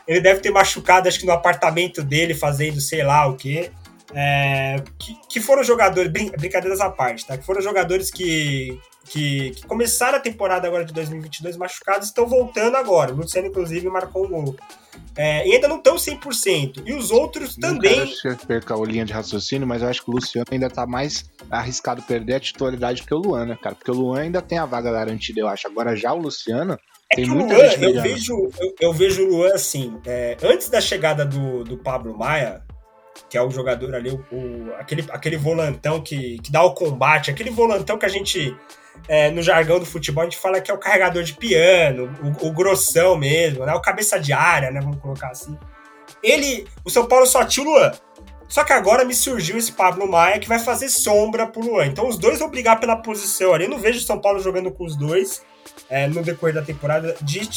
Ele 0.06 0.20
deve 0.20 0.38
ter 0.38 0.50
machucado, 0.50 1.08
acho 1.08 1.18
que 1.18 1.26
no 1.26 1.32
apartamento 1.32 2.00
dele, 2.00 2.32
fazendo 2.32 2.80
sei 2.80 3.02
lá 3.02 3.26
o 3.26 3.34
quê. 3.34 3.72
É, 4.18 4.82
que, 4.98 5.14
que, 5.28 5.40
foram 5.40 5.62
jogadores, 5.62 6.10
brin 6.10 6.30
brincadeiras 6.30 6.80
à 6.80 6.88
parte, 6.88 7.26
tá? 7.26 7.36
Que 7.36 7.44
foram 7.44 7.60
jogadores 7.60 8.10
que, 8.10 8.80
que, 9.10 9.50
que, 9.50 9.66
começaram 9.66 10.16
a 10.16 10.20
temporada 10.20 10.66
agora 10.66 10.86
de 10.86 10.94
2022 10.94 11.54
machucados 11.58 12.08
estão 12.08 12.26
voltando 12.26 12.78
agora. 12.78 13.12
O 13.12 13.16
Luciano, 13.16 13.48
inclusive, 13.48 13.86
marcou 13.90 14.24
um 14.24 14.30
gol. 14.30 14.56
É, 15.14 15.46
e 15.46 15.52
ainda 15.52 15.68
não 15.68 15.76
estão 15.76 15.96
100%. 15.96 16.82
E 16.86 16.94
os 16.94 17.10
outros 17.10 17.58
não 17.58 17.74
também. 17.74 18.06
Não 18.06 18.06
quero 18.22 18.36
que 18.38 18.46
perca 18.46 18.74
a 18.74 18.86
linha 18.86 19.04
de 19.04 19.12
raciocínio, 19.12 19.66
mas 19.66 19.82
eu 19.82 19.88
acho 19.88 20.02
que 20.02 20.10
o 20.10 20.14
Luciano 20.14 20.46
ainda 20.50 20.70
tá 20.70 20.86
mais 20.86 21.30
arriscado 21.50 22.00
perder 22.00 22.36
a 22.36 22.40
titularidade 22.40 23.02
que 23.02 23.14
o 23.14 23.18
Luan, 23.18 23.44
né, 23.44 23.58
cara? 23.62 23.74
Porque 23.74 23.90
o 23.90 23.94
Luan 23.94 24.20
ainda 24.20 24.40
tem 24.40 24.56
a 24.56 24.64
vaga 24.64 24.90
garantida, 24.90 25.40
eu 25.40 25.48
acho. 25.48 25.66
Agora 25.66 25.94
já 25.94 26.14
o 26.14 26.18
Luciano. 26.18 26.78
É 27.12 27.16
tem 27.16 27.26
muita 27.26 27.54
Luan, 27.54 27.66
eu 27.66 28.02
vejo, 28.02 28.50
eu, 28.58 28.74
eu, 28.80 28.92
vejo 28.94 29.26
o 29.26 29.28
Luan 29.28 29.52
assim. 29.52 30.00
É, 30.06 30.38
antes 30.42 30.70
da 30.70 30.80
chegada 30.80 31.22
do, 31.24 31.64
do 31.64 31.76
Pablo 31.76 32.16
Maia, 32.16 32.64
que 33.28 33.36
é 33.36 33.42
o 33.42 33.50
jogador 33.50 33.94
ali, 33.94 34.10
o, 34.10 34.24
o, 34.32 34.74
aquele, 34.78 35.04
aquele 35.10 35.36
volantão 35.36 36.00
que, 36.02 36.38
que 36.38 36.50
dá 36.50 36.62
o 36.62 36.74
combate, 36.74 37.30
aquele 37.30 37.50
volantão 37.50 37.98
que 37.98 38.06
a 38.06 38.08
gente 38.08 38.56
é, 39.08 39.30
no 39.30 39.42
jargão 39.42 39.78
do 39.78 39.86
futebol, 39.86 40.22
a 40.22 40.24
gente 40.24 40.38
fala 40.38 40.60
que 40.60 40.70
é 40.70 40.74
o 40.74 40.78
carregador 40.78 41.22
de 41.22 41.34
piano, 41.34 42.10
o, 42.22 42.48
o, 42.48 42.52
grossão 42.52 43.16
mesmo, 43.16 43.64
né? 43.64 43.74
O 43.74 43.80
cabeça 43.80 44.18
de 44.18 44.32
área, 44.32 44.70
né? 44.70 44.80
Vamos 44.80 45.00
colocar 45.00 45.28
assim. 45.28 45.56
Ele, 46.22 46.66
o 46.84 46.90
São 46.90 47.06
Paulo 47.06 47.26
só 47.26 47.44
tinha 47.44 47.66
o 47.66 47.70
Luan. 47.70 47.92
Só 48.48 48.62
que 48.62 48.72
agora 48.72 49.04
me 49.04 49.14
surgiu 49.14 49.58
esse 49.58 49.72
Pablo 49.72 50.08
Maia 50.08 50.38
que 50.38 50.48
vai 50.48 50.58
fazer 50.58 50.88
sombra 50.88 51.46
pro 51.46 51.60
Luan. 51.60 51.86
Então 51.86 52.08
os 52.08 52.16
dois 52.16 52.38
vão 52.38 52.48
brigar 52.48 52.78
pela 52.78 52.96
posição 52.96 53.52
ali. 53.52 53.64
Eu 53.64 53.70
não 53.70 53.78
vejo 53.78 53.98
o 53.98 54.02
São 54.02 54.20
Paulo 54.20 54.38
jogando 54.40 54.70
com 54.70 54.84
os 54.84 54.96
dois 54.96 55.42
é, 55.90 56.06
no 56.06 56.22
decorrer 56.22 56.54
da 56.54 56.62
temporada 56.62 57.16
de, 57.20 57.48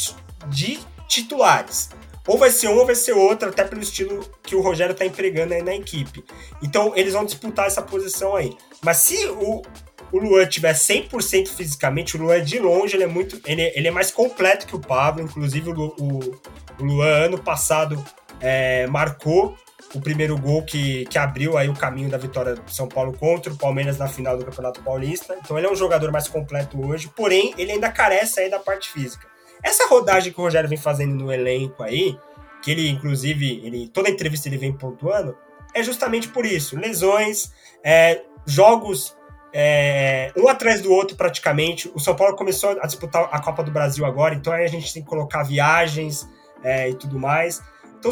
de 0.48 0.80
titulares. 1.06 1.90
Ou 2.26 2.38
vai 2.38 2.50
ser 2.50 2.68
um 2.68 2.78
ou 2.78 2.86
vai 2.86 2.94
ser 2.94 3.12
outro, 3.12 3.48
até 3.48 3.64
pelo 3.64 3.80
estilo 3.80 4.24
que 4.42 4.54
o 4.54 4.60
Rogério 4.60 4.94
tá 4.94 5.04
empregando 5.04 5.54
aí 5.54 5.62
na 5.62 5.74
equipe. 5.74 6.24
Então 6.62 6.92
eles 6.94 7.12
vão 7.12 7.24
disputar 7.24 7.66
essa 7.66 7.82
posição 7.82 8.36
aí. 8.36 8.56
Mas 8.82 8.98
se 8.98 9.26
o, 9.26 9.62
o 10.12 10.18
Luan 10.18 10.46
tiver 10.46 10.74
100% 10.74 11.48
fisicamente, 11.48 12.16
o 12.16 12.20
Luan 12.20 12.42
de 12.42 12.58
longe 12.58 12.96
ele 12.96 13.04
é 13.04 13.08
muito, 13.08 13.40
ele, 13.46 13.62
ele 13.74 13.88
é 13.88 13.90
mais 13.90 14.10
completo 14.10 14.66
que 14.66 14.76
o 14.76 14.80
Pablo, 14.80 15.22
inclusive 15.22 15.70
o, 15.70 15.94
o, 15.98 16.40
o 16.78 16.84
Luan 16.84 17.26
ano 17.26 17.38
passado 17.38 18.02
é, 18.40 18.86
marcou 18.86 19.56
o 19.94 20.00
primeiro 20.00 20.38
gol 20.38 20.62
que, 20.62 21.04
que 21.06 21.18
abriu 21.18 21.56
aí 21.56 21.68
o 21.68 21.74
caminho 21.74 22.08
da 22.08 22.16
vitória 22.16 22.54
do 22.54 22.70
São 22.70 22.86
Paulo 22.88 23.12
contra 23.12 23.52
o 23.52 23.56
Palmeiras 23.56 23.98
na 23.98 24.06
final 24.06 24.36
do 24.36 24.44
Campeonato 24.44 24.82
Paulista. 24.82 25.36
Então 25.42 25.58
ele 25.58 25.66
é 25.66 25.70
um 25.70 25.76
jogador 25.76 26.12
mais 26.12 26.28
completo 26.28 26.80
hoje, 26.86 27.10
porém 27.14 27.54
ele 27.58 27.72
ainda 27.72 27.90
carece 27.90 28.40
aí 28.40 28.50
da 28.50 28.58
parte 28.58 28.90
física. 28.90 29.29
Essa 29.62 29.86
rodagem 29.86 30.32
que 30.32 30.40
o 30.40 30.44
Rogério 30.44 30.68
vem 30.68 30.78
fazendo 30.78 31.14
no 31.14 31.32
elenco 31.32 31.82
aí, 31.82 32.18
que 32.62 32.70
ele 32.70 32.88
inclusive, 32.88 33.60
ele 33.64 33.88
toda 33.88 34.10
entrevista 34.10 34.48
ele 34.48 34.58
vem 34.58 34.72
pontuando, 34.72 35.36
é 35.74 35.82
justamente 35.82 36.28
por 36.28 36.44
isso. 36.44 36.76
Lesões, 36.78 37.52
é, 37.82 38.22
jogos 38.46 39.16
é, 39.52 40.32
um 40.36 40.48
atrás 40.48 40.80
do 40.80 40.92
outro 40.92 41.16
praticamente. 41.16 41.90
O 41.94 42.00
São 42.00 42.14
Paulo 42.14 42.36
começou 42.36 42.78
a 42.80 42.86
disputar 42.86 43.28
a 43.30 43.40
Copa 43.40 43.62
do 43.62 43.70
Brasil 43.70 44.04
agora, 44.04 44.34
então 44.34 44.52
aí 44.52 44.64
a 44.64 44.68
gente 44.68 44.92
tem 44.92 45.02
que 45.02 45.08
colocar 45.08 45.42
viagens 45.42 46.28
é, 46.62 46.88
e 46.90 46.94
tudo 46.94 47.18
mais. 47.18 47.62
Então 47.98 48.10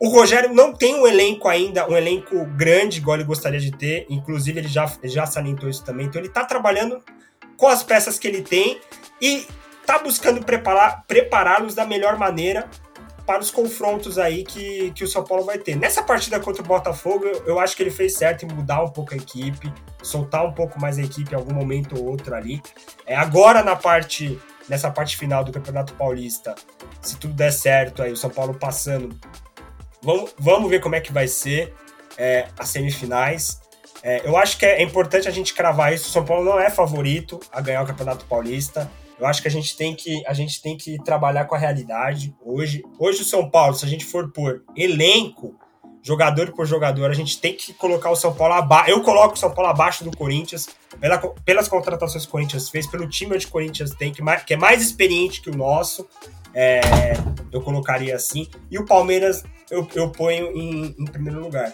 o 0.00 0.08
Rogério 0.08 0.54
não 0.54 0.72
tem 0.72 0.94
um 0.94 1.06
elenco 1.06 1.48
ainda, 1.48 1.88
um 1.88 1.96
elenco 1.96 2.44
grande, 2.56 2.98
igual 2.98 3.16
ele 3.16 3.24
gostaria 3.24 3.58
de 3.58 3.72
ter. 3.72 4.06
Inclusive, 4.08 4.60
ele 4.60 4.68
já, 4.68 4.90
já 5.02 5.26
salientou 5.26 5.68
isso 5.68 5.84
também. 5.84 6.06
Então 6.06 6.20
ele 6.20 6.28
está 6.28 6.44
trabalhando 6.44 7.02
com 7.56 7.66
as 7.66 7.82
peças 7.82 8.18
que 8.18 8.28
ele 8.28 8.42
tem 8.42 8.80
e 9.20 9.44
está 9.88 9.98
buscando 9.98 10.44
prepará-los 11.06 11.74
da 11.74 11.86
melhor 11.86 12.18
maneira 12.18 12.68
para 13.26 13.40
os 13.40 13.50
confrontos 13.50 14.18
aí 14.18 14.44
que, 14.44 14.90
que 14.92 15.02
o 15.02 15.08
São 15.08 15.24
Paulo 15.24 15.44
vai 15.44 15.58
ter. 15.58 15.76
Nessa 15.76 16.02
partida 16.02 16.38
contra 16.38 16.62
o 16.62 16.66
Botafogo, 16.66 17.24
eu, 17.24 17.46
eu 17.46 17.60
acho 17.60 17.74
que 17.74 17.82
ele 17.82 17.90
fez 17.90 18.14
certo 18.14 18.44
em 18.44 18.48
mudar 18.48 18.82
um 18.82 18.90
pouco 18.90 19.14
a 19.14 19.16
equipe, 19.16 19.72
soltar 20.02 20.44
um 20.46 20.52
pouco 20.52 20.78
mais 20.78 20.98
a 20.98 21.02
equipe 21.02 21.32
em 21.32 21.36
algum 21.36 21.54
momento 21.54 21.98
ou 21.98 22.06
outro 22.06 22.34
ali. 22.34 22.62
É, 23.06 23.16
agora 23.16 23.62
na 23.62 23.76
parte 23.76 24.38
nessa 24.68 24.90
parte 24.90 25.16
final 25.16 25.42
do 25.42 25.50
Campeonato 25.50 25.94
Paulista, 25.94 26.54
se 27.00 27.16
tudo 27.16 27.32
der 27.32 27.50
certo 27.50 28.02
aí, 28.02 28.12
o 28.12 28.16
São 28.16 28.28
Paulo 28.28 28.52
passando, 28.52 29.18
vamos, 30.02 30.34
vamos 30.38 30.68
ver 30.68 30.80
como 30.80 30.94
é 30.94 31.00
que 31.00 31.10
vai 31.10 31.26
ser 31.26 31.74
é, 32.18 32.48
as 32.58 32.68
semifinais. 32.68 33.60
É, 34.02 34.26
eu 34.26 34.36
acho 34.36 34.58
que 34.58 34.66
é 34.66 34.82
importante 34.82 35.26
a 35.26 35.30
gente 35.30 35.54
cravar 35.54 35.94
isso. 35.94 36.08
O 36.08 36.12
São 36.12 36.24
Paulo 36.24 36.44
não 36.44 36.60
é 36.60 36.68
favorito 36.68 37.40
a 37.50 37.62
ganhar 37.62 37.82
o 37.82 37.86
Campeonato 37.86 38.26
Paulista. 38.26 38.90
Eu 39.18 39.26
acho 39.26 39.42
que 39.42 39.48
a 39.48 39.50
gente 39.50 39.76
tem 39.76 39.94
que 39.94 40.24
a 40.26 40.32
gente 40.32 40.62
tem 40.62 40.76
que 40.76 41.02
trabalhar 41.02 41.44
com 41.46 41.54
a 41.54 41.58
realidade 41.58 42.34
hoje. 42.44 42.84
Hoje 42.98 43.22
o 43.22 43.24
São 43.24 43.50
Paulo, 43.50 43.74
se 43.74 43.84
a 43.84 43.88
gente 43.88 44.04
for 44.04 44.30
por 44.30 44.62
elenco, 44.76 45.54
jogador 46.02 46.52
por 46.52 46.66
jogador, 46.66 47.10
a 47.10 47.14
gente 47.14 47.40
tem 47.40 47.54
que 47.54 47.72
colocar 47.72 48.10
o 48.10 48.16
São 48.16 48.32
Paulo 48.32 48.54
abaixo. 48.54 48.90
Eu 48.90 49.02
coloco 49.02 49.34
o 49.34 49.38
São 49.38 49.52
Paulo 49.52 49.70
abaixo 49.70 50.04
do 50.04 50.16
Corinthians, 50.16 50.68
pela, 51.00 51.18
pelas 51.18 51.68
contratações 51.68 52.24
que 52.24 52.28
o 52.28 52.32
Corinthians 52.32 52.68
fez, 52.68 52.86
pelo 52.86 53.08
time 53.08 53.36
que 53.38 53.46
o 53.46 53.50
Corinthians 53.50 53.90
tem, 53.90 54.12
que, 54.12 54.22
que 54.46 54.54
é 54.54 54.56
mais 54.56 54.82
experiente 54.82 55.42
que 55.42 55.50
o 55.50 55.56
nosso. 55.56 56.08
É, 56.54 56.80
eu 57.52 57.60
colocaria 57.60 58.16
assim. 58.16 58.48
E 58.70 58.78
o 58.78 58.86
Palmeiras 58.86 59.44
eu, 59.70 59.86
eu 59.94 60.10
ponho 60.10 60.46
em, 60.56 60.94
em, 60.98 61.04
primeiro 61.04 61.40
lugar. 61.40 61.72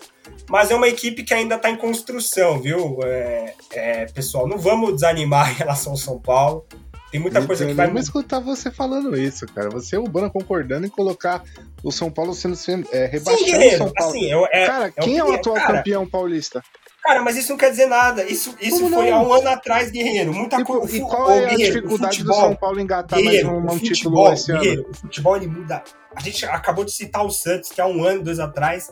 Mas 0.48 0.70
é 0.70 0.74
uma 0.74 0.88
equipe 0.88 1.22
que 1.22 1.32
ainda 1.32 1.54
está 1.54 1.70
em 1.70 1.76
construção, 1.76 2.60
viu? 2.60 2.98
É, 3.04 3.54
é, 3.70 4.06
pessoal, 4.06 4.48
não 4.48 4.58
vamos 4.58 4.94
desanimar 4.94 5.50
em 5.52 5.54
relação 5.54 5.92
ao 5.92 5.98
São 5.98 6.18
Paulo. 6.18 6.66
Tem 7.14 7.20
muita 7.20 7.38
então, 7.38 7.46
coisa 7.46 7.64
que 7.64 7.72
vai. 7.74 7.88
Eu 7.88 7.96
escutar 7.96 8.40
você 8.40 8.72
falando 8.72 9.16
isso, 9.16 9.46
cara. 9.46 9.70
Você 9.70 9.94
e 9.94 9.98
o 10.00 10.02
Bana 10.02 10.28
concordando 10.28 10.84
em 10.84 10.90
colocar 10.90 11.44
o 11.80 11.92
São 11.92 12.10
Paulo 12.10 12.34
sendo, 12.34 12.58
é, 12.90 13.06
rebaixando 13.06 13.62
Sim, 13.62 13.68
o 13.68 13.78
São 13.78 13.92
Paulo. 13.92 14.10
Assim, 14.10 14.32
eu, 14.32 14.44
é, 14.50 14.66
cara, 14.66 14.86
é 14.88 14.90
quem 15.00 15.18
é 15.18 15.22
o 15.22 15.32
atual 15.32 15.54
cara, 15.54 15.74
campeão 15.74 16.04
paulista? 16.04 16.60
Cara, 17.04 17.22
mas 17.22 17.36
isso 17.36 17.50
não 17.50 17.56
quer 17.56 17.70
dizer 17.70 17.86
nada. 17.86 18.24
Isso, 18.24 18.56
isso 18.60 18.90
foi 18.90 19.12
há 19.12 19.20
um 19.20 19.32
ano 19.32 19.48
atrás, 19.48 19.92
Guerreiro. 19.92 20.34
Muita 20.34 20.64
coisa. 20.64 20.96
E 20.96 21.00
qual 21.02 21.30
é 21.30 21.52
a 21.52 21.56
dificuldade 21.56 22.16
futebol, 22.16 22.34
do 22.34 22.40
São 22.40 22.56
Paulo 22.56 22.80
engatar 22.80 23.22
mais 23.22 23.44
um, 23.44 23.58
um 23.58 23.78
título 23.78 24.32
esse 24.32 24.50
ano? 24.50 24.84
O 24.90 24.94
futebol 24.94 25.36
ele 25.36 25.46
muda. 25.46 25.84
A 26.16 26.20
gente 26.20 26.44
acabou 26.46 26.84
de 26.84 26.90
citar 26.90 27.24
o 27.24 27.30
Santos, 27.30 27.70
que 27.70 27.80
há 27.80 27.86
um 27.86 28.02
ano, 28.02 28.24
dois 28.24 28.40
atrás, 28.40 28.90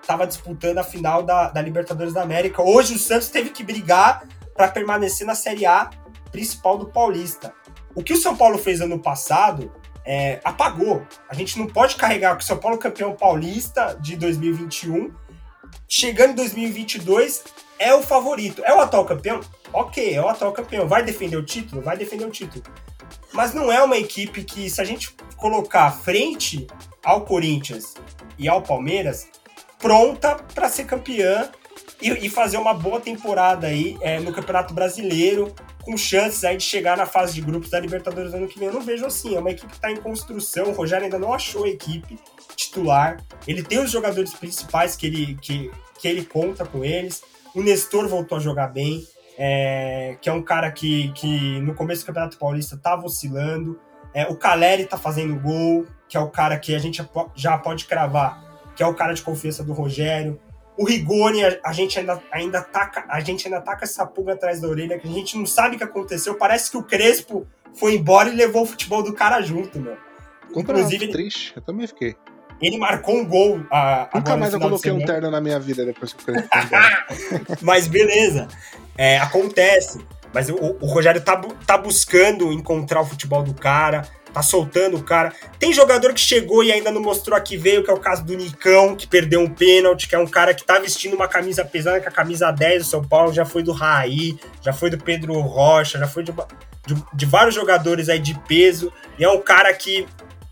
estava 0.00 0.26
disputando 0.26 0.78
a 0.78 0.82
final 0.82 1.22
da, 1.22 1.48
da 1.48 1.62
Libertadores 1.62 2.12
da 2.12 2.22
América. 2.22 2.60
Hoje 2.60 2.94
o 2.94 2.98
Santos 2.98 3.28
teve 3.28 3.50
que 3.50 3.62
brigar 3.62 4.26
para 4.56 4.66
permanecer 4.66 5.24
na 5.24 5.36
Série 5.36 5.64
A 5.64 5.88
principal 6.32 6.78
do 6.78 6.86
Paulista. 6.86 7.54
O 7.94 8.02
que 8.02 8.14
o 8.14 8.16
São 8.16 8.36
Paulo 8.36 8.58
fez 8.58 8.80
ano 8.80 8.98
passado 8.98 9.70
é, 10.04 10.40
apagou. 10.42 11.06
A 11.28 11.34
gente 11.34 11.58
não 11.58 11.66
pode 11.66 11.94
carregar 11.96 12.36
que 12.36 12.42
o 12.42 12.46
São 12.46 12.58
Paulo 12.58 12.78
campeão 12.78 13.14
paulista 13.14 13.96
de 14.00 14.16
2021, 14.16 15.14
chegando 15.88 16.32
em 16.32 16.36
2022, 16.36 17.44
é 17.78 17.94
o 17.94 18.02
favorito. 18.02 18.64
É 18.64 18.74
o 18.74 18.80
atual 18.80 19.04
campeão? 19.04 19.40
Ok, 19.72 20.14
é 20.14 20.20
o 20.20 20.28
atual 20.28 20.52
campeão. 20.52 20.88
Vai 20.88 21.04
defender 21.04 21.36
o 21.36 21.44
título? 21.44 21.82
Vai 21.82 21.96
defender 21.96 22.24
o 22.24 22.30
título. 22.30 22.64
Mas 23.32 23.54
não 23.54 23.70
é 23.70 23.82
uma 23.82 23.96
equipe 23.96 24.42
que, 24.44 24.68
se 24.68 24.80
a 24.80 24.84
gente 24.84 25.14
colocar 25.36 25.90
frente 25.90 26.66
ao 27.04 27.22
Corinthians 27.22 27.94
e 28.38 28.48
ao 28.48 28.62
Palmeiras, 28.62 29.28
pronta 29.78 30.36
para 30.54 30.68
ser 30.68 30.84
campeã 30.84 31.50
e, 32.00 32.10
e, 32.26 32.30
fazer 32.30 32.56
uma 32.56 32.74
boa 32.74 33.00
temporada 33.00 33.66
aí 33.66 33.96
é, 34.00 34.20
no 34.20 34.32
Campeonato 34.32 34.74
Brasileiro, 34.74 35.54
com 35.82 35.96
chances 35.96 36.44
aí 36.44 36.56
de 36.56 36.64
chegar 36.64 36.96
na 36.96 37.06
fase 37.06 37.34
de 37.34 37.40
grupos 37.40 37.70
da 37.70 37.78
Libertadores 37.78 38.32
ano 38.32 38.48
que 38.48 38.58
vem. 38.58 38.68
Eu 38.68 38.74
não 38.74 38.80
vejo 38.80 39.04
assim, 39.04 39.34
é 39.36 39.38
uma 39.38 39.50
equipe 39.50 39.68
que 39.68 39.74
está 39.74 39.90
em 39.90 39.96
construção. 39.96 40.70
O 40.70 40.72
Rogério 40.72 41.04
ainda 41.04 41.18
não 41.18 41.32
achou 41.32 41.64
a 41.64 41.68
equipe 41.68 42.18
titular. 42.56 43.22
Ele 43.46 43.62
tem 43.62 43.78
os 43.78 43.90
jogadores 43.90 44.32
principais 44.34 44.96
que 44.96 45.06
ele, 45.06 45.34
que, 45.40 45.70
que 45.98 46.08
ele 46.08 46.24
conta 46.24 46.64
com 46.64 46.84
eles. 46.84 47.22
O 47.54 47.62
Nestor 47.62 48.08
voltou 48.08 48.38
a 48.38 48.40
jogar 48.40 48.68
bem, 48.68 49.06
é, 49.36 50.16
que 50.20 50.28
é 50.28 50.32
um 50.32 50.42
cara 50.42 50.70
que, 50.70 51.12
que 51.12 51.60
no 51.60 51.74
começo 51.74 52.02
do 52.02 52.06
Campeonato 52.06 52.38
Paulista 52.38 52.76
estava 52.76 53.04
oscilando. 53.04 53.78
É, 54.14 54.26
o 54.26 54.36
Caleri 54.36 54.82
está 54.82 54.96
fazendo 54.96 55.38
gol, 55.40 55.86
que 56.08 56.16
é 56.16 56.20
o 56.20 56.28
cara 56.28 56.58
que 56.58 56.74
a 56.74 56.78
gente 56.78 57.02
já 57.34 57.58
pode 57.58 57.86
cravar, 57.86 58.42
que 58.76 58.82
é 58.82 58.86
o 58.86 58.94
cara 58.94 59.12
de 59.12 59.22
confiança 59.22 59.62
do 59.64 59.72
Rogério. 59.72 60.40
O 60.76 60.84
Rigoni, 60.84 61.42
a, 61.44 61.72
gente 61.72 61.98
ainda, 61.98 62.22
ainda 62.32 62.62
taca, 62.62 63.04
a 63.08 63.20
gente 63.20 63.46
ainda 63.46 63.60
com 63.60 63.84
essa 63.84 64.06
pulga 64.06 64.32
atrás 64.32 64.60
da 64.60 64.68
orelha, 64.68 64.98
que 64.98 65.06
a 65.06 65.10
gente 65.10 65.36
não 65.36 65.44
sabe 65.44 65.76
o 65.76 65.78
que 65.78 65.84
aconteceu. 65.84 66.34
Parece 66.34 66.70
que 66.70 66.76
o 66.78 66.82
Crespo 66.82 67.46
foi 67.74 67.94
embora 67.94 68.30
e 68.30 68.34
levou 68.34 68.62
o 68.62 68.66
futebol 68.66 69.02
do 69.02 69.12
cara 69.12 69.40
junto, 69.42 69.78
meu. 69.78 69.96
Inclusive, 70.54 71.04
ele, 71.04 71.12
triste, 71.12 71.52
eu 71.54 71.62
também 71.62 71.86
fiquei. 71.86 72.16
Ele 72.60 72.78
marcou 72.78 73.16
um 73.16 73.26
gol. 73.26 73.60
A, 73.70 74.08
Nunca 74.14 74.36
mais 74.36 74.54
eu 74.54 74.60
coloquei 74.60 74.92
um 74.92 75.04
terno 75.04 75.30
na 75.30 75.40
minha 75.40 75.58
vida 75.58 75.84
depois 75.84 76.12
que 76.12 76.22
o 76.22 76.26
Crespo 76.26 76.48
Mas 77.60 77.86
beleza, 77.86 78.48
é, 78.96 79.18
acontece. 79.18 80.04
Mas 80.32 80.48
o, 80.48 80.54
o 80.54 80.86
Rogério 80.86 81.20
tá, 81.20 81.36
tá 81.66 81.76
buscando 81.76 82.52
encontrar 82.52 83.02
o 83.02 83.04
futebol 83.04 83.42
do 83.42 83.52
cara 83.52 84.02
tá 84.32 84.42
soltando 84.42 84.96
o 84.96 85.02
cara. 85.02 85.32
Tem 85.58 85.72
jogador 85.72 86.12
que 86.14 86.20
chegou 86.20 86.64
e 86.64 86.72
ainda 86.72 86.90
não 86.90 87.00
mostrou 87.00 87.36
aqui 87.36 87.56
veio, 87.56 87.84
que 87.84 87.90
é 87.90 87.94
o 87.94 87.98
caso 87.98 88.24
do 88.24 88.36
Nicão, 88.36 88.96
que 88.96 89.06
perdeu 89.06 89.40
um 89.40 89.48
pênalti, 89.48 90.08
que 90.08 90.14
é 90.14 90.18
um 90.18 90.26
cara 90.26 90.54
que 90.54 90.64
tá 90.64 90.78
vestindo 90.78 91.14
uma 91.14 91.28
camisa 91.28 91.64
pesada, 91.64 92.00
que 92.00 92.08
a 92.08 92.12
camisa 92.12 92.50
10 92.50 92.84
do 92.84 92.88
São 92.88 93.04
Paulo 93.04 93.32
já 93.32 93.44
foi 93.44 93.62
do 93.62 93.72
Raí, 93.72 94.38
já 94.60 94.72
foi 94.72 94.90
do 94.90 94.98
Pedro 94.98 95.38
Rocha, 95.40 95.98
já 95.98 96.06
foi 96.06 96.22
de, 96.22 96.32
de, 96.86 97.02
de 97.12 97.26
vários 97.26 97.54
jogadores 97.54 98.08
aí 98.08 98.18
de 98.18 98.38
peso, 98.40 98.92
e 99.18 99.24
é 99.24 99.28
um 99.28 99.40
cara 99.40 99.72
que 99.74 100.06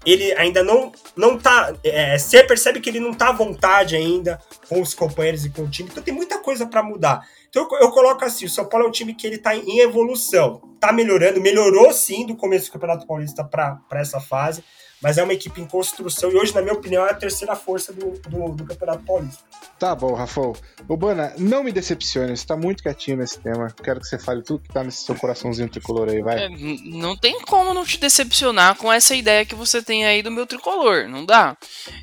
ele 0.05 0.33
ainda 0.33 0.63
não, 0.63 0.93
não 1.17 1.39
tá. 1.39 1.75
É, 1.85 2.19
você 2.19 2.43
percebe 2.43 2.81
que 2.81 2.89
ele 2.89 3.01
não 3.01 3.13
tá 3.13 3.29
à 3.29 3.33
vontade 3.33 3.95
ainda 3.95 4.41
com 4.69 4.81
os 4.81 4.95
companheiros 4.95 5.45
e 5.45 5.51
com 5.51 5.63
o 5.63 5.69
time, 5.69 5.89
então 5.91 6.03
tem 6.03 6.15
muita 6.15 6.39
coisa 6.39 6.67
para 6.67 6.83
mudar. 6.83 7.27
Então 7.49 7.69
eu, 7.73 7.81
eu, 7.81 7.91
coloco 7.91 8.25
assim: 8.25 8.47
o 8.47 8.49
São 8.49 8.65
Paulo 8.65 8.87
é 8.87 8.89
um 8.89 8.93
time 8.93 9.15
que 9.15 9.27
ele 9.27 9.39
tá 9.39 9.55
em 9.55 9.81
evolução, 9.81 10.63
tá 10.81 10.93
melhorando, 10.93 11.41
melhorou 11.41 11.93
sim 11.93 12.27
do 12.27 12.37
começo 12.37 12.67
do 12.67 12.73
Campeonato 12.73 13.07
Paulista 13.07 13.45
para 13.45 13.81
essa 13.93 14.21
fase, 14.21 14.65
mas 15.03 15.19
é 15.19 15.23
uma 15.23 15.33
equipe 15.33 15.61
em 15.61 15.67
construção 15.67 16.31
e 16.31 16.37
hoje, 16.37 16.55
na 16.55 16.61
minha 16.61 16.75
opinião, 16.75 17.07
é 17.07 17.11
a 17.11 17.15
terceira 17.15 17.57
força 17.57 17.93
do, 17.93 18.13
do, 18.29 18.49
do 18.51 18.65
Campeonato 18.65 19.05
Paulista. 19.05 19.43
Tá 19.79 19.95
bom, 19.95 20.13
Rafael. 20.13 20.55
Bana, 20.85 21.33
não 21.39 21.65
me 21.65 21.73
decepcione, 21.73 22.37
você 22.37 22.47
tá 22.47 22.55
muito 22.55 22.83
quietinho 22.83 23.17
nesse 23.17 23.39
tema. 23.39 23.75
Quero 23.83 24.01
que 24.01 24.07
você 24.07 24.19
fale 24.19 24.43
tudo 24.43 24.63
que 24.63 24.69
tá 24.69 24.85
nesse 24.85 25.05
seu 25.05 25.15
coraçãozinho 25.15 25.71
tricolor 25.71 26.09
aí, 26.11 26.21
vai. 26.21 26.45
É, 26.45 26.49
não 26.51 27.17
tem 27.17 27.41
como 27.41 27.73
não 27.73 27.85
te 27.85 27.99
decepcionar 27.99 28.77
com 28.77 28.93
essa 28.93 29.15
ideia 29.15 29.47
que 29.47 29.55
você 29.55 29.83
tem 29.83 30.05
aí 30.05 30.23
do 30.23 30.31
meu 30.31 30.47
tricolor, 30.47 31.09
não 31.09 31.25
dá. 31.25 31.57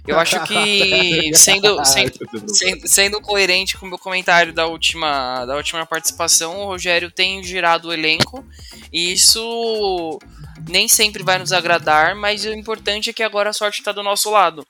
Eu 0.08 0.18
acho 0.18 0.44
que, 0.46 1.32
sendo, 1.38 1.86
sendo, 1.86 2.18
sendo, 2.48 2.88
sendo 2.88 3.22
coerente 3.22 3.78
com 3.78 3.86
o 3.86 3.90
meu 3.90 4.00
comentário 4.00 4.52
da 4.52 4.66
última, 4.66 5.46
da 5.46 5.56
última 5.56 5.86
participação, 5.86 6.62
o 6.62 6.66
Rogério 6.66 7.12
tem 7.12 7.44
girado 7.44 7.90
o 7.90 7.94
elenco 7.94 8.44
e 8.92 9.12
isso 9.14 10.20
nem 10.68 10.88
sempre 10.88 11.24
vai 11.24 11.38
nos 11.40 11.52
agradar, 11.52 12.16
mas 12.16 12.46
o 12.46 12.54
importante 12.54 13.10
é 13.10 13.14
que 13.14 13.24
agora 13.24 13.50
a 13.50 13.54
sorte 13.54 13.80
está 13.80 13.92
do 13.92 14.04
nosso 14.04 14.30
lado. 14.30 14.66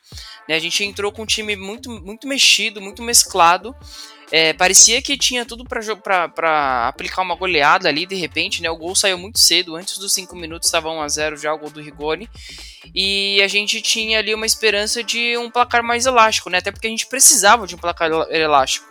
Né? 0.48 0.56
A 0.56 0.60
gente 0.60 0.84
entrou 0.84 1.12
com 1.12 1.24
um 1.24 1.26
time 1.26 1.56
muito, 1.56 1.90
muito 1.90 2.28
mexido, 2.28 2.82
muito 2.82 3.02
mesclado. 3.02 3.76
É, 4.30 4.52
parecia 4.54 5.02
que 5.02 5.18
tinha 5.18 5.46
tudo 5.46 5.64
para 5.64 6.88
aplicar 6.88 7.22
uma 7.22 7.36
goleada 7.36 7.88
ali, 7.88 8.06
de 8.06 8.16
repente, 8.16 8.62
né? 8.62 8.70
O 8.70 8.76
gol 8.76 8.94
saiu 8.94 9.18
muito 9.18 9.40
cedo, 9.40 9.76
antes 9.76 9.98
dos 9.98 10.14
5 10.14 10.36
minutos 10.36 10.68
estava 10.68 10.90
1 10.90 11.02
a 11.02 11.08
0 11.08 11.38
já 11.38 11.54
o 11.54 11.58
gol 11.58 11.70
do 11.70 11.82
Rigoni. 11.82 12.30
E 12.94 13.42
a 13.42 13.48
gente 13.48 13.82
tinha 13.82 14.20
ali 14.20 14.34
uma 14.34 14.46
esperança 14.46 15.02
de 15.02 15.38
um 15.38 15.50
placar 15.50 15.82
mais 15.82 16.06
elástico, 16.06 16.50
né? 16.50 16.58
Até 16.58 16.72
porque 16.72 16.88
a 16.88 16.90
gente 16.90 17.08
precisava 17.08 17.66
de 17.66 17.76
um 17.76 17.78
placar 17.78 18.12
elástico. 18.30 18.86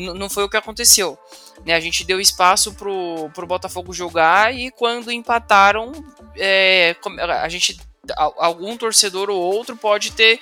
Não 0.00 0.30
foi 0.30 0.44
o 0.44 0.48
que 0.48 0.56
aconteceu. 0.56 1.18
Né, 1.64 1.74
a 1.74 1.80
gente 1.80 2.04
deu 2.04 2.20
espaço 2.20 2.72
pro, 2.74 3.30
pro 3.34 3.46
Botafogo 3.46 3.92
jogar 3.92 4.54
e 4.54 4.70
quando 4.70 5.12
empataram, 5.12 5.92
é, 6.36 6.96
a 7.42 7.48
gente 7.48 7.78
algum 8.16 8.76
torcedor 8.76 9.30
ou 9.30 9.38
outro 9.38 9.76
pode 9.76 10.12
ter 10.12 10.40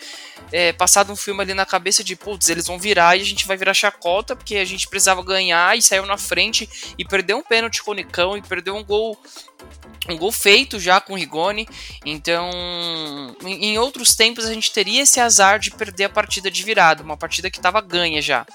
é, 0.52 0.72
passado 0.72 1.12
um 1.12 1.16
filme 1.16 1.42
ali 1.42 1.54
na 1.54 1.66
cabeça 1.66 2.04
de 2.04 2.14
putz, 2.14 2.48
eles 2.48 2.66
vão 2.66 2.78
virar 2.78 3.16
e 3.16 3.20
a 3.20 3.24
gente 3.24 3.46
vai 3.46 3.56
virar 3.56 3.74
chacota 3.74 4.36
porque 4.36 4.56
a 4.56 4.64
gente 4.64 4.88
precisava 4.88 5.22
ganhar 5.22 5.76
e 5.76 5.82
saiu 5.82 6.06
na 6.06 6.16
frente 6.16 6.94
e 6.96 7.04
perdeu 7.04 7.36
um 7.36 7.42
pênalti 7.42 7.82
com 7.82 7.90
o 7.90 7.94
Nicão 7.94 8.36
e 8.36 8.42
perdeu 8.42 8.76
um 8.76 8.84
gol 8.84 9.18
um 10.08 10.16
gol 10.16 10.32
feito 10.32 10.80
já 10.80 11.00
com 11.00 11.12
o 11.12 11.16
Rigoni. 11.16 11.68
Então, 12.04 12.50
em 13.44 13.76
outros 13.78 14.16
tempos 14.16 14.46
a 14.46 14.54
gente 14.54 14.72
teria 14.72 15.02
esse 15.02 15.20
azar 15.20 15.58
de 15.58 15.70
perder 15.70 16.04
a 16.04 16.08
partida 16.08 16.50
de 16.50 16.62
virada, 16.62 17.02
uma 17.02 17.16
partida 17.16 17.50
que 17.50 17.58
estava 17.58 17.80
ganha 17.82 18.22
já. 18.22 18.46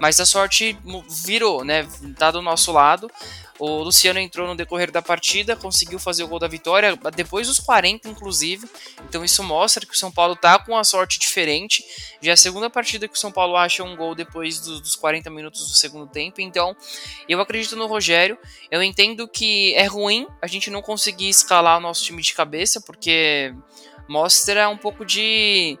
Mas 0.00 0.18
a 0.18 0.26
sorte 0.26 0.76
virou, 1.24 1.64
né? 1.64 1.86
Tá 2.16 2.30
do 2.30 2.40
nosso 2.40 2.72
lado. 2.72 3.10
O 3.58 3.82
Luciano 3.82 4.18
entrou 4.18 4.48
no 4.48 4.56
decorrer 4.56 4.90
da 4.90 5.02
partida, 5.02 5.54
conseguiu 5.54 5.98
fazer 5.98 6.24
o 6.24 6.28
gol 6.28 6.38
da 6.38 6.48
vitória, 6.48 6.98
depois 7.14 7.46
dos 7.46 7.60
40, 7.60 8.08
inclusive. 8.08 8.66
Então 9.06 9.22
isso 9.22 9.42
mostra 9.42 9.84
que 9.84 9.92
o 9.92 9.98
São 9.98 10.10
Paulo 10.10 10.34
tá 10.34 10.58
com 10.58 10.72
uma 10.72 10.82
sorte 10.82 11.18
diferente. 11.18 11.84
Já 12.22 12.30
é 12.30 12.34
a 12.34 12.38
segunda 12.38 12.70
partida 12.70 13.06
que 13.06 13.14
o 13.14 13.20
São 13.20 13.30
Paulo 13.30 13.56
acha 13.56 13.84
um 13.84 13.94
gol 13.94 14.14
depois 14.14 14.60
do, 14.60 14.80
dos 14.80 14.96
40 14.96 15.28
minutos 15.28 15.68
do 15.68 15.74
segundo 15.74 16.06
tempo. 16.06 16.40
Então 16.40 16.74
eu 17.28 17.38
acredito 17.38 17.76
no 17.76 17.86
Rogério. 17.86 18.38
Eu 18.70 18.82
entendo 18.82 19.28
que 19.28 19.74
é 19.74 19.84
ruim 19.84 20.26
a 20.40 20.46
gente 20.46 20.70
não 20.70 20.80
conseguir 20.80 21.28
escalar 21.28 21.76
o 21.76 21.82
nosso 21.82 22.02
time 22.02 22.22
de 22.22 22.32
cabeça, 22.32 22.80
porque 22.80 23.54
mostra 24.08 24.70
um 24.70 24.76
pouco 24.76 25.04
de. 25.04 25.78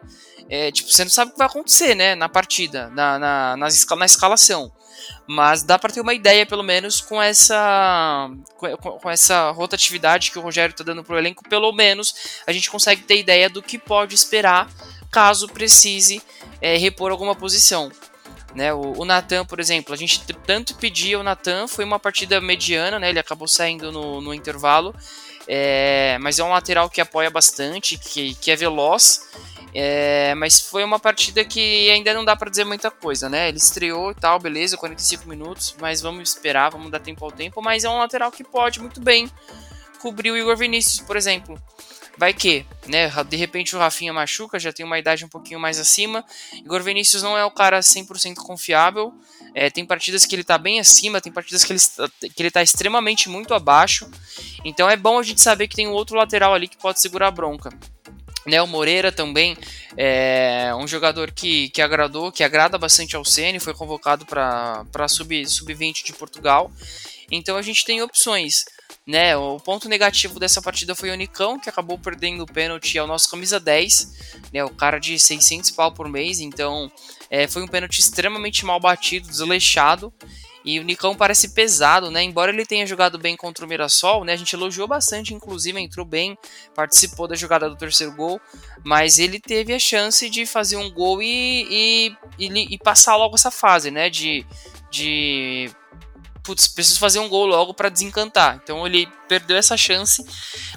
É, 0.52 0.72
tipo, 0.72 0.90
você 0.90 1.04
não 1.04 1.10
sabe 1.10 1.30
o 1.30 1.32
que 1.32 1.38
vai 1.38 1.46
acontecer, 1.46 1.94
né? 1.94 2.16
Na 2.16 2.28
partida, 2.28 2.90
na, 2.90 3.20
na, 3.20 3.56
na, 3.56 3.68
na 3.96 4.04
escalação. 4.04 4.72
Mas 5.24 5.62
dá 5.62 5.78
para 5.78 5.92
ter 5.92 6.00
uma 6.00 6.12
ideia, 6.12 6.44
pelo 6.44 6.64
menos, 6.64 7.00
com 7.00 7.22
essa 7.22 8.28
com, 8.56 8.76
com 8.76 9.08
essa 9.08 9.52
rotatividade 9.52 10.32
que 10.32 10.38
o 10.40 10.42
Rogério 10.42 10.72
está 10.72 10.82
dando 10.82 11.04
pro 11.04 11.16
elenco. 11.16 11.48
Pelo 11.48 11.70
menos 11.72 12.42
a 12.48 12.52
gente 12.52 12.68
consegue 12.68 13.02
ter 13.02 13.20
ideia 13.20 13.48
do 13.48 13.62
que 13.62 13.78
pode 13.78 14.12
esperar 14.12 14.68
caso 15.08 15.46
precise 15.48 16.20
é, 16.60 16.76
repor 16.76 17.12
alguma 17.12 17.36
posição. 17.36 17.90
Né, 18.52 18.74
o, 18.74 18.98
o 18.98 19.04
Natan, 19.04 19.44
por 19.44 19.60
exemplo, 19.60 19.94
a 19.94 19.96
gente 19.96 20.20
tanto 20.44 20.74
pedia 20.74 21.20
o 21.20 21.22
Natan, 21.22 21.68
foi 21.68 21.84
uma 21.84 22.00
partida 22.00 22.40
mediana, 22.40 22.98
né, 22.98 23.08
ele 23.08 23.20
acabou 23.20 23.46
saindo 23.46 23.92
no, 23.92 24.20
no 24.20 24.34
intervalo, 24.34 24.92
é, 25.46 26.18
mas 26.20 26.40
é 26.40 26.42
um 26.42 26.50
lateral 26.50 26.90
que 26.90 27.00
apoia 27.00 27.30
bastante, 27.30 27.96
que, 27.96 28.34
que 28.34 28.50
é 28.50 28.56
veloz, 28.56 29.20
é, 29.74 30.34
mas 30.34 30.60
foi 30.60 30.82
uma 30.82 30.98
partida 30.98 31.44
que 31.44 31.90
ainda 31.90 32.12
não 32.12 32.24
dá 32.24 32.34
para 32.34 32.50
dizer 32.50 32.64
muita 32.64 32.90
coisa, 32.90 33.28
né? 33.28 33.48
Ele 33.48 33.58
estreou 33.58 34.10
e 34.10 34.14
tal, 34.14 34.38
beleza, 34.38 34.76
45 34.76 35.28
minutos, 35.28 35.74
mas 35.80 36.00
vamos 36.00 36.28
esperar, 36.28 36.70
vamos 36.70 36.90
dar 36.90 37.00
tempo 37.00 37.24
ao 37.24 37.30
tempo. 37.30 37.62
Mas 37.62 37.84
é 37.84 37.88
um 37.88 37.98
lateral 37.98 38.32
que 38.32 38.42
pode 38.42 38.80
muito 38.80 39.00
bem 39.00 39.30
cobrir 40.00 40.30
o 40.30 40.36
Igor 40.36 40.56
Vinícius, 40.56 41.00
por 41.00 41.16
exemplo. 41.16 41.60
Vai 42.18 42.34
que, 42.34 42.66
né? 42.86 43.10
De 43.28 43.36
repente 43.36 43.74
o 43.74 43.78
Rafinha 43.78 44.12
machuca, 44.12 44.58
já 44.58 44.72
tem 44.72 44.84
uma 44.84 44.98
idade 44.98 45.24
um 45.24 45.28
pouquinho 45.28 45.60
mais 45.60 45.78
acima. 45.78 46.24
Igor 46.52 46.82
Vinícius 46.82 47.22
não 47.22 47.38
é 47.38 47.44
o 47.44 47.50
cara 47.50 47.80
100% 47.80 48.34
confiável. 48.36 49.14
É, 49.54 49.70
tem 49.70 49.84
partidas 49.84 50.26
que 50.26 50.34
ele 50.34 50.44
tá 50.44 50.58
bem 50.58 50.78
acima, 50.78 51.20
tem 51.20 51.32
partidas 51.32 51.64
que 51.64 51.72
ele, 51.72 51.80
que 52.34 52.42
ele 52.42 52.50
tá 52.50 52.62
extremamente 52.62 53.28
muito 53.28 53.54
abaixo. 53.54 54.10
Então 54.64 54.88
é 54.88 54.96
bom 54.96 55.18
a 55.18 55.22
gente 55.22 55.40
saber 55.40 55.66
que 55.66 55.76
tem 55.76 55.88
um 55.88 55.92
outro 55.92 56.16
lateral 56.16 56.52
ali 56.52 56.68
que 56.68 56.76
pode 56.76 57.00
segurar 57.00 57.28
a 57.28 57.32
bronca. 57.32 57.70
Né, 58.46 58.60
o 58.62 58.66
Moreira 58.66 59.12
também 59.12 59.56
é 59.96 60.72
um 60.74 60.86
jogador 60.86 61.30
que, 61.30 61.68
que 61.68 61.82
agradou, 61.82 62.32
que 62.32 62.42
agrada 62.42 62.78
bastante 62.78 63.14
ao 63.14 63.24
Ceni, 63.24 63.60
foi 63.60 63.74
convocado 63.74 64.24
para 64.24 65.08
sub-20 65.08 65.46
sub 65.46 65.74
de 66.04 66.12
Portugal. 66.14 66.70
Então 67.30 67.56
a 67.56 67.62
gente 67.62 67.84
tem 67.84 68.02
opções. 68.02 68.64
Né? 69.06 69.36
O 69.36 69.58
ponto 69.58 69.88
negativo 69.88 70.38
dessa 70.38 70.60
partida 70.60 70.94
foi 70.94 71.10
o 71.10 71.14
Nicão, 71.14 71.58
que 71.58 71.68
acabou 71.68 71.98
perdendo 71.98 72.42
o 72.42 72.46
pênalti 72.46 72.98
ao 72.98 73.06
nosso 73.06 73.30
camisa 73.30 73.58
10, 73.58 74.42
né? 74.52 74.64
o 74.64 74.70
cara 74.70 74.98
de 74.98 75.18
600 75.18 75.70
pau 75.72 75.92
por 75.92 76.08
mês. 76.08 76.40
Então 76.40 76.90
é, 77.28 77.46
foi 77.46 77.62
um 77.62 77.68
pênalti 77.68 77.98
extremamente 77.98 78.64
mal 78.64 78.78
batido, 78.78 79.28
desleixado. 79.28 80.12
E 80.64 80.78
o 80.78 80.84
Nicão 80.84 81.14
parece 81.14 81.50
pesado, 81.50 82.10
né? 82.10 82.22
Embora 82.22 82.52
ele 82.52 82.66
tenha 82.66 82.86
jogado 82.86 83.18
bem 83.18 83.36
contra 83.36 83.64
o 83.64 83.68
Mirassol, 83.68 84.24
né? 84.24 84.32
A 84.32 84.36
gente 84.36 84.54
elogiou 84.54 84.86
bastante, 84.86 85.32
inclusive 85.32 85.80
entrou 85.80 86.04
bem, 86.04 86.36
participou 86.74 87.26
da 87.26 87.34
jogada 87.34 87.68
do 87.68 87.76
terceiro 87.76 88.14
gol, 88.14 88.40
mas 88.84 89.18
ele 89.18 89.40
teve 89.40 89.72
a 89.72 89.78
chance 89.78 90.28
de 90.28 90.44
fazer 90.44 90.76
um 90.76 90.90
gol 90.90 91.22
e, 91.22 91.66
e, 91.70 92.16
e, 92.38 92.74
e 92.74 92.78
passar 92.78 93.16
logo 93.16 93.34
essa 93.34 93.50
fase, 93.50 93.90
né? 93.90 94.10
De, 94.10 94.46
de 94.90 95.70
putz, 96.42 96.68
preciso 96.68 96.98
fazer 96.98 97.18
um 97.18 97.28
gol 97.28 97.46
logo 97.46 97.72
para 97.72 97.88
desencantar. 97.88 98.60
Então 98.62 98.86
ele 98.86 99.08
perdeu 99.28 99.56
essa 99.56 99.76
chance, 99.76 100.24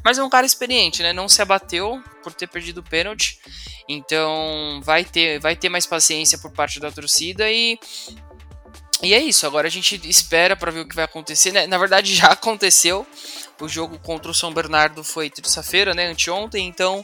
mas 0.04 0.18
é 0.18 0.24
um 0.24 0.30
cara 0.30 0.46
experiente, 0.46 1.02
né? 1.02 1.12
Não 1.12 1.28
se 1.28 1.42
abateu 1.42 2.02
por 2.22 2.34
ter 2.34 2.48
perdido 2.48 2.80
o 2.80 2.84
pênalti. 2.84 3.40
Então 3.88 4.80
vai 4.84 5.04
ter, 5.04 5.40
vai 5.40 5.56
ter 5.56 5.70
mais 5.70 5.86
paciência 5.86 6.38
por 6.38 6.52
parte 6.52 6.80
da 6.80 6.92
torcida 6.92 7.52
e 7.52 7.78
e 9.04 9.14
é 9.14 9.20
isso, 9.20 9.45
agora 9.45 9.68
a 9.68 9.72
gente 9.72 9.99
espera 10.10 10.56
para 10.56 10.72
ver 10.72 10.80
o 10.80 10.88
que 10.88 10.95
vai 10.95 11.04
acontecer. 11.04 11.51
Né? 11.51 11.68
Na 11.68 11.78
verdade, 11.78 12.16
já 12.16 12.28
aconteceu. 12.34 13.06
O 13.62 13.68
jogo 13.68 13.99
contra 13.99 14.32
o 14.32 14.34
São 14.34 14.54
Bernardo 14.54 15.04
foi 15.04 15.30
terça-feira, 15.30 15.93
né? 15.93 16.08
Anteontem, 16.08 16.68
então 16.68 17.04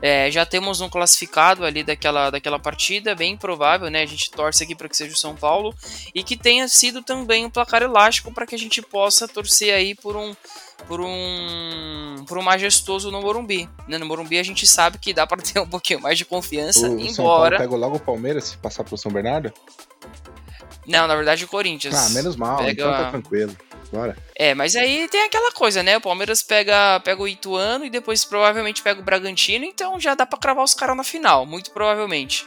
é, 0.00 0.30
já 0.30 0.44
temos 0.44 0.80
um 0.80 0.88
classificado 0.88 1.64
ali 1.64 1.82
daquela, 1.82 2.30
daquela 2.30 2.58
partida, 2.58 3.14
bem 3.14 3.36
provável, 3.36 3.90
né? 3.90 4.02
A 4.02 4.06
gente 4.06 4.30
torce 4.30 4.62
aqui 4.62 4.74
para 4.74 4.88
que 4.88 4.96
seja 4.96 5.14
o 5.14 5.16
São 5.16 5.34
Paulo 5.34 5.74
e 6.14 6.22
que 6.22 6.36
tenha 6.36 6.68
sido 6.68 7.02
também 7.02 7.44
um 7.44 7.50
placar 7.50 7.82
elástico 7.82 8.32
para 8.32 8.46
que 8.46 8.54
a 8.54 8.58
gente 8.58 8.82
possa 8.82 9.26
torcer 9.26 9.74
aí 9.74 9.94
por 9.94 10.16
um 10.16 10.36
por 10.86 11.00
um 11.00 12.24
por 12.28 12.38
um 12.38 12.42
majestoso 12.42 13.10
no 13.10 13.20
Morumbi. 13.20 13.68
Né? 13.88 13.98
No 13.98 14.06
Morumbi 14.06 14.38
a 14.38 14.44
gente 14.44 14.66
sabe 14.66 14.98
que 14.98 15.14
dá 15.14 15.26
para 15.26 15.42
ter 15.42 15.58
um 15.58 15.68
pouquinho 15.68 16.00
mais 16.00 16.18
de 16.18 16.24
confiança, 16.24 16.88
o 16.88 17.00
embora. 17.00 17.10
São 17.12 17.24
Paulo 17.24 17.50
pega 17.56 17.76
logo 17.76 17.96
o 17.96 18.00
Palmeiras 18.00 18.44
se 18.44 18.58
passar 18.58 18.84
pro 18.84 18.96
São 18.96 19.10
Bernardo? 19.10 19.52
Não, 20.86 21.06
na 21.06 21.16
verdade 21.16 21.44
o 21.44 21.48
Corinthians. 21.48 21.94
Ah, 21.94 22.10
menos 22.10 22.36
mal, 22.36 22.58
pega... 22.58 22.70
então 22.70 22.90
tá 22.90 23.10
tranquilo. 23.10 23.56
Bora. 23.92 24.16
É, 24.34 24.54
mas 24.54 24.74
aí 24.74 25.08
tem 25.08 25.22
aquela 25.22 25.52
coisa, 25.52 25.82
né? 25.82 25.96
O 25.96 26.00
Palmeiras 26.00 26.42
pega, 26.42 27.00
pega 27.00 27.22
o 27.22 27.28
Ituano 27.28 27.84
e 27.84 27.90
depois 27.90 28.24
provavelmente 28.24 28.82
pega 28.82 29.00
o 29.00 29.04
Bragantino, 29.04 29.64
então 29.64 29.98
já 30.00 30.14
dá 30.14 30.26
para 30.26 30.38
cravar 30.38 30.64
os 30.64 30.74
caras 30.74 30.96
na 30.96 31.04
final, 31.04 31.46
muito 31.46 31.70
provavelmente. 31.70 32.46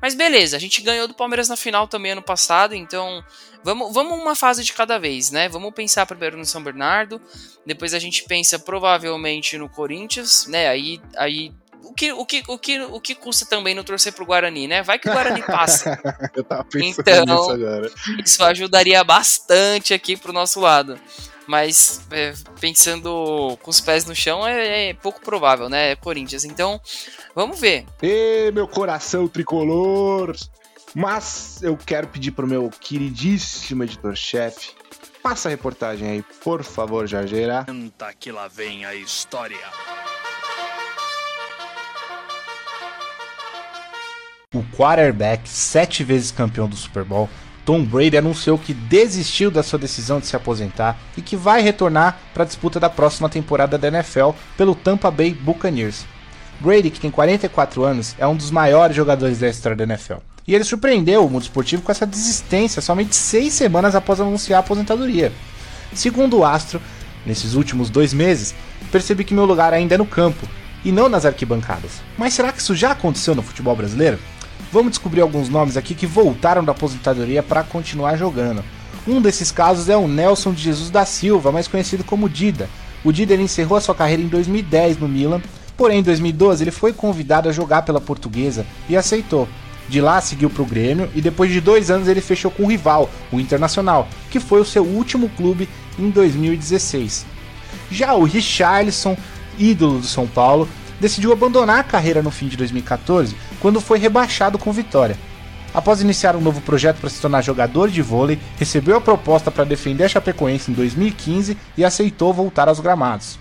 Mas 0.00 0.14
beleza, 0.14 0.56
a 0.56 0.60
gente 0.60 0.82
ganhou 0.82 1.08
do 1.08 1.14
Palmeiras 1.14 1.48
na 1.48 1.56
final 1.56 1.88
também 1.88 2.12
ano 2.12 2.22
passado, 2.22 2.74
então 2.74 3.24
vamos, 3.62 3.92
vamos 3.94 4.18
uma 4.18 4.34
fase 4.34 4.62
de 4.62 4.72
cada 4.72 4.98
vez, 4.98 5.30
né? 5.30 5.48
Vamos 5.48 5.72
pensar 5.72 6.04
primeiro 6.04 6.36
no 6.36 6.44
São 6.44 6.62
Bernardo, 6.62 7.20
depois 7.64 7.94
a 7.94 7.98
gente 7.98 8.24
pensa 8.24 8.58
provavelmente 8.58 9.56
no 9.56 9.68
Corinthians, 9.68 10.46
né? 10.46 10.68
Aí, 10.68 11.00
aí 11.16 11.52
o 11.84 11.92
que, 11.94 12.12
o, 12.12 12.26
que, 12.26 12.42
o, 12.48 12.58
que, 12.58 12.80
o 12.80 13.00
que 13.00 13.14
custa 13.14 13.46
também 13.46 13.74
não 13.74 13.84
torcer 13.84 14.12
pro 14.12 14.26
Guarani, 14.26 14.66
né? 14.66 14.82
Vai 14.82 14.98
que 14.98 15.08
o 15.08 15.12
Guarani 15.12 15.42
passa. 15.46 16.00
Eu 16.34 16.44
tava 16.44 16.64
pensando 16.64 17.08
então, 17.08 17.24
nisso 17.24 17.50
agora. 17.50 17.90
Isso 18.24 18.44
ajudaria 18.44 19.02
bastante 19.04 19.94
aqui 19.94 20.16
pro 20.16 20.32
nosso 20.32 20.60
lado. 20.60 20.98
Mas 21.46 22.00
é, 22.10 22.32
pensando 22.58 23.58
com 23.62 23.70
os 23.70 23.80
pés 23.80 24.06
no 24.06 24.14
chão 24.14 24.46
é, 24.46 24.90
é, 24.90 24.94
pouco 24.94 25.20
provável, 25.20 25.68
né? 25.68 25.92
É 25.92 25.96
Corinthians. 25.96 26.44
Então, 26.44 26.80
vamos 27.34 27.60
ver. 27.60 27.84
Ê, 28.02 28.50
meu 28.52 28.66
coração 28.66 29.28
tricolor! 29.28 30.34
Mas 30.94 31.60
eu 31.62 31.76
quero 31.76 32.06
pedir 32.06 32.30
pro 32.30 32.46
meu 32.46 32.70
queridíssimo 32.70 33.82
editor-chefe. 33.82 34.70
Passa 35.22 35.48
a 35.48 35.50
reportagem 35.50 36.08
aí, 36.08 36.22
por 36.42 36.62
favor, 36.62 37.06
Jargeira. 37.06 37.64
Senta 37.66 38.12
que 38.12 38.30
lá 38.30 38.46
vem 38.46 38.84
a 38.84 38.94
história. 38.94 39.56
O 44.58 44.64
quarterback, 44.76 45.48
sete 45.48 46.04
vezes 46.04 46.30
campeão 46.30 46.68
do 46.68 46.76
Super 46.76 47.04
Bowl, 47.04 47.28
Tom 47.64 47.82
Brady 47.82 48.16
anunciou 48.16 48.58
que 48.58 48.74
desistiu 48.74 49.50
da 49.50 49.62
sua 49.62 49.78
decisão 49.78 50.20
de 50.20 50.26
se 50.26 50.36
aposentar 50.36 50.98
e 51.16 51.22
que 51.22 51.36
vai 51.36 51.62
retornar 51.62 52.18
para 52.32 52.42
a 52.42 52.46
disputa 52.46 52.78
da 52.78 52.90
próxima 52.90 53.28
temporada 53.28 53.78
da 53.78 53.88
NFL 53.88 54.30
pelo 54.56 54.74
Tampa 54.74 55.10
Bay 55.10 55.32
Buccaneers. 55.32 56.04
Brady, 56.60 56.90
que 56.90 57.00
tem 57.00 57.10
44 57.10 57.82
anos, 57.82 58.14
é 58.18 58.26
um 58.26 58.36
dos 58.36 58.50
maiores 58.50 58.94
jogadores 58.94 59.38
da 59.38 59.48
história 59.48 59.76
da 59.76 59.84
NFL. 59.84 60.16
E 60.46 60.54
ele 60.54 60.64
surpreendeu 60.64 61.24
o 61.24 61.30
mundo 61.30 61.42
esportivo 61.42 61.82
com 61.82 61.90
essa 61.90 62.06
desistência 62.06 62.82
somente 62.82 63.16
seis 63.16 63.54
semanas 63.54 63.94
após 63.94 64.20
anunciar 64.20 64.58
a 64.58 64.60
aposentadoria. 64.60 65.32
Segundo 65.94 66.38
o 66.38 66.44
Astro, 66.44 66.80
nesses 67.24 67.54
últimos 67.54 67.88
dois 67.88 68.12
meses, 68.12 68.54
percebi 68.92 69.24
que 69.24 69.32
meu 69.32 69.46
lugar 69.46 69.72
ainda 69.72 69.94
é 69.94 69.98
no 69.98 70.04
campo 70.04 70.46
e 70.84 70.92
não 70.92 71.08
nas 71.08 71.24
arquibancadas. 71.24 72.02
Mas 72.18 72.34
será 72.34 72.52
que 72.52 72.60
isso 72.60 72.74
já 72.74 72.90
aconteceu 72.90 73.34
no 73.34 73.42
futebol 73.42 73.74
brasileiro? 73.74 74.18
Vamos 74.74 74.90
descobrir 74.90 75.20
alguns 75.20 75.48
nomes 75.48 75.76
aqui 75.76 75.94
que 75.94 76.04
voltaram 76.04 76.64
da 76.64 76.72
aposentadoria 76.72 77.44
para 77.44 77.62
continuar 77.62 78.16
jogando. 78.16 78.64
Um 79.06 79.22
desses 79.22 79.52
casos 79.52 79.88
é 79.88 79.96
o 79.96 80.08
Nelson 80.08 80.52
de 80.52 80.64
Jesus 80.64 80.90
da 80.90 81.06
Silva, 81.06 81.52
mais 81.52 81.68
conhecido 81.68 82.02
como 82.02 82.28
Dida. 82.28 82.68
O 83.04 83.12
Dida 83.12 83.36
encerrou 83.36 83.78
a 83.78 83.80
sua 83.80 83.94
carreira 83.94 84.20
em 84.20 84.26
2010 84.26 84.98
no 84.98 85.06
Milan, 85.06 85.40
porém 85.76 86.00
em 86.00 86.02
2012 86.02 86.64
ele 86.64 86.72
foi 86.72 86.92
convidado 86.92 87.48
a 87.48 87.52
jogar 87.52 87.82
pela 87.82 88.00
Portuguesa 88.00 88.66
e 88.88 88.96
aceitou. 88.96 89.46
De 89.88 90.00
lá 90.00 90.20
seguiu 90.20 90.50
para 90.50 90.64
o 90.64 90.66
Grêmio 90.66 91.08
e 91.14 91.20
depois 91.20 91.52
de 91.52 91.60
dois 91.60 91.88
anos 91.88 92.08
ele 92.08 92.20
fechou 92.20 92.50
com 92.50 92.64
o 92.64 92.68
rival, 92.68 93.08
o 93.30 93.38
Internacional, 93.38 94.08
que 94.28 94.40
foi 94.40 94.60
o 94.60 94.64
seu 94.64 94.82
último 94.82 95.28
clube 95.36 95.68
em 95.96 96.10
2016. 96.10 97.24
Já 97.92 98.14
o 98.14 98.24
Richarlison, 98.24 99.16
ídolo 99.56 100.00
do 100.00 100.06
São 100.06 100.26
Paulo, 100.26 100.68
decidiu 101.04 101.34
abandonar 101.34 101.80
a 101.80 101.84
carreira 101.84 102.22
no 102.22 102.30
fim 102.30 102.48
de 102.48 102.56
2014, 102.56 103.36
quando 103.60 103.78
foi 103.78 103.98
rebaixado 103.98 104.56
com 104.56 104.72
Vitória. 104.72 105.18
Após 105.74 106.00
iniciar 106.00 106.34
um 106.34 106.40
novo 106.40 106.62
projeto 106.62 106.96
para 106.96 107.10
se 107.10 107.20
tornar 107.20 107.42
jogador 107.42 107.90
de 107.90 108.00
vôlei, 108.00 108.38
recebeu 108.56 108.96
a 108.96 109.00
proposta 109.02 109.50
para 109.50 109.64
defender 109.64 110.04
a 110.04 110.08
Chapecoense 110.08 110.70
em 110.70 110.74
2015 110.74 111.58
e 111.76 111.84
aceitou 111.84 112.32
voltar 112.32 112.70
aos 112.70 112.80
gramados. 112.80 113.38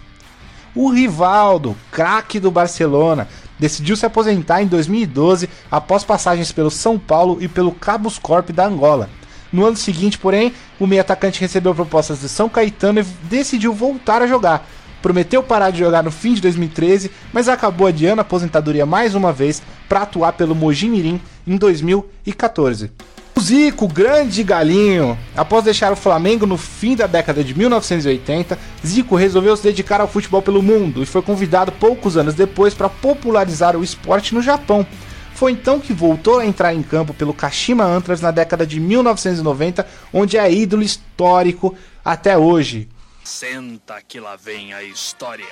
O 0.76 0.90
Rivaldo, 0.90 1.74
craque 1.90 2.38
do 2.38 2.52
Barcelona, 2.52 3.30
decidiu 3.58 3.96
se 3.96 4.06
aposentar 4.06 4.62
em 4.62 4.68
2012 4.68 5.50
após 5.72 6.04
passagens 6.04 6.52
pelo 6.52 6.70
São 6.70 7.00
Paulo 7.00 7.38
e 7.40 7.48
pelo 7.48 7.72
Cabos 7.72 8.20
Corp 8.20 8.50
da 8.50 8.66
Angola. 8.66 9.10
No 9.54 9.64
ano 9.64 9.78
seguinte, 9.78 10.18
porém, 10.18 10.52
o 10.78 10.86
meio 10.86 11.00
atacante 11.00 11.40
recebeu 11.40 11.74
propostas 11.74 12.20
de 12.20 12.28
São 12.28 12.50
Caetano 12.50 13.00
e 13.00 13.04
decidiu 13.04 13.72
voltar 13.72 14.22
a 14.22 14.28
jogar, 14.28 14.68
prometeu 15.04 15.44
parar 15.44 15.70
de 15.70 15.80
jogar 15.80 16.02
no 16.02 16.10
fim 16.10 16.34
de 16.34 16.42
2013, 16.42 17.12
mas 17.34 17.50
acabou 17.50 17.86
adiando 17.86 18.22
a 18.22 18.24
aposentadoria 18.24 18.86
mais 18.86 19.14
uma 19.14 19.34
vez 19.34 19.62
para 19.90 20.04
atuar 20.04 20.32
pelo 20.32 20.56
Mojimirim 20.56 21.20
em 21.46 21.58
2014. 21.58 22.90
O 23.36 23.42
Zico, 23.42 23.86
grande 23.86 24.44
galinho. 24.44 25.18
Após 25.36 25.66
deixar 25.66 25.92
o 25.92 25.98
Flamengo 25.98 26.46
no 26.46 26.58
fim 26.58 26.96
da 26.96 27.06
década 27.06 27.44
de 27.44 27.54
1980, 27.54 28.58
Zico 28.86 29.16
resolveu 29.16 29.58
se 29.58 29.64
dedicar 29.64 30.00
ao 30.00 30.08
futebol 30.08 30.42
pelo 30.42 30.64
mundo 30.64 31.04
e 31.04 31.06
foi 31.06 31.22
convidado 31.22 31.74
poucos 31.74 32.16
anos 32.16 32.34
depois 32.34 32.74
para 32.74 32.88
popularizar 32.88 33.76
o 33.76 33.84
esporte 33.84 34.34
no 34.34 34.42
Japão. 34.42 34.88
Foi 35.34 35.52
então 35.52 35.82
que 35.82 35.92
voltou 35.92 36.40
a 36.40 36.46
entrar 36.46 36.74
em 36.74 36.82
campo 36.82 37.14
pelo 37.14 37.34
Kashima 37.34 37.84
Antlers 37.84 38.22
na 38.22 38.32
década 38.32 38.66
de 38.66 38.80
1990, 38.80 39.86
onde 40.14 40.38
é 40.38 40.50
ídolo 40.50 40.82
histórico 40.84 41.76
até 42.06 42.38
hoje. 42.38 42.88
Senta 43.24 44.02
que 44.02 44.20
lá 44.20 44.36
vem 44.36 44.74
a 44.74 44.84
história. 44.84 45.46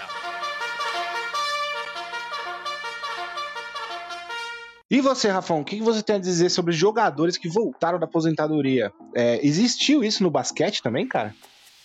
E 4.89 4.99
você, 4.99 5.30
Rafão, 5.30 5.61
o 5.61 5.63
que 5.63 5.82
você 5.82 6.03
tem 6.03 6.17
a 6.17 6.19
dizer 6.19 6.49
sobre 6.49 6.74
jogadores 6.74 7.38
que 7.38 7.47
voltaram 7.47 7.97
da 7.97 8.03
aposentadoria? 8.03 8.91
É, 9.15 9.39
existiu 9.41 10.03
isso 10.03 10.22
no 10.22 10.30
basquete 10.30 10.84
também, 10.84 11.07
cara? 11.07 11.34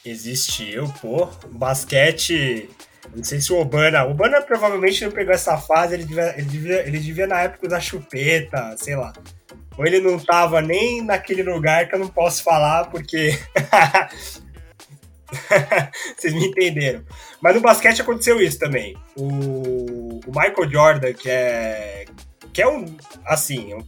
Existiu, 0.04 0.92
pô. 1.00 1.28
Basquete. 1.52 2.68
Não 3.14 3.22
sei 3.22 3.40
se 3.40 3.52
o 3.52 3.60
Obana. 3.60 4.04
O 4.04 4.10
Obana 4.10 4.42
provavelmente 4.42 5.04
não 5.04 5.12
pegou 5.12 5.32
essa 5.32 5.56
fase, 5.56 5.94
ele 5.94 6.04
devia, 6.04 6.34
ele 6.36 6.48
devia, 6.48 6.86
ele 6.86 6.98
devia 6.98 7.26
na 7.28 7.42
época 7.42 7.68
usar 7.68 7.80
chupeta, 7.80 8.74
sei 8.76 8.96
lá. 8.96 9.12
Ou 9.78 9.86
ele 9.86 10.00
não 10.00 10.18
tava 10.18 10.60
nem 10.60 11.00
naquele 11.00 11.44
lugar 11.44 11.88
que 11.88 11.94
eu 11.94 12.00
não 12.00 12.08
posso 12.08 12.42
falar, 12.42 12.90
porque. 12.90 13.38
Vocês 16.16 16.32
me 16.32 16.46
entenderam. 16.46 17.02
Mas 17.40 17.54
no 17.54 17.60
basquete 17.60 18.02
aconteceu 18.02 18.40
isso 18.40 18.58
também. 18.58 18.96
O, 19.16 20.20
o 20.26 20.28
Michael 20.28 20.70
Jordan, 20.70 21.12
que 21.12 21.28
é, 21.28 22.04
que 22.52 22.62
é 22.62 22.68
um, 22.68 22.86
assim, 23.26 23.74
um, 23.74 23.80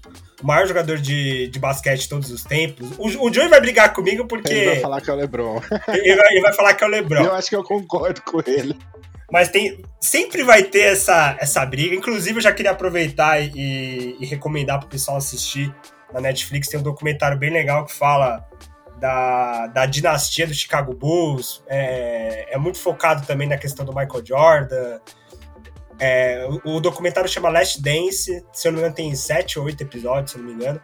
o 0.42 0.46
maior 0.46 0.66
jogador 0.66 0.98
de, 0.98 1.48
de 1.48 1.58
basquete 1.58 2.02
de 2.02 2.08
todos 2.08 2.30
os 2.30 2.44
tempos. 2.44 2.90
O, 2.98 3.26
o 3.26 3.32
Joey 3.32 3.48
vai 3.48 3.60
brigar 3.60 3.92
comigo 3.92 4.26
porque. 4.26 4.52
Ele 4.52 4.66
vai 4.66 4.80
falar 4.80 5.00
que 5.00 5.10
é 5.10 5.12
o 5.12 5.16
LeBron. 5.16 5.60
Ele 5.88 6.16
vai, 6.16 6.26
ele 6.32 6.40
vai 6.40 6.52
falar 6.52 6.74
que 6.74 6.84
é 6.84 6.86
o 6.86 6.90
LeBron. 6.90 7.24
Eu 7.24 7.34
acho 7.34 7.48
que 7.48 7.56
eu 7.56 7.64
concordo 7.64 8.22
com 8.22 8.42
ele. 8.46 8.76
Mas 9.30 9.48
tem, 9.48 9.82
sempre 10.00 10.42
vai 10.42 10.62
ter 10.62 10.92
essa, 10.92 11.36
essa 11.38 11.64
briga. 11.66 11.94
Inclusive, 11.94 12.38
eu 12.38 12.42
já 12.42 12.52
queria 12.52 12.72
aproveitar 12.72 13.40
e, 13.40 14.16
e 14.18 14.26
recomendar 14.26 14.78
para 14.78 14.86
o 14.86 14.90
pessoal 14.90 15.18
assistir 15.18 15.74
na 16.12 16.20
Netflix. 16.20 16.68
Tem 16.68 16.80
um 16.80 16.82
documentário 16.82 17.36
bem 17.38 17.50
legal 17.50 17.84
que 17.84 17.92
fala 17.92 18.46
da, 18.98 19.66
da 19.68 19.86
dinastia 19.86 20.46
do 20.46 20.54
Chicago 20.54 20.94
Bulls. 20.94 21.62
É, 21.66 22.54
é 22.54 22.58
muito 22.58 22.78
focado 22.78 23.26
também 23.26 23.48
na 23.48 23.56
questão 23.56 23.84
do 23.84 23.94
Michael 23.94 24.24
Jordan. 24.24 25.00
É, 25.98 26.46
o, 26.64 26.76
o, 26.76 26.80
documentário 26.80 27.28
chama 27.28 27.48
Last 27.48 27.82
Dance, 27.82 28.44
se 28.52 28.68
eu 28.68 28.72
não 28.72 28.76
me 28.76 28.82
engano, 28.82 28.94
tem 28.94 29.14
sete 29.14 29.58
ou 29.58 29.64
oito 29.64 29.82
episódios, 29.82 30.30
se 30.30 30.38
eu 30.38 30.42
não 30.42 30.50
me 30.50 30.54
engano. 30.54 30.80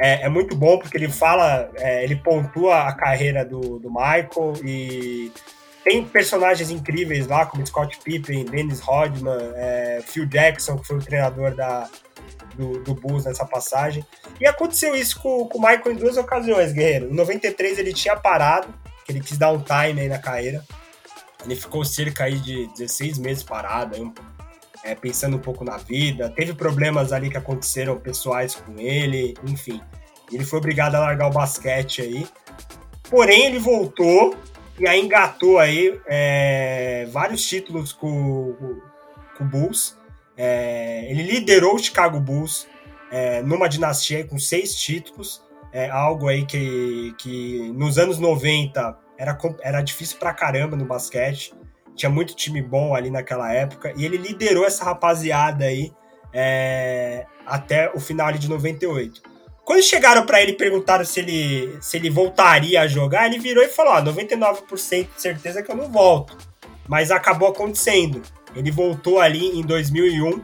É, 0.00 0.26
é 0.26 0.28
muito 0.28 0.54
bom 0.54 0.78
porque 0.78 0.96
ele 0.96 1.08
fala, 1.08 1.70
é, 1.76 2.04
ele 2.04 2.16
pontua 2.16 2.82
a 2.82 2.92
carreira 2.94 3.44
do, 3.44 3.78
do 3.78 3.90
Michael 3.90 4.52
e 4.62 5.32
tem 5.82 6.04
personagens 6.04 6.70
incríveis 6.70 7.26
lá, 7.26 7.46
como 7.46 7.66
Scott 7.66 7.98
Pippen, 8.04 8.44
Dennis 8.44 8.80
Rodman, 8.80 9.52
é, 9.56 10.02
Phil 10.06 10.26
Jackson, 10.26 10.76
que 10.76 10.86
foi 10.86 10.98
o 10.98 11.02
treinador 11.02 11.54
da, 11.56 11.88
do, 12.54 12.80
do 12.80 12.94
Bulls 12.94 13.24
nessa 13.24 13.44
passagem. 13.44 14.04
E 14.40 14.46
aconteceu 14.46 14.94
isso 14.94 15.20
com, 15.20 15.46
com 15.46 15.58
o 15.58 15.60
Michael 15.60 15.92
em 15.92 15.96
duas 15.96 16.16
ocasiões, 16.16 16.72
Guerreiro. 16.72 17.10
Em 17.10 17.14
93 17.14 17.78
ele 17.78 17.92
tinha 17.92 18.16
parado, 18.16 18.72
que 19.04 19.12
ele 19.12 19.20
quis 19.20 19.38
dar 19.38 19.50
um 19.52 19.58
time 19.58 20.00
aí 20.00 20.08
na 20.08 20.18
carreira. 20.18 20.64
Ele 21.44 21.54
ficou 21.54 21.84
cerca 21.84 22.24
aí 22.24 22.38
de 22.38 22.66
16 22.76 23.18
meses 23.18 23.42
parado, 23.42 23.94
aí, 23.94 24.12
é, 24.84 24.94
pensando 24.94 25.36
um 25.36 25.40
pouco 25.40 25.64
na 25.64 25.76
vida. 25.76 26.30
Teve 26.30 26.54
problemas 26.54 27.12
ali 27.12 27.30
que 27.30 27.36
aconteceram 27.36 27.98
pessoais 27.98 28.54
com 28.54 28.78
ele, 28.78 29.34
enfim. 29.44 29.80
Ele 30.32 30.44
foi 30.44 30.58
obrigado 30.58 30.94
a 30.94 31.00
largar 31.00 31.28
o 31.28 31.32
basquete 31.32 32.02
aí. 32.02 32.26
Porém, 33.08 33.46
ele 33.46 33.58
voltou 33.58 34.36
e 34.78 34.86
aí 34.86 35.00
engatou 35.00 35.58
aí 35.58 36.00
é, 36.06 37.08
vários 37.10 37.44
títulos 37.44 37.92
com, 37.92 38.54
com, 39.36 39.44
o 39.44 39.46
Bulls. 39.46 39.97
É, 40.38 41.04
ele 41.10 41.24
liderou 41.24 41.74
o 41.74 41.78
Chicago 41.78 42.20
Bulls 42.20 42.68
é, 43.10 43.42
numa 43.42 43.68
dinastia 43.68 44.24
com 44.24 44.38
seis 44.38 44.74
títulos. 44.74 45.42
É 45.72 45.90
algo 45.90 46.28
aí 46.28 46.46
que, 46.46 47.14
que 47.18 47.72
nos 47.74 47.98
anos 47.98 48.18
90 48.18 48.96
era, 49.18 49.36
era 49.60 49.82
difícil 49.82 50.16
pra 50.18 50.32
caramba 50.32 50.76
no 50.76 50.84
basquete. 50.84 51.52
Tinha 51.96 52.08
muito 52.08 52.36
time 52.36 52.62
bom 52.62 52.94
ali 52.94 53.10
naquela 53.10 53.52
época. 53.52 53.92
E 53.96 54.04
ele 54.04 54.16
liderou 54.16 54.64
essa 54.64 54.84
rapaziada 54.84 55.64
aí 55.64 55.92
é, 56.32 57.26
até 57.44 57.90
o 57.92 57.98
final 57.98 58.32
de 58.32 58.48
98. 58.48 59.20
Quando 59.64 59.82
chegaram 59.82 60.24
para 60.24 60.40
ele 60.40 60.52
e 60.52 60.56
perguntaram 60.56 61.04
se 61.04 61.20
ele, 61.20 61.76
se 61.82 61.96
ele 61.98 62.08
voltaria 62.08 62.80
a 62.80 62.86
jogar, 62.86 63.26
ele 63.26 63.38
virou 63.38 63.62
e 63.62 63.68
falou: 63.68 63.92
ah, 63.92 64.02
99% 64.02 65.08
de 65.14 65.20
certeza 65.20 65.62
que 65.62 65.70
eu 65.70 65.76
não 65.76 65.90
volto. 65.90 66.38
Mas 66.88 67.10
acabou 67.10 67.48
acontecendo. 67.48 68.22
Ele 68.58 68.70
voltou 68.70 69.20
ali 69.20 69.58
em 69.58 69.62
2001. 69.62 70.42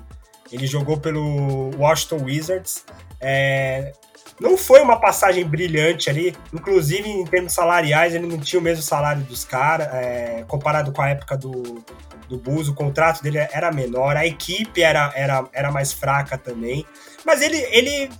Ele 0.52 0.66
jogou 0.66 0.96
pelo 0.96 1.70
Washington 1.76 2.24
Wizards. 2.24 2.84
É, 3.20 3.92
não 4.40 4.56
foi 4.56 4.80
uma 4.80 5.00
passagem 5.00 5.44
brilhante 5.44 6.08
ali, 6.08 6.34
inclusive 6.52 7.08
em 7.08 7.24
termos 7.24 7.52
salariais, 7.52 8.14
ele 8.14 8.26
não 8.26 8.38
tinha 8.38 8.60
o 8.60 8.62
mesmo 8.62 8.82
salário 8.82 9.22
dos 9.22 9.44
caras, 9.44 9.88
é, 9.92 10.44
comparado 10.46 10.92
com 10.92 11.00
a 11.00 11.08
época 11.08 11.36
do, 11.36 11.84
do 12.28 12.36
Bulls, 12.36 12.68
o 12.68 12.74
contrato 12.74 13.22
dele 13.22 13.38
era 13.38 13.70
menor, 13.70 14.16
a 14.16 14.26
equipe 14.26 14.82
era, 14.82 15.12
era, 15.14 15.44
era 15.52 15.70
mais 15.70 15.92
fraca 15.92 16.36
também, 16.36 16.84
mas 17.24 17.40
ele, 17.42 17.58
ele 17.70 18.10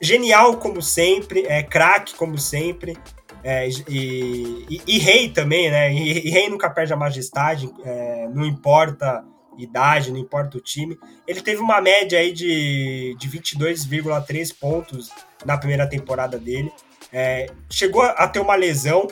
genial 0.00 0.56
como 0.56 0.80
sempre, 0.80 1.44
é 1.46 1.62
craque 1.62 2.14
como 2.14 2.38
sempre, 2.38 2.96
é, 3.42 3.68
e, 3.88 4.66
e, 4.68 4.82
e, 4.86 4.98
rei 4.98 5.30
também, 5.30 5.70
né? 5.70 5.92
E, 5.92 6.26
e, 6.26 6.30
rei 6.30 6.48
nunca 6.48 6.68
perde 6.68 6.92
a 6.92 6.96
majestade, 6.96 7.70
é, 7.84 8.28
não 8.28 8.44
importa 8.44 9.24
idade, 9.58 10.10
não 10.10 10.18
importa 10.18 10.58
o 10.58 10.60
time. 10.60 10.98
Ele 11.26 11.40
teve 11.40 11.60
uma 11.60 11.80
média 11.80 12.18
aí 12.18 12.32
de, 12.32 13.14
de 13.18 13.28
22,3 13.28 14.54
pontos 14.58 15.10
na 15.44 15.56
primeira 15.56 15.86
temporada 15.86 16.38
dele. 16.38 16.72
É, 17.12 17.46
chegou 17.68 18.02
a 18.02 18.26
ter 18.28 18.40
uma 18.40 18.54
lesão 18.54 19.08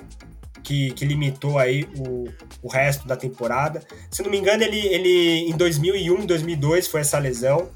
que, 0.62 0.92
que 0.92 1.04
limitou 1.04 1.58
aí 1.58 1.88
o, 1.96 2.26
o 2.62 2.68
resto 2.68 3.06
da 3.06 3.16
temporada. 3.16 3.82
Se 4.10 4.22
não 4.22 4.30
me 4.30 4.38
engano, 4.38 4.62
ele, 4.62 4.78
ele 4.88 5.50
em 5.50 5.56
2001, 5.56 6.26
2002 6.26 6.86
foi 6.86 7.00
essa 7.00 7.18
lesão 7.18 7.70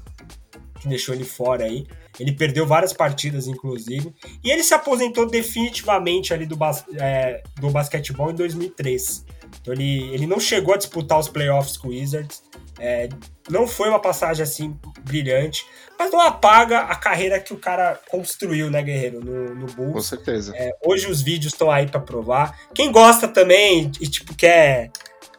que 0.79 0.87
deixou 0.87 1.13
ele 1.15 1.23
fora 1.23 1.65
aí. 1.65 1.87
Ele 2.19 2.31
perdeu 2.31 2.65
várias 2.65 2.93
partidas, 2.93 3.47
inclusive. 3.47 4.13
E 4.43 4.51
ele 4.51 4.63
se 4.63 4.73
aposentou 4.73 5.25
definitivamente 5.25 6.33
ali 6.33 6.45
do, 6.45 6.55
bas 6.55 6.85
é, 6.95 7.41
do 7.59 7.69
basquetebol 7.69 8.31
em 8.31 8.35
2003. 8.35 9.25
Então 9.61 9.73
ele, 9.73 10.13
ele 10.13 10.27
não 10.27 10.39
chegou 10.39 10.73
a 10.73 10.77
disputar 10.77 11.19
os 11.19 11.27
playoffs 11.27 11.77
com 11.77 11.87
o 11.87 11.91
Wizards. 11.91 12.43
É, 12.79 13.07
não 13.49 13.67
foi 13.67 13.89
uma 13.89 13.99
passagem 13.99 14.43
assim 14.43 14.77
brilhante, 15.01 15.65
mas 15.97 16.11
não 16.11 16.19
apaga 16.19 16.79
a 16.79 16.95
carreira 16.95 17.39
que 17.39 17.53
o 17.53 17.57
cara 17.57 17.99
construiu, 18.09 18.69
né, 18.69 18.81
Guerreiro, 18.81 19.23
no, 19.23 19.55
no 19.55 19.67
Bulls. 19.67 19.93
Com 19.93 20.01
certeza. 20.01 20.53
É, 20.55 20.71
hoje 20.83 21.07
os 21.07 21.21
vídeos 21.21 21.53
estão 21.53 21.69
aí 21.69 21.87
para 21.87 21.99
provar. 21.99 22.57
Quem 22.73 22.91
gosta 22.91 23.27
também 23.27 23.91
e 24.01 24.07
tipo 24.07 24.35
quer 24.35 24.91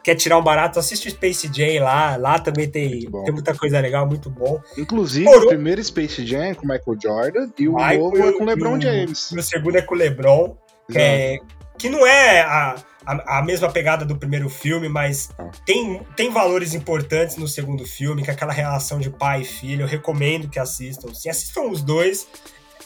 quer 0.05 0.13
tirar 0.13 0.37
um 0.37 0.43
barato, 0.43 0.77
assiste 0.77 1.07
o 1.07 1.11
Space 1.11 1.49
Jam 1.51 1.83
lá. 1.83 2.15
Lá 2.15 2.37
também 2.37 2.69
tem, 2.69 3.09
tem 3.09 3.33
muita 3.33 3.55
coisa 3.55 3.79
legal, 3.79 4.05
muito 4.05 4.29
bom. 4.29 4.61
Inclusive, 4.77 5.27
o 5.27 5.47
primeiro 5.47 5.83
Space 5.83 6.23
Jam 6.23 6.43
é 6.43 6.53
com 6.53 6.61
Michael 6.67 6.97
Jordan 7.01 7.49
e 7.57 7.67
o 7.67 7.73
Michael, 7.73 7.99
novo 7.99 8.23
é 8.23 8.31
com 8.33 8.43
o 8.43 8.45
LeBron 8.45 8.79
James. 8.79 9.31
E 9.31 9.39
o 9.39 9.41
segundo 9.41 9.77
é 9.77 9.81
com 9.81 9.95
o 9.95 9.97
LeBron, 9.97 10.55
que, 10.91 10.99
é, 10.99 11.39
que 11.75 11.89
não 11.89 12.05
é 12.05 12.41
a 12.41 12.75
a, 13.03 13.37
a, 13.37 13.41
mesma 13.43 13.71
pegada 13.71 14.03
do 14.03 14.17
primeiro 14.17 14.49
filme, 14.49 14.89
mas 14.89 15.29
ah. 15.37 15.51
tem, 15.63 16.01
tem 16.15 16.31
valores 16.31 16.73
importantes 16.73 17.37
no 17.37 17.47
segundo 17.47 17.85
filme, 17.85 18.23
que 18.23 18.31
é 18.31 18.33
aquela 18.33 18.51
relação 18.51 18.99
de 18.99 19.11
pai 19.11 19.41
e 19.41 19.45
filho. 19.45 19.83
Eu 19.83 19.87
recomendo 19.87 20.49
que 20.49 20.57
assistam. 20.57 21.13
Sim, 21.13 21.29
assistam 21.29 21.69
os 21.69 21.83
dois. 21.83 22.27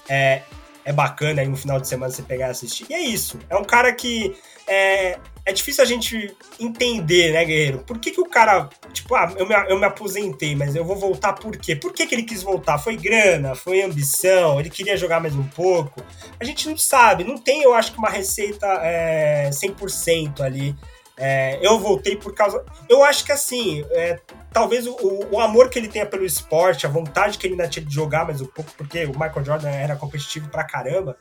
É, 0.10 0.42
é 0.90 0.92
bacana 0.92 1.42
aí 1.42 1.48
no 1.48 1.56
final 1.56 1.80
de 1.80 1.88
semana 1.88 2.12
você 2.12 2.24
pegar 2.24 2.48
e 2.48 2.50
assistir. 2.50 2.88
E 2.90 2.96
é 2.96 3.00
isso. 3.00 3.38
É 3.48 3.56
um 3.56 3.64
cara 3.64 3.94
que 3.94 4.36
é, 4.68 5.20
é 5.46 5.52
difícil 5.54 5.84
a 5.84 5.86
gente 5.86 6.36
entender, 6.60 7.32
né, 7.32 7.46
Guerreiro? 7.46 7.78
Por 7.86 8.00
que, 8.00 8.10
que 8.10 8.20
o 8.20 8.26
cara, 8.26 8.68
tipo, 8.92 9.14
ah, 9.14 9.32
eu 9.38 9.48
me, 9.48 9.54
eu 9.70 9.78
me 9.78 9.86
aposentei, 9.86 10.56
mas 10.56 10.76
eu 10.76 10.84
vou 10.84 10.96
voltar 10.96 11.34
por 11.34 11.56
quê? 11.58 11.76
Por 11.76 11.94
que, 11.94 12.08
que 12.08 12.16
ele 12.16 12.24
quis 12.24 12.42
voltar? 12.42 12.80
Foi 12.80 12.98
grana? 12.98 13.54
Foi 13.54 13.84
ambição? 13.84 14.60
Ele 14.60 14.72
queria 14.72 14.98
jogar 14.98 15.20
mais 15.20 15.36
um 15.36 15.44
pouco? 15.44 16.04
A 16.40 16.44
gente 16.44 16.68
não 16.68 16.76
sabe, 16.76 17.24
não 17.24 17.38
tem, 17.38 17.62
eu 17.62 17.76
acho 17.76 17.96
uma 17.96 18.10
receita 18.10 18.66
é, 18.82 19.52
100% 19.52 20.42
ali. 20.42 20.76
É, 21.22 21.60
eu 21.62 21.78
voltei 21.78 22.16
por 22.16 22.34
causa. 22.34 22.64
Eu 22.88 23.04
acho 23.04 23.26
que 23.26 23.32
assim, 23.34 23.86
é, 23.92 24.20
talvez 24.54 24.88
o, 24.88 24.96
o, 25.30 25.40
amor 25.40 25.70
que 25.70 25.78
ele 25.78 25.90
tenha 25.90 26.06
pelo 26.06 26.26
esporte, 26.26 26.86
a 26.86 26.90
vontade 26.90 27.38
que 27.38 27.46
ele 27.46 27.56
ainda 27.56 27.68
tinha 27.68 27.86
de 27.86 27.94
jogar 27.94 28.26
mais 28.26 28.40
um 28.40 28.46
pouco, 28.46 28.72
porque 28.78 29.04
o 29.04 29.12
Michael 29.12 29.44
Jordan 29.44 29.70
era 29.70 29.98
competitivo 29.98 30.48
pra 30.50 30.64
caramba, 30.64 31.18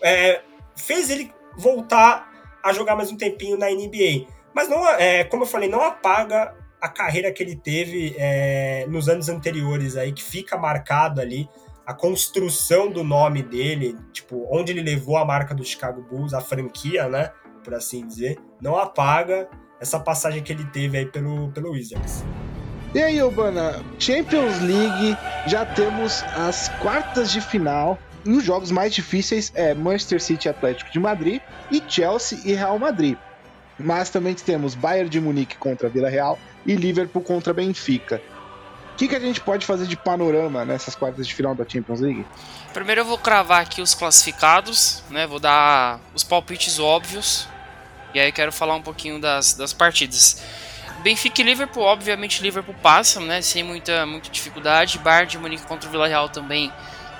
é, 0.00 0.42
fez 0.76 1.10
ele 1.10 1.32
voltar 1.56 2.30
a 2.62 2.72
jogar 2.72 2.94
mais 2.94 3.10
um 3.10 3.16
tempinho 3.16 3.58
na 3.58 3.68
NBA. 3.68 4.26
Mas 4.54 4.68
não, 4.68 4.88
é, 4.90 5.24
como 5.24 5.42
eu 5.42 5.46
falei, 5.46 5.68
não 5.68 5.82
apaga 5.82 6.54
a 6.80 6.88
carreira 6.88 7.32
que 7.32 7.42
ele 7.42 7.56
teve 7.56 8.14
é, 8.16 8.86
nos 8.88 9.08
anos 9.08 9.28
anteriores 9.28 9.96
aí, 9.96 10.12
que 10.12 10.22
fica 10.22 10.56
marcado 10.56 11.20
ali 11.20 11.48
a 11.84 11.92
construção 11.92 12.90
do 12.90 13.02
nome 13.02 13.42
dele, 13.42 13.96
tipo, 14.12 14.46
onde 14.50 14.70
ele 14.70 14.82
levou 14.82 15.16
a 15.16 15.24
marca 15.24 15.52
do 15.52 15.64
Chicago 15.64 16.00
Bulls, 16.02 16.32
a 16.32 16.40
franquia, 16.40 17.08
né, 17.08 17.32
por 17.62 17.74
assim 17.74 18.06
dizer, 18.06 18.38
não 18.60 18.76
apaga 18.76 19.48
essa 19.80 19.98
passagem 19.98 20.42
que 20.42 20.52
ele 20.52 20.64
teve 20.66 20.98
aí 20.98 21.06
pelo, 21.06 21.50
pelo 21.52 21.72
Wizards. 21.72 22.24
E 22.94 23.02
aí, 23.02 23.22
Urbana, 23.22 23.82
Champions 23.98 24.60
League, 24.60 25.16
já 25.46 25.64
temos 25.64 26.22
as 26.36 26.68
quartas 26.80 27.32
de 27.32 27.40
final. 27.40 27.98
E 28.24 28.30
os 28.30 28.44
jogos 28.44 28.70
mais 28.70 28.94
difíceis 28.94 29.50
é 29.54 29.74
Manchester 29.74 30.22
City 30.22 30.48
Atlético 30.48 30.92
de 30.92 31.00
Madrid 31.00 31.40
e 31.70 31.82
Chelsea 31.88 32.38
e 32.44 32.52
Real 32.52 32.78
Madrid. 32.78 33.16
Mas 33.78 34.10
também 34.10 34.34
temos 34.34 34.74
Bayern 34.74 35.08
de 35.08 35.20
Munique 35.20 35.56
contra 35.56 35.88
Vila 35.88 36.08
Real 36.08 36.38
e 36.64 36.76
Liverpool 36.76 37.22
contra 37.22 37.52
Benfica. 37.52 38.20
O 38.92 38.96
que, 38.96 39.08
que 39.08 39.16
a 39.16 39.20
gente 39.20 39.40
pode 39.40 39.66
fazer 39.66 39.86
de 39.86 39.96
panorama 39.96 40.64
nessas 40.64 40.94
quartas 40.94 41.26
de 41.26 41.34
final 41.34 41.54
da 41.54 41.68
Champions 41.68 42.00
League? 42.00 42.26
Primeiro 42.72 43.00
eu 43.00 43.04
vou 43.04 43.18
cravar 43.18 43.62
aqui 43.62 43.80
os 43.80 43.94
classificados, 43.94 45.02
né? 45.10 45.26
Vou 45.26 45.40
dar 45.40 45.98
os 46.14 46.22
palpites 46.22 46.78
óbvios. 46.78 47.48
E 48.14 48.20
aí 48.20 48.30
quero 48.30 48.52
falar 48.52 48.74
um 48.74 48.82
pouquinho 48.82 49.18
das, 49.20 49.54
das 49.54 49.72
partidas. 49.72 50.42
Benfica 51.02 51.40
e 51.40 51.44
Liverpool, 51.44 51.82
obviamente 51.82 52.42
Liverpool 52.42 52.74
passa, 52.82 53.18
né? 53.18 53.42
Sem 53.42 53.64
muita, 53.64 54.06
muita 54.06 54.30
dificuldade. 54.30 54.98
Bayern 54.98 55.30
de 55.30 55.38
Munique 55.38 55.66
contra 55.66 55.88
o 55.88 55.92
Vila 55.92 56.06
Real 56.06 56.28
também 56.28 56.72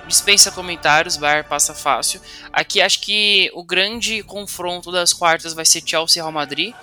dispensa 0.06 0.50
comentários, 0.50 1.16
Bayern 1.16 1.48
passa 1.48 1.74
fácil. 1.74 2.20
Aqui 2.52 2.80
acho 2.80 3.00
que 3.00 3.50
o 3.54 3.64
grande 3.64 4.22
confronto 4.22 4.90
das 4.92 5.12
quartas 5.12 5.54
vai 5.54 5.64
ser 5.64 5.82
Chelsea 5.84 6.20
e 6.20 6.22
Real 6.22 6.32
Madrid. 6.32 6.74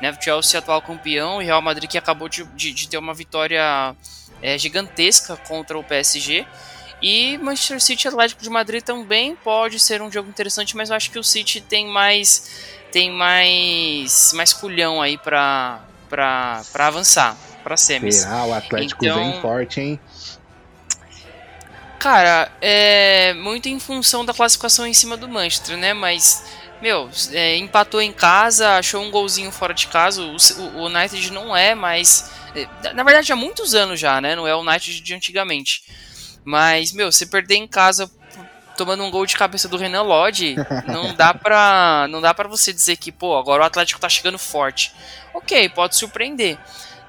Né? 0.00 0.16
Chelsea 0.20 0.58
atual 0.58 0.80
campeão 0.80 1.42
e 1.42 1.44
Real 1.44 1.60
Madrid 1.60 1.90
que 1.90 1.98
acabou 1.98 2.28
de, 2.28 2.44
de, 2.54 2.72
de 2.72 2.88
ter 2.88 2.98
uma 2.98 3.14
vitória 3.14 3.96
é, 4.42 4.56
gigantesca 4.58 5.36
contra 5.36 5.78
o 5.78 5.84
PSG. 5.84 6.46
E 7.00 7.38
Manchester 7.38 7.80
City 7.80 8.08
Atlético 8.08 8.42
de 8.42 8.50
Madrid 8.50 8.82
também 8.82 9.36
pode 9.36 9.78
ser 9.78 10.02
um 10.02 10.10
jogo 10.10 10.28
interessante, 10.28 10.76
mas 10.76 10.90
eu 10.90 10.96
acho 10.96 11.10
que 11.10 11.18
o 11.18 11.24
City 11.24 11.60
tem 11.60 11.86
mais 11.86 12.76
tem 12.90 13.10
mais 13.10 14.32
mais 14.34 14.52
culhão 14.52 15.00
aí 15.00 15.16
para 15.16 15.80
para 16.08 16.64
avançar 16.78 17.36
para 17.62 17.76
semis. 17.76 18.16
Será? 18.16 18.44
O 18.46 18.52
Atlético 18.52 19.04
então, 19.04 19.32
vem 19.32 19.40
forte, 19.40 19.80
hein? 19.80 20.00
Cara, 21.98 22.50
é 22.60 23.34
muito 23.34 23.68
em 23.68 23.78
função 23.78 24.24
da 24.24 24.32
classificação 24.32 24.86
em 24.86 24.94
cima 24.94 25.16
do 25.16 25.28
Manchester, 25.28 25.76
né? 25.76 25.92
Mas 25.92 26.44
meu, 26.80 27.10
é, 27.32 27.56
empatou 27.56 28.00
em 28.00 28.12
casa, 28.12 28.76
achou 28.76 29.02
um 29.02 29.10
golzinho 29.10 29.50
fora 29.50 29.74
de 29.74 29.88
casa. 29.88 30.22
O, 30.22 30.36
o, 30.76 30.86
United 30.86 31.32
não 31.32 31.56
é 31.56 31.74
mais 31.74 32.30
na 32.94 33.02
verdade, 33.02 33.32
há 33.32 33.36
muitos 33.36 33.74
anos 33.74 33.98
já, 33.98 34.20
né? 34.20 34.34
Não 34.34 34.46
é 34.46 34.54
o 34.54 34.60
United 34.60 35.00
de 35.00 35.14
antigamente. 35.14 35.82
Mas, 36.44 36.92
meu, 36.92 37.10
você 37.12 37.26
perder 37.26 37.56
em 37.56 37.66
casa 37.66 38.10
tomando 38.76 39.02
um 39.02 39.10
gol 39.10 39.26
de 39.26 39.36
cabeça 39.36 39.68
do 39.68 39.76
Renan 39.76 40.02
Lodge, 40.02 40.56
não 40.86 41.12
dá 41.14 41.34
pra, 41.34 42.06
não 42.08 42.20
dá 42.20 42.32
pra 42.32 42.48
você 42.48 42.72
dizer 42.72 42.96
que, 42.96 43.10
pô, 43.10 43.36
agora 43.36 43.62
o 43.62 43.66
Atlético 43.66 44.00
tá 44.00 44.08
chegando 44.08 44.38
forte. 44.38 44.92
Ok, 45.34 45.68
pode 45.70 45.96
surpreender, 45.96 46.56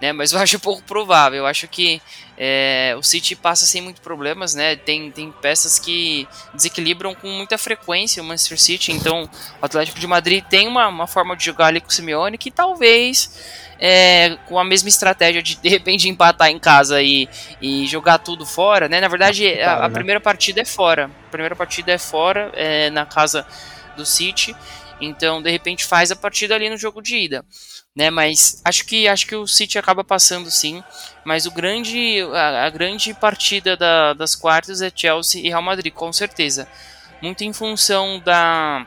né? 0.02 0.12
Mas 0.12 0.34
eu 0.34 0.40
acho 0.42 0.60
pouco 0.60 0.82
provável. 0.84 1.40
Eu 1.40 1.46
acho 1.46 1.68
que 1.68 2.02
é, 2.38 2.96
o 2.98 3.04
City 3.04 3.36
passa 3.36 3.66
sem 3.66 3.82
muitos 3.82 4.02
problemas, 4.02 4.56
né? 4.56 4.76
Tem, 4.76 5.12
tem 5.12 5.32
peças 5.32 5.78
que 5.78 6.28
desequilibram 6.54 7.14
com 7.14 7.30
muita 7.30 7.58
frequência 7.58 8.24
o 8.24 8.26
Manchester 8.26 8.60
City. 8.60 8.92
Então, 8.92 9.30
o 9.62 9.66
Atlético 9.66 10.00
de 10.00 10.08
Madrid 10.08 10.44
tem 10.44 10.68
uma, 10.68 10.88
uma 10.88 11.06
forma 11.06 11.36
de 11.38 11.46
jogar 11.46 11.68
ali 11.68 11.80
com 11.80 11.90
o 11.90 11.92
Simeone 11.92 12.38
que 12.38 12.50
talvez 12.50 13.69
é, 13.80 14.38
com 14.46 14.60
a 14.60 14.64
mesma 14.64 14.90
estratégia 14.90 15.42
de 15.42 15.56
de 15.56 15.70
repente 15.70 16.10
empatar 16.10 16.50
em 16.50 16.60
casa 16.60 17.02
e, 17.02 17.30
e 17.62 17.88
jogar 17.88 18.18
tudo 18.20 18.46
fora, 18.46 18.90
né? 18.90 19.00
Na 19.00 19.08
verdade, 19.08 19.60
a, 19.62 19.86
a 19.86 19.88
né? 19.88 19.94
primeira 19.94 20.20
partida 20.20 20.62
é 20.62 20.66
fora. 20.66 21.10
A 21.28 21.32
primeira 21.32 21.56
partida 21.56 21.92
é 21.92 21.98
fora, 21.98 22.52
é, 22.54 22.90
na 22.90 23.06
casa 23.06 23.46
do 23.96 24.06
City. 24.06 24.56
Então, 25.00 25.42
de 25.42 25.50
repente, 25.50 25.86
faz 25.86 26.12
a 26.12 26.16
partida 26.16 26.56
ali 26.56 26.70
no 26.70 26.78
jogo 26.78 27.02
de 27.02 27.18
ida. 27.18 27.46
Né, 27.96 28.10
mas 28.12 28.62
acho 28.64 28.86
que 28.86 29.08
acho 29.08 29.26
que 29.26 29.36
o 29.36 29.48
City 29.48 29.78
acaba 29.78 30.04
passando 30.04 30.52
sim. 30.52 30.84
Mas 31.26 31.46
o 31.46 31.52
grande, 31.52 32.22
a, 32.34 32.66
a 32.66 32.70
grande 32.70 33.14
partida 33.14 33.76
da, 33.76 34.14
das 34.14 34.36
quartas 34.36 34.82
é 34.82 34.92
Chelsea 34.94 35.42
e 35.42 35.50
Real 35.50 35.62
Madrid, 35.62 35.92
com 35.92 36.12
certeza. 36.14 36.68
Muito 37.22 37.44
em 37.44 37.52
função 37.52 38.20
da, 38.20 38.86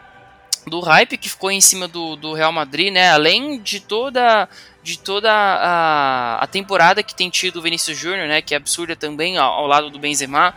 do 0.67 0.81
hype 0.81 1.17
que 1.17 1.29
ficou 1.29 1.51
em 1.51 1.61
cima 1.61 1.89
do, 1.89 2.17
do 2.17 2.33
Real 2.35 2.53
Madrid, 2.53 2.93
né? 2.93 3.11
Além 3.11 3.61
de 3.61 3.81
toda 3.81 4.49
de 4.83 4.99
toda 4.99 5.31
a, 5.33 6.43
a 6.43 6.47
temporada 6.49 7.05
que 7.05 7.15
tem 7.15 7.31
tido 7.31 7.59
o 7.59 7.63
Vinícius 7.63 7.97
Júnior, 7.97 8.27
né? 8.27 8.43
Que 8.43 8.55
é 8.55 8.57
absurda 8.57 8.97
também 8.97 9.39
ao, 9.39 9.53
ao 9.53 9.67
lado 9.67 9.91
do 9.91 9.99
Benzema. 9.99 10.55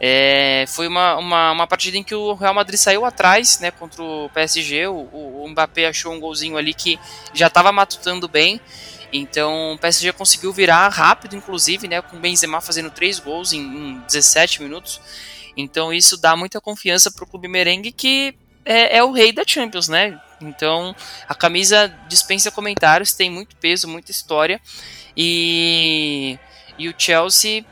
É, 0.00 0.64
foi 0.68 0.86
uma, 0.86 1.16
uma, 1.16 1.52
uma, 1.52 1.66
partida 1.66 1.96
em 1.96 2.02
que 2.02 2.14
o 2.14 2.34
Real 2.34 2.52
Madrid 2.52 2.78
saiu 2.78 3.04
atrás, 3.04 3.60
né? 3.60 3.70
Contra 3.70 4.02
o 4.02 4.28
PSG. 4.34 4.86
O, 4.88 5.08
o 5.42 5.48
Mbappé 5.48 5.86
achou 5.86 6.12
um 6.12 6.20
golzinho 6.20 6.56
ali 6.56 6.74
que 6.74 6.98
já 7.32 7.46
estava 7.46 7.72
matutando 7.72 8.28
bem. 8.28 8.60
Então 9.12 9.74
o 9.74 9.78
PSG 9.78 10.12
conseguiu 10.12 10.52
virar 10.52 10.88
rápido, 10.88 11.36
inclusive, 11.36 11.86
né? 11.86 12.02
Com 12.02 12.16
o 12.16 12.20
Benzema 12.20 12.60
fazendo 12.60 12.90
três 12.90 13.18
gols 13.18 13.52
em, 13.52 13.60
em 13.60 14.00
17 14.00 14.62
minutos. 14.62 15.00
Então 15.56 15.92
isso 15.92 16.16
dá 16.16 16.36
muita 16.36 16.60
confiança 16.60 17.10
para 17.10 17.24
o 17.24 17.26
clube 17.26 17.46
merengue 17.46 17.92
que 17.92 18.34
é, 18.64 18.98
é, 18.98 19.04
o 19.04 19.12
rei 19.12 19.32
da 19.32 19.42
Champions, 19.46 19.88
né? 19.88 20.20
Então 20.40 20.94
a 21.28 21.34
camisa 21.34 21.92
dispensa 22.08 22.50
comentários, 22.50 23.12
tem 23.12 23.30
muito 23.30 23.56
peso, 23.56 23.88
muita 23.88 24.10
história. 24.10 24.60
E, 25.16 26.38
e 26.78 26.88
o 26.88 26.94
Chelsea 26.96 27.64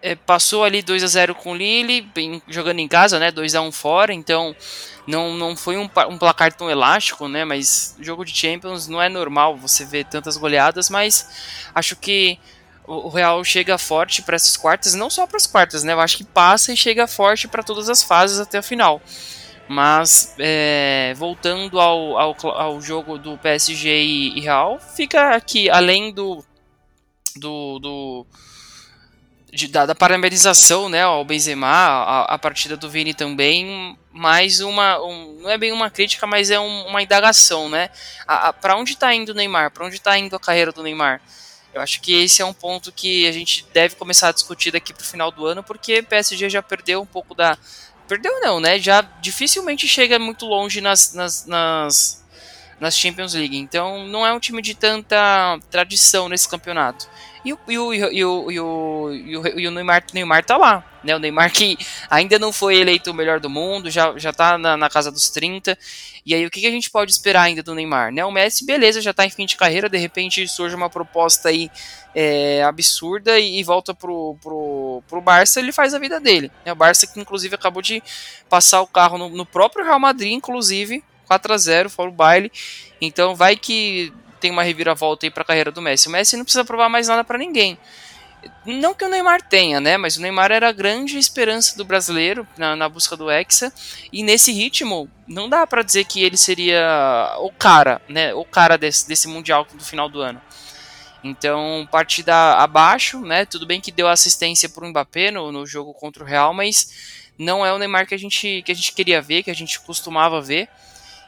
é, 0.00 0.14
passou 0.14 0.64
ali 0.64 0.82
2 0.82 1.02
a 1.02 1.06
0 1.06 1.34
com 1.34 1.52
o 1.52 1.56
Lille, 1.56 2.02
bem, 2.02 2.42
jogando 2.48 2.78
em 2.78 2.88
casa, 2.88 3.18
né? 3.18 3.30
2 3.30 3.54
a 3.54 3.60
1 3.60 3.72
fora, 3.72 4.12
então 4.12 4.54
não, 5.06 5.34
não 5.34 5.56
foi 5.56 5.76
um, 5.76 5.88
um, 6.08 6.18
placar 6.18 6.52
tão 6.52 6.70
elástico, 6.70 7.28
né? 7.28 7.44
Mas 7.44 7.96
jogo 8.00 8.24
de 8.24 8.36
Champions 8.36 8.88
não 8.88 9.00
é 9.00 9.08
normal 9.08 9.56
você 9.56 9.84
ver 9.84 10.04
tantas 10.04 10.36
goleadas, 10.36 10.90
mas 10.90 11.28
acho 11.74 11.96
que 11.96 12.38
o 12.86 13.08
Real 13.08 13.42
chega 13.42 13.76
forte 13.78 14.22
para 14.22 14.36
essas 14.36 14.56
quartas, 14.56 14.94
não 14.94 15.10
só 15.10 15.26
para 15.26 15.36
as 15.36 15.46
quartas, 15.46 15.82
né? 15.82 15.92
Eu 15.92 16.00
acho 16.00 16.18
que 16.18 16.24
passa 16.24 16.72
e 16.72 16.76
chega 16.76 17.06
forte 17.06 17.48
para 17.48 17.62
todas 17.62 17.88
as 17.88 18.02
fases 18.02 18.38
até 18.38 18.58
a 18.58 18.62
final. 18.62 19.02
Mas 19.68 20.34
é, 20.38 21.12
voltando 21.16 21.80
ao, 21.80 22.18
ao, 22.18 22.36
ao, 22.48 22.80
jogo 22.80 23.18
do 23.18 23.36
PSG 23.36 23.88
e, 23.90 24.40
Real, 24.40 24.78
fica 24.78 25.30
aqui, 25.34 25.68
além 25.68 26.12
do. 26.12 26.44
do, 27.36 27.78
do 27.80 28.26
de, 29.52 29.68
da, 29.68 29.86
da, 29.86 29.94
parabenização 29.94 30.88
né, 30.88 31.02
ao 31.02 31.24
Benzema, 31.24 31.66
a, 31.66 32.34
a, 32.34 32.38
partida 32.38 32.76
do 32.76 32.90
Vini 32.90 33.12
também, 33.12 33.98
mais 34.12 34.60
uma. 34.60 35.02
Um, 35.02 35.38
não 35.40 35.50
é 35.50 35.58
bem 35.58 35.72
uma 35.72 35.90
crítica, 35.90 36.26
mas 36.26 36.50
é 36.50 36.60
um, 36.60 36.86
uma 36.86 37.02
indagação, 37.02 37.68
né? 37.68 37.90
Para 38.60 38.76
onde 38.76 38.92
está 38.92 39.12
indo 39.12 39.30
o 39.30 39.34
Neymar? 39.34 39.72
Para 39.72 39.86
onde 39.86 39.96
está 39.96 40.16
indo 40.16 40.36
a 40.36 40.40
carreira 40.40 40.70
do 40.70 40.82
Neymar? 40.82 41.20
Eu 41.76 41.82
acho 41.82 42.00
que 42.00 42.14
esse 42.14 42.40
é 42.40 42.44
um 42.44 42.54
ponto 42.54 42.90
que 42.90 43.28
a 43.28 43.32
gente 43.32 43.66
deve 43.70 43.96
começar 43.96 44.28
a 44.28 44.32
discutir 44.32 44.70
daqui 44.70 44.94
para 44.94 45.02
o 45.02 45.06
final 45.06 45.30
do 45.30 45.44
ano, 45.44 45.62
porque 45.62 46.00
PSG 46.00 46.48
já 46.48 46.62
perdeu 46.62 47.02
um 47.02 47.06
pouco 47.06 47.34
da, 47.34 47.58
Perdeu 48.08 48.40
não, 48.40 48.60
né? 48.60 48.78
Já 48.78 49.02
dificilmente 49.20 49.88
chega 49.88 50.18
muito 50.18 50.46
longe 50.46 50.80
nas, 50.80 51.12
nas, 51.12 51.46
nas, 51.46 52.24
nas 52.80 52.96
Champions 52.96 53.34
League. 53.34 53.56
Então 53.56 54.06
não 54.06 54.26
é 54.26 54.32
um 54.32 54.40
time 54.40 54.60
de 54.60 54.74
tanta 54.74 55.58
tradição 55.70 56.28
nesse 56.28 56.48
campeonato. 56.48 57.08
E 57.44 57.52
o, 57.52 57.58
e 57.68 57.78
o, 57.78 57.92
e 57.92 58.24
o, 58.24 58.50
e 58.50 58.60
o, 58.60 59.12
e 59.56 59.68
o, 59.68 59.70
Neymar, 59.70 60.04
Neymar 60.12 60.44
tá 60.44 60.56
lá. 60.56 60.84
Né? 61.04 61.14
O 61.14 61.18
Neymar 61.20 61.52
que 61.52 61.78
ainda 62.10 62.40
não 62.40 62.50
foi 62.50 62.76
eleito 62.76 63.12
o 63.12 63.14
melhor 63.14 63.38
do 63.38 63.48
mundo, 63.48 63.88
já, 63.88 64.18
já 64.18 64.32
tá 64.32 64.58
na, 64.58 64.76
na 64.76 64.90
casa 64.90 65.12
dos 65.12 65.30
30. 65.30 65.78
E 66.24 66.34
aí 66.34 66.44
o 66.44 66.50
que, 66.50 66.60
que 66.60 66.66
a 66.66 66.72
gente 66.72 66.90
pode 66.90 67.12
esperar 67.12 67.42
ainda 67.42 67.62
do 67.62 67.72
Neymar? 67.72 68.12
Né? 68.12 68.24
O 68.24 68.32
Messi, 68.32 68.66
beleza, 68.66 69.00
já 69.00 69.14
tá 69.14 69.24
em 69.24 69.30
fim 69.30 69.46
de 69.46 69.56
carreira, 69.56 69.88
de 69.88 69.96
repente 69.96 70.48
surge 70.48 70.74
uma 70.74 70.90
proposta 70.90 71.50
aí 71.50 71.70
é, 72.12 72.64
absurda 72.64 73.38
e, 73.38 73.60
e, 73.60 73.62
volta 73.62 73.94
pro, 73.94 74.36
pro, 74.42 75.04
pro 75.06 75.20
Barça, 75.20 75.60
ele 75.60 75.70
faz 75.70 75.94
a 75.94 76.00
vida 76.00 76.18
dele. 76.18 76.50
Né? 76.64 76.72
O 76.72 76.76
Barça 76.76 77.06
que 77.06 77.20
inclusive 77.20 77.54
acabou 77.54 77.80
de 77.80 78.02
passar 78.48 78.82
o 78.82 78.88
carro 78.88 79.16
no, 79.16 79.28
no 79.28 79.46
próprio 79.46 79.84
Real 79.84 80.00
Madrid, 80.00 80.32
inclusive, 80.32 81.04
4 81.26 81.52
a 81.52 81.58
0 81.58 81.90
fora 81.90 82.08
o 82.08 82.12
baile. 82.12 82.50
Então 83.00 83.34
vai 83.34 83.56
que 83.56 84.12
tem 84.40 84.50
uma 84.50 84.62
reviravolta 84.62 85.26
aí 85.26 85.30
para 85.30 85.42
a 85.42 85.46
carreira 85.46 85.70
do 85.70 85.82
Messi. 85.82 86.08
O 86.08 86.10
Messi 86.10 86.36
não 86.36 86.44
precisa 86.44 86.64
provar 86.64 86.88
mais 86.88 87.08
nada 87.08 87.24
para 87.24 87.38
ninguém. 87.38 87.78
Não 88.64 88.94
que 88.94 89.04
o 89.04 89.08
Neymar 89.08 89.42
tenha, 89.42 89.80
né? 89.80 89.96
Mas 89.96 90.16
o 90.16 90.20
Neymar 90.20 90.52
era 90.52 90.68
a 90.68 90.72
grande 90.72 91.18
esperança 91.18 91.76
do 91.76 91.84
brasileiro 91.84 92.46
na, 92.56 92.76
na 92.76 92.88
busca 92.88 93.16
do 93.16 93.30
Hexa. 93.30 93.72
E 94.12 94.22
nesse 94.22 94.52
ritmo, 94.52 95.10
não 95.26 95.48
dá 95.48 95.66
para 95.66 95.82
dizer 95.82 96.04
que 96.04 96.22
ele 96.22 96.36
seria 96.36 97.34
o 97.40 97.50
cara, 97.50 98.00
né? 98.08 98.34
O 98.34 98.44
cara 98.44 98.76
desse, 98.76 99.08
desse 99.08 99.26
Mundial 99.26 99.66
do 99.72 99.84
final 99.84 100.08
do 100.08 100.20
ano. 100.20 100.40
Então, 101.24 101.88
partida 101.90 102.54
abaixo, 102.54 103.20
né? 103.20 103.44
Tudo 103.44 103.66
bem 103.66 103.80
que 103.80 103.90
deu 103.90 104.06
assistência 104.06 104.68
para 104.68 104.84
o 104.84 104.88
Mbappé 104.88 105.30
no, 105.30 105.50
no 105.50 105.66
jogo 105.66 105.92
contra 105.92 106.22
o 106.22 106.26
Real, 106.26 106.54
mas 106.54 107.32
não 107.38 107.66
é 107.66 107.72
o 107.72 107.78
Neymar 107.78 108.06
que 108.06 108.14
a 108.14 108.18
gente, 108.18 108.62
que 108.62 108.70
a 108.70 108.74
gente 108.74 108.92
queria 108.92 109.20
ver, 109.20 109.42
que 109.42 109.50
a 109.50 109.54
gente 109.54 109.80
costumava 109.80 110.40
ver. 110.40 110.68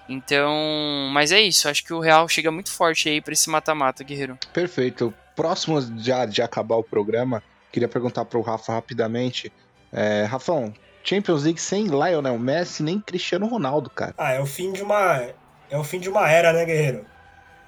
Então, 0.09 1.11
mas 1.13 1.33
é 1.33 1.41
isso. 1.41 1.69
Acho 1.69 1.85
que 1.85 1.93
o 1.93 2.01
Real 2.01 2.29
chega 2.29 2.51
muito 2.51 2.71
forte 2.71 3.09
aí 3.09 3.21
para 3.21 3.33
esse 3.33 3.51
mata-mata, 3.51 4.03
Guerreiro. 4.03 4.39
Perfeito. 4.53 5.13
Próximo 5.37 5.81
já 5.99 6.25
de 6.25 6.43
acabar 6.43 6.77
o 6.77 6.83
programa, 6.83 7.43
queria 7.71 7.89
perguntar 7.89 8.25
para 8.25 8.39
o 8.39 8.43
Rafa 8.43 8.73
rapidamente 8.73 9.53
É, 9.93 10.25
Rafão, 10.25 10.75
Champions 11.03 11.45
League 11.45 11.61
sem 11.61 11.87
Lionel 11.87 12.39
Messi 12.39 12.83
nem 12.83 13.01
Cristiano 13.01 13.47
Ronaldo, 13.47 13.89
cara. 13.89 14.15
Ah, 14.19 14.33
é 14.33 14.41
o 14.41 14.47
fim 14.47 14.73
de 14.73 14.83
uma 14.83 15.29
é 15.71 15.79
o 15.79 15.85
fim 15.85 15.99
de 15.99 16.09
uma 16.09 16.29
era, 16.31 16.53
né, 16.53 16.65
guerreiro? 16.65 17.07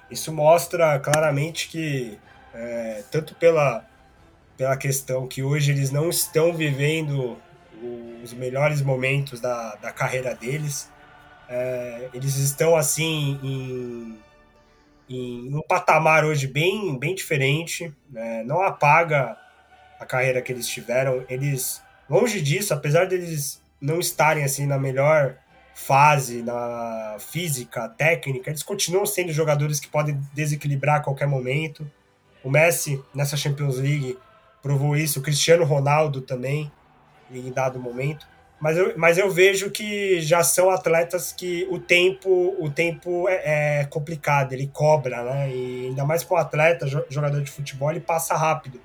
Isso 0.09 0.31
mostra 0.31 0.99
claramente 0.99 1.67
que 1.69 2.19
é, 2.53 3.03
tanto 3.09 3.33
pela 3.35 3.83
pela 4.57 4.77
questão 4.77 5.27
que 5.27 5.41
hoje 5.41 5.71
eles 5.71 5.89
não 5.89 6.09
estão 6.09 6.53
vivendo 6.53 7.37
os 8.23 8.33
melhores 8.33 8.81
momentos 8.81 9.39
da, 9.39 9.75
da 9.75 9.91
carreira 9.91 10.35
deles, 10.35 10.87
é, 11.51 12.09
eles 12.13 12.37
estão 12.37 12.77
assim 12.77 13.37
em, 13.43 14.17
em 15.09 15.53
um 15.53 15.61
patamar 15.61 16.23
hoje 16.23 16.47
bem 16.47 16.97
bem 16.97 17.13
diferente, 17.13 17.93
né? 18.09 18.41
não 18.45 18.61
apaga 18.61 19.37
a 19.99 20.05
carreira 20.05 20.41
que 20.41 20.51
eles 20.51 20.65
tiveram, 20.65 21.25
eles 21.27 21.81
longe 22.09 22.41
disso, 22.41 22.73
apesar 22.73 23.05
deles 23.05 23.61
não 23.81 23.99
estarem 23.99 24.45
assim 24.45 24.65
na 24.65 24.77
melhor 24.77 25.35
fase, 25.75 26.41
na 26.41 27.17
física, 27.19 27.89
técnica, 27.89 28.49
eles 28.49 28.63
continuam 28.63 29.05
sendo 29.05 29.33
jogadores 29.33 29.79
que 29.79 29.89
podem 29.89 30.21
desequilibrar 30.33 30.97
a 30.97 31.03
qualquer 31.03 31.27
momento. 31.27 31.89
O 32.43 32.49
Messi 32.49 33.03
nessa 33.13 33.35
Champions 33.35 33.77
League 33.77 34.17
provou 34.61 34.95
isso, 34.95 35.19
o 35.19 35.21
Cristiano 35.21 35.65
Ronaldo 35.65 36.21
também 36.21 36.71
em 37.29 37.51
dado 37.51 37.79
momento. 37.79 38.25
Mas 38.61 38.77
eu, 38.77 38.93
mas 38.95 39.17
eu 39.17 39.29
vejo 39.31 39.71
que 39.71 40.21
já 40.21 40.43
são 40.43 40.69
atletas 40.69 41.33
que 41.33 41.67
o 41.71 41.79
tempo 41.79 42.55
o 42.59 42.69
tempo 42.69 43.27
é, 43.27 43.79
é 43.81 43.85
complicado, 43.85 44.53
ele 44.53 44.67
cobra, 44.67 45.23
né? 45.23 45.49
E 45.51 45.87
ainda 45.87 46.05
mais 46.05 46.23
para 46.23 46.37
um 46.37 46.39
atleta, 46.39 46.87
jogador 47.09 47.41
de 47.41 47.49
futebol, 47.49 47.89
ele 47.89 47.99
passa 47.99 48.35
rápido. 48.35 48.79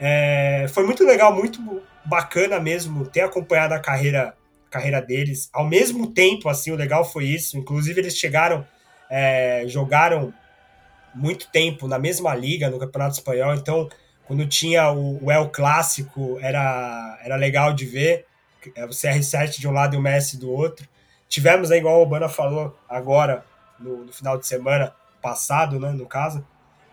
É, 0.00 0.66
foi 0.70 0.84
muito 0.84 1.04
legal, 1.04 1.32
muito 1.32 1.60
bacana 2.04 2.58
mesmo 2.58 3.06
ter 3.06 3.20
acompanhado 3.20 3.74
a 3.74 3.78
carreira, 3.78 4.34
carreira 4.68 5.00
deles. 5.00 5.48
Ao 5.52 5.64
mesmo 5.64 6.08
tempo, 6.08 6.48
assim, 6.48 6.72
o 6.72 6.76
legal 6.76 7.04
foi 7.04 7.26
isso. 7.26 7.56
Inclusive, 7.56 8.00
eles 8.00 8.16
chegaram, 8.16 8.66
é, 9.08 9.62
jogaram 9.68 10.34
muito 11.14 11.48
tempo 11.50 11.86
na 11.86 11.98
mesma 11.98 12.34
liga, 12.34 12.68
no 12.68 12.78
Campeonato 12.80 13.14
Espanhol. 13.14 13.54
Então, 13.54 13.88
quando 14.26 14.46
tinha 14.48 14.90
o, 14.90 15.24
o 15.24 15.30
El 15.30 15.48
Clássico, 15.48 16.38
era, 16.40 17.18
era 17.24 17.36
legal 17.36 17.72
de 17.72 17.84
ver. 17.86 18.26
É, 18.74 18.84
o 18.84 18.88
CR7 18.88 19.58
de 19.58 19.68
um 19.68 19.72
lado 19.72 19.94
e 19.94 19.98
o 19.98 20.02
Messi 20.02 20.36
do 20.38 20.50
outro. 20.50 20.88
Tivemos, 21.28 21.70
aí, 21.70 21.78
igual 21.78 21.98
o 21.98 22.02
Obama 22.02 22.28
falou 22.28 22.76
agora, 22.88 23.44
no, 23.78 24.04
no 24.04 24.12
final 24.12 24.38
de 24.38 24.46
semana 24.46 24.94
passado, 25.20 25.78
né, 25.80 25.90
no 25.90 26.06
caso, 26.06 26.46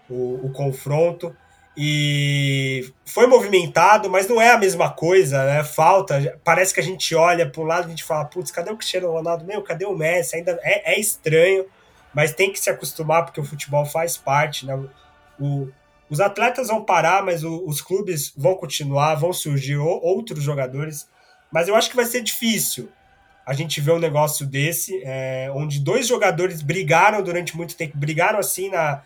o, 0.09 0.47
o 0.47 0.51
confronto 0.51 1.35
e 1.75 2.91
foi 3.03 3.25
movimentado, 3.25 4.09
mas 4.09 4.27
não 4.27 4.39
é 4.39 4.51
a 4.51 4.57
mesma 4.57 4.91
coisa, 4.91 5.43
né? 5.43 5.63
Falta, 5.63 6.39
parece 6.43 6.73
que 6.73 6.79
a 6.79 6.83
gente 6.83 7.15
olha 7.15 7.49
para 7.49 7.61
o 7.61 7.65
lado 7.65 7.83
e 7.83 7.87
a 7.87 7.89
gente 7.89 8.03
fala, 8.03 8.25
putz, 8.25 8.51
cadê 8.51 8.71
o 8.71 8.77
Cristiano 8.77 9.11
Ronaldo? 9.11 9.43
Meu, 9.43 9.61
cadê 9.63 9.85
o 9.85 9.95
Messi? 9.95 10.35
Ainda 10.35 10.59
é, 10.61 10.93
é, 10.93 10.99
estranho, 10.99 11.65
mas 12.13 12.31
tem 12.33 12.51
que 12.51 12.59
se 12.59 12.69
acostumar 12.69 13.25
porque 13.25 13.41
o 13.41 13.43
futebol 13.43 13.85
faz 13.85 14.15
parte, 14.15 14.67
né? 14.67 14.79
O, 15.39 15.67
os 16.09 16.19
atletas 16.19 16.67
vão 16.67 16.85
parar, 16.85 17.23
mas 17.23 17.43
o, 17.43 17.65
os 17.65 17.81
clubes 17.81 18.31
vão 18.37 18.53
continuar, 18.53 19.15
vão 19.15 19.33
surgir 19.33 19.77
outros 19.77 20.43
jogadores, 20.43 21.09
mas 21.53 21.67
eu 21.67 21.75
acho 21.75 21.89
que 21.89 21.95
vai 21.95 22.05
ser 22.05 22.21
difícil 22.21 22.89
a 23.45 23.53
gente 23.53 23.79
ver 23.79 23.91
um 23.91 23.99
negócio 23.99 24.45
desse, 24.45 25.01
é, 25.03 25.51
onde 25.53 25.79
dois 25.79 26.07
jogadores 26.07 26.61
brigaram 26.61 27.21
durante 27.21 27.55
muito 27.55 27.75
tempo, 27.75 27.97
brigaram 27.97 28.39
assim 28.39 28.69
na 28.69 29.03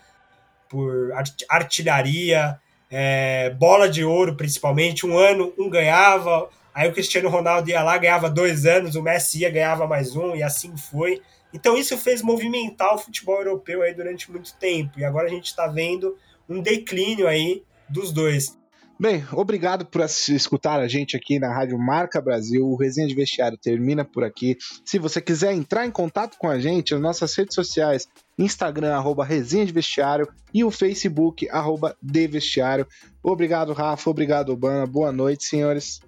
por 0.68 1.12
artilharia, 1.48 2.60
é, 2.90 3.50
bola 3.50 3.88
de 3.88 4.04
ouro 4.04 4.34
principalmente. 4.34 5.06
Um 5.06 5.18
ano 5.18 5.52
um 5.58 5.68
ganhava, 5.68 6.48
aí 6.74 6.88
o 6.88 6.92
Cristiano 6.92 7.28
Ronaldo 7.28 7.68
ia 7.68 7.82
lá, 7.82 7.98
ganhava 7.98 8.30
dois 8.30 8.64
anos, 8.64 8.94
o 8.94 9.02
Messi 9.02 9.40
ia, 9.40 9.50
ganhava 9.50 9.86
mais 9.86 10.16
um, 10.16 10.34
e 10.34 10.42
assim 10.42 10.76
foi. 10.76 11.22
Então 11.52 11.76
isso 11.76 11.96
fez 11.98 12.22
movimentar 12.22 12.94
o 12.94 12.98
futebol 12.98 13.38
europeu 13.38 13.82
aí 13.82 13.94
durante 13.94 14.30
muito 14.30 14.54
tempo. 14.56 14.98
E 14.98 15.04
agora 15.04 15.26
a 15.26 15.30
gente 15.30 15.46
está 15.46 15.66
vendo 15.66 16.16
um 16.48 16.60
declínio 16.60 17.26
aí 17.26 17.62
dos 17.88 18.12
dois. 18.12 18.57
Bem, 19.00 19.24
obrigado 19.30 19.86
por 19.86 20.00
escutar 20.00 20.80
a 20.80 20.88
gente 20.88 21.16
aqui 21.16 21.38
na 21.38 21.54
Rádio 21.54 21.78
Marca 21.78 22.20
Brasil. 22.20 22.66
O 22.66 22.74
Resenha 22.74 23.06
de 23.06 23.14
Vestiário 23.14 23.56
termina 23.56 24.04
por 24.04 24.24
aqui. 24.24 24.58
Se 24.84 24.98
você 24.98 25.20
quiser 25.20 25.52
entrar 25.52 25.86
em 25.86 25.90
contato 25.90 26.36
com 26.36 26.48
a 26.48 26.58
gente, 26.58 26.92
as 26.92 27.00
nossas 27.00 27.32
redes 27.36 27.54
sociais, 27.54 28.08
Instagram, 28.36 28.96
arroba 28.96 29.24
Resenha 29.24 29.64
de 29.64 29.72
Vestiário 29.72 30.26
e 30.52 30.64
o 30.64 30.70
Facebook, 30.72 31.48
arroba 31.48 31.96
de 32.02 32.26
Vestiário. 32.26 32.88
Obrigado, 33.22 33.72
Rafa. 33.72 34.10
Obrigado, 34.10 34.50
Obama. 34.50 34.84
Boa 34.84 35.12
noite, 35.12 35.44
senhores. 35.44 36.00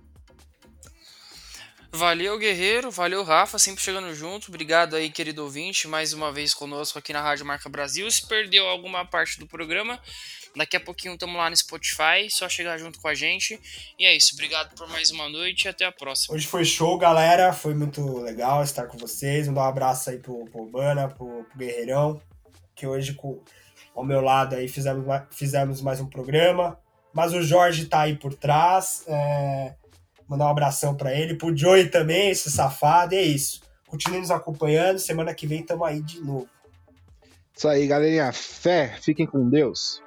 Valeu, 1.93 2.39
Guerreiro. 2.39 2.91
Valeu, 2.91 3.23
Rafa. 3.23 3.59
Sempre 3.59 3.83
chegando 3.83 4.13
junto. 4.15 4.49
Obrigado 4.49 4.97
aí, 4.97 5.11
querido 5.11 5.45
ouvinte, 5.45 5.87
mais 5.87 6.13
uma 6.13 6.33
vez 6.33 6.55
conosco 6.55 6.99
aqui 6.99 7.13
na 7.13 7.21
Rádio 7.21 7.47
Marca 7.47 7.69
Brasil. 7.69 8.11
Se 8.11 8.27
perdeu 8.27 8.67
alguma 8.69 9.05
parte 9.05 9.39
do 9.39 9.47
programa, 9.47 10.01
Daqui 10.57 10.77
a 10.77 10.81
pouquinho 10.81 11.15
estamos 11.15 11.37
lá 11.37 11.49
no 11.49 11.57
Spotify, 11.57 12.29
só 12.29 12.49
chegar 12.49 12.77
junto 12.77 13.01
com 13.01 13.07
a 13.07 13.15
gente. 13.15 13.61
E 13.99 14.05
é 14.05 14.17
isso, 14.17 14.31
obrigado 14.35 14.75
por 14.75 14.89
mais 14.89 15.11
uma 15.11 15.29
noite 15.29 15.65
e 15.65 15.69
até 15.69 15.85
a 15.85 15.93
próxima. 15.93 16.35
Hoje 16.35 16.47
foi 16.47 16.65
show, 16.65 16.99
galera. 16.99 17.53
Foi 17.53 17.73
muito 17.73 18.19
legal 18.19 18.63
estar 18.63 18.87
com 18.87 18.99
vocês. 18.99 19.47
Mandar 19.47 19.63
um 19.63 19.69
abraço 19.69 20.11
aí 20.11 20.19
pro, 20.19 20.45
pro 20.47 20.63
Urbana, 20.63 21.09
pro, 21.09 21.45
pro 21.45 21.59
Guerreirão, 21.59 22.21
que 22.75 22.87
hoje 22.87 23.15
com, 23.15 23.41
ao 23.95 24.05
meu 24.05 24.21
lado 24.21 24.57
aí 24.57 24.67
fizemos, 24.67 25.07
fizemos 25.31 25.81
mais 25.81 26.01
um 26.01 26.07
programa. 26.07 26.79
Mas 27.13 27.33
o 27.33 27.43
Jorge 27.43 27.87
tá 27.87 28.03
aí 28.03 28.17
por 28.17 28.35
trás. 28.35 29.05
É... 29.07 29.75
Mandar 30.29 30.47
um 30.47 30.51
abração 30.51 30.97
para 30.97 31.13
ele, 31.13 31.35
pro 31.35 31.57
Joey 31.57 31.89
também, 31.89 32.31
esse 32.31 32.51
safado. 32.51 33.15
E 33.15 33.19
é 33.19 33.23
isso. 33.23 33.61
Continue 33.87 34.21
nos 34.21 34.31
acompanhando. 34.31 34.99
Semana 34.99 35.35
que 35.35 35.47
vem 35.47 35.61
estamos 35.61 35.87
aí 35.87 36.01
de 36.01 36.21
novo. 36.21 36.49
Isso 37.61 37.69
aí, 37.69 37.87
galerinha. 37.87 38.33
Fé, 38.33 38.95
fiquem 39.03 39.27
com 39.27 39.47
Deus. 39.47 40.03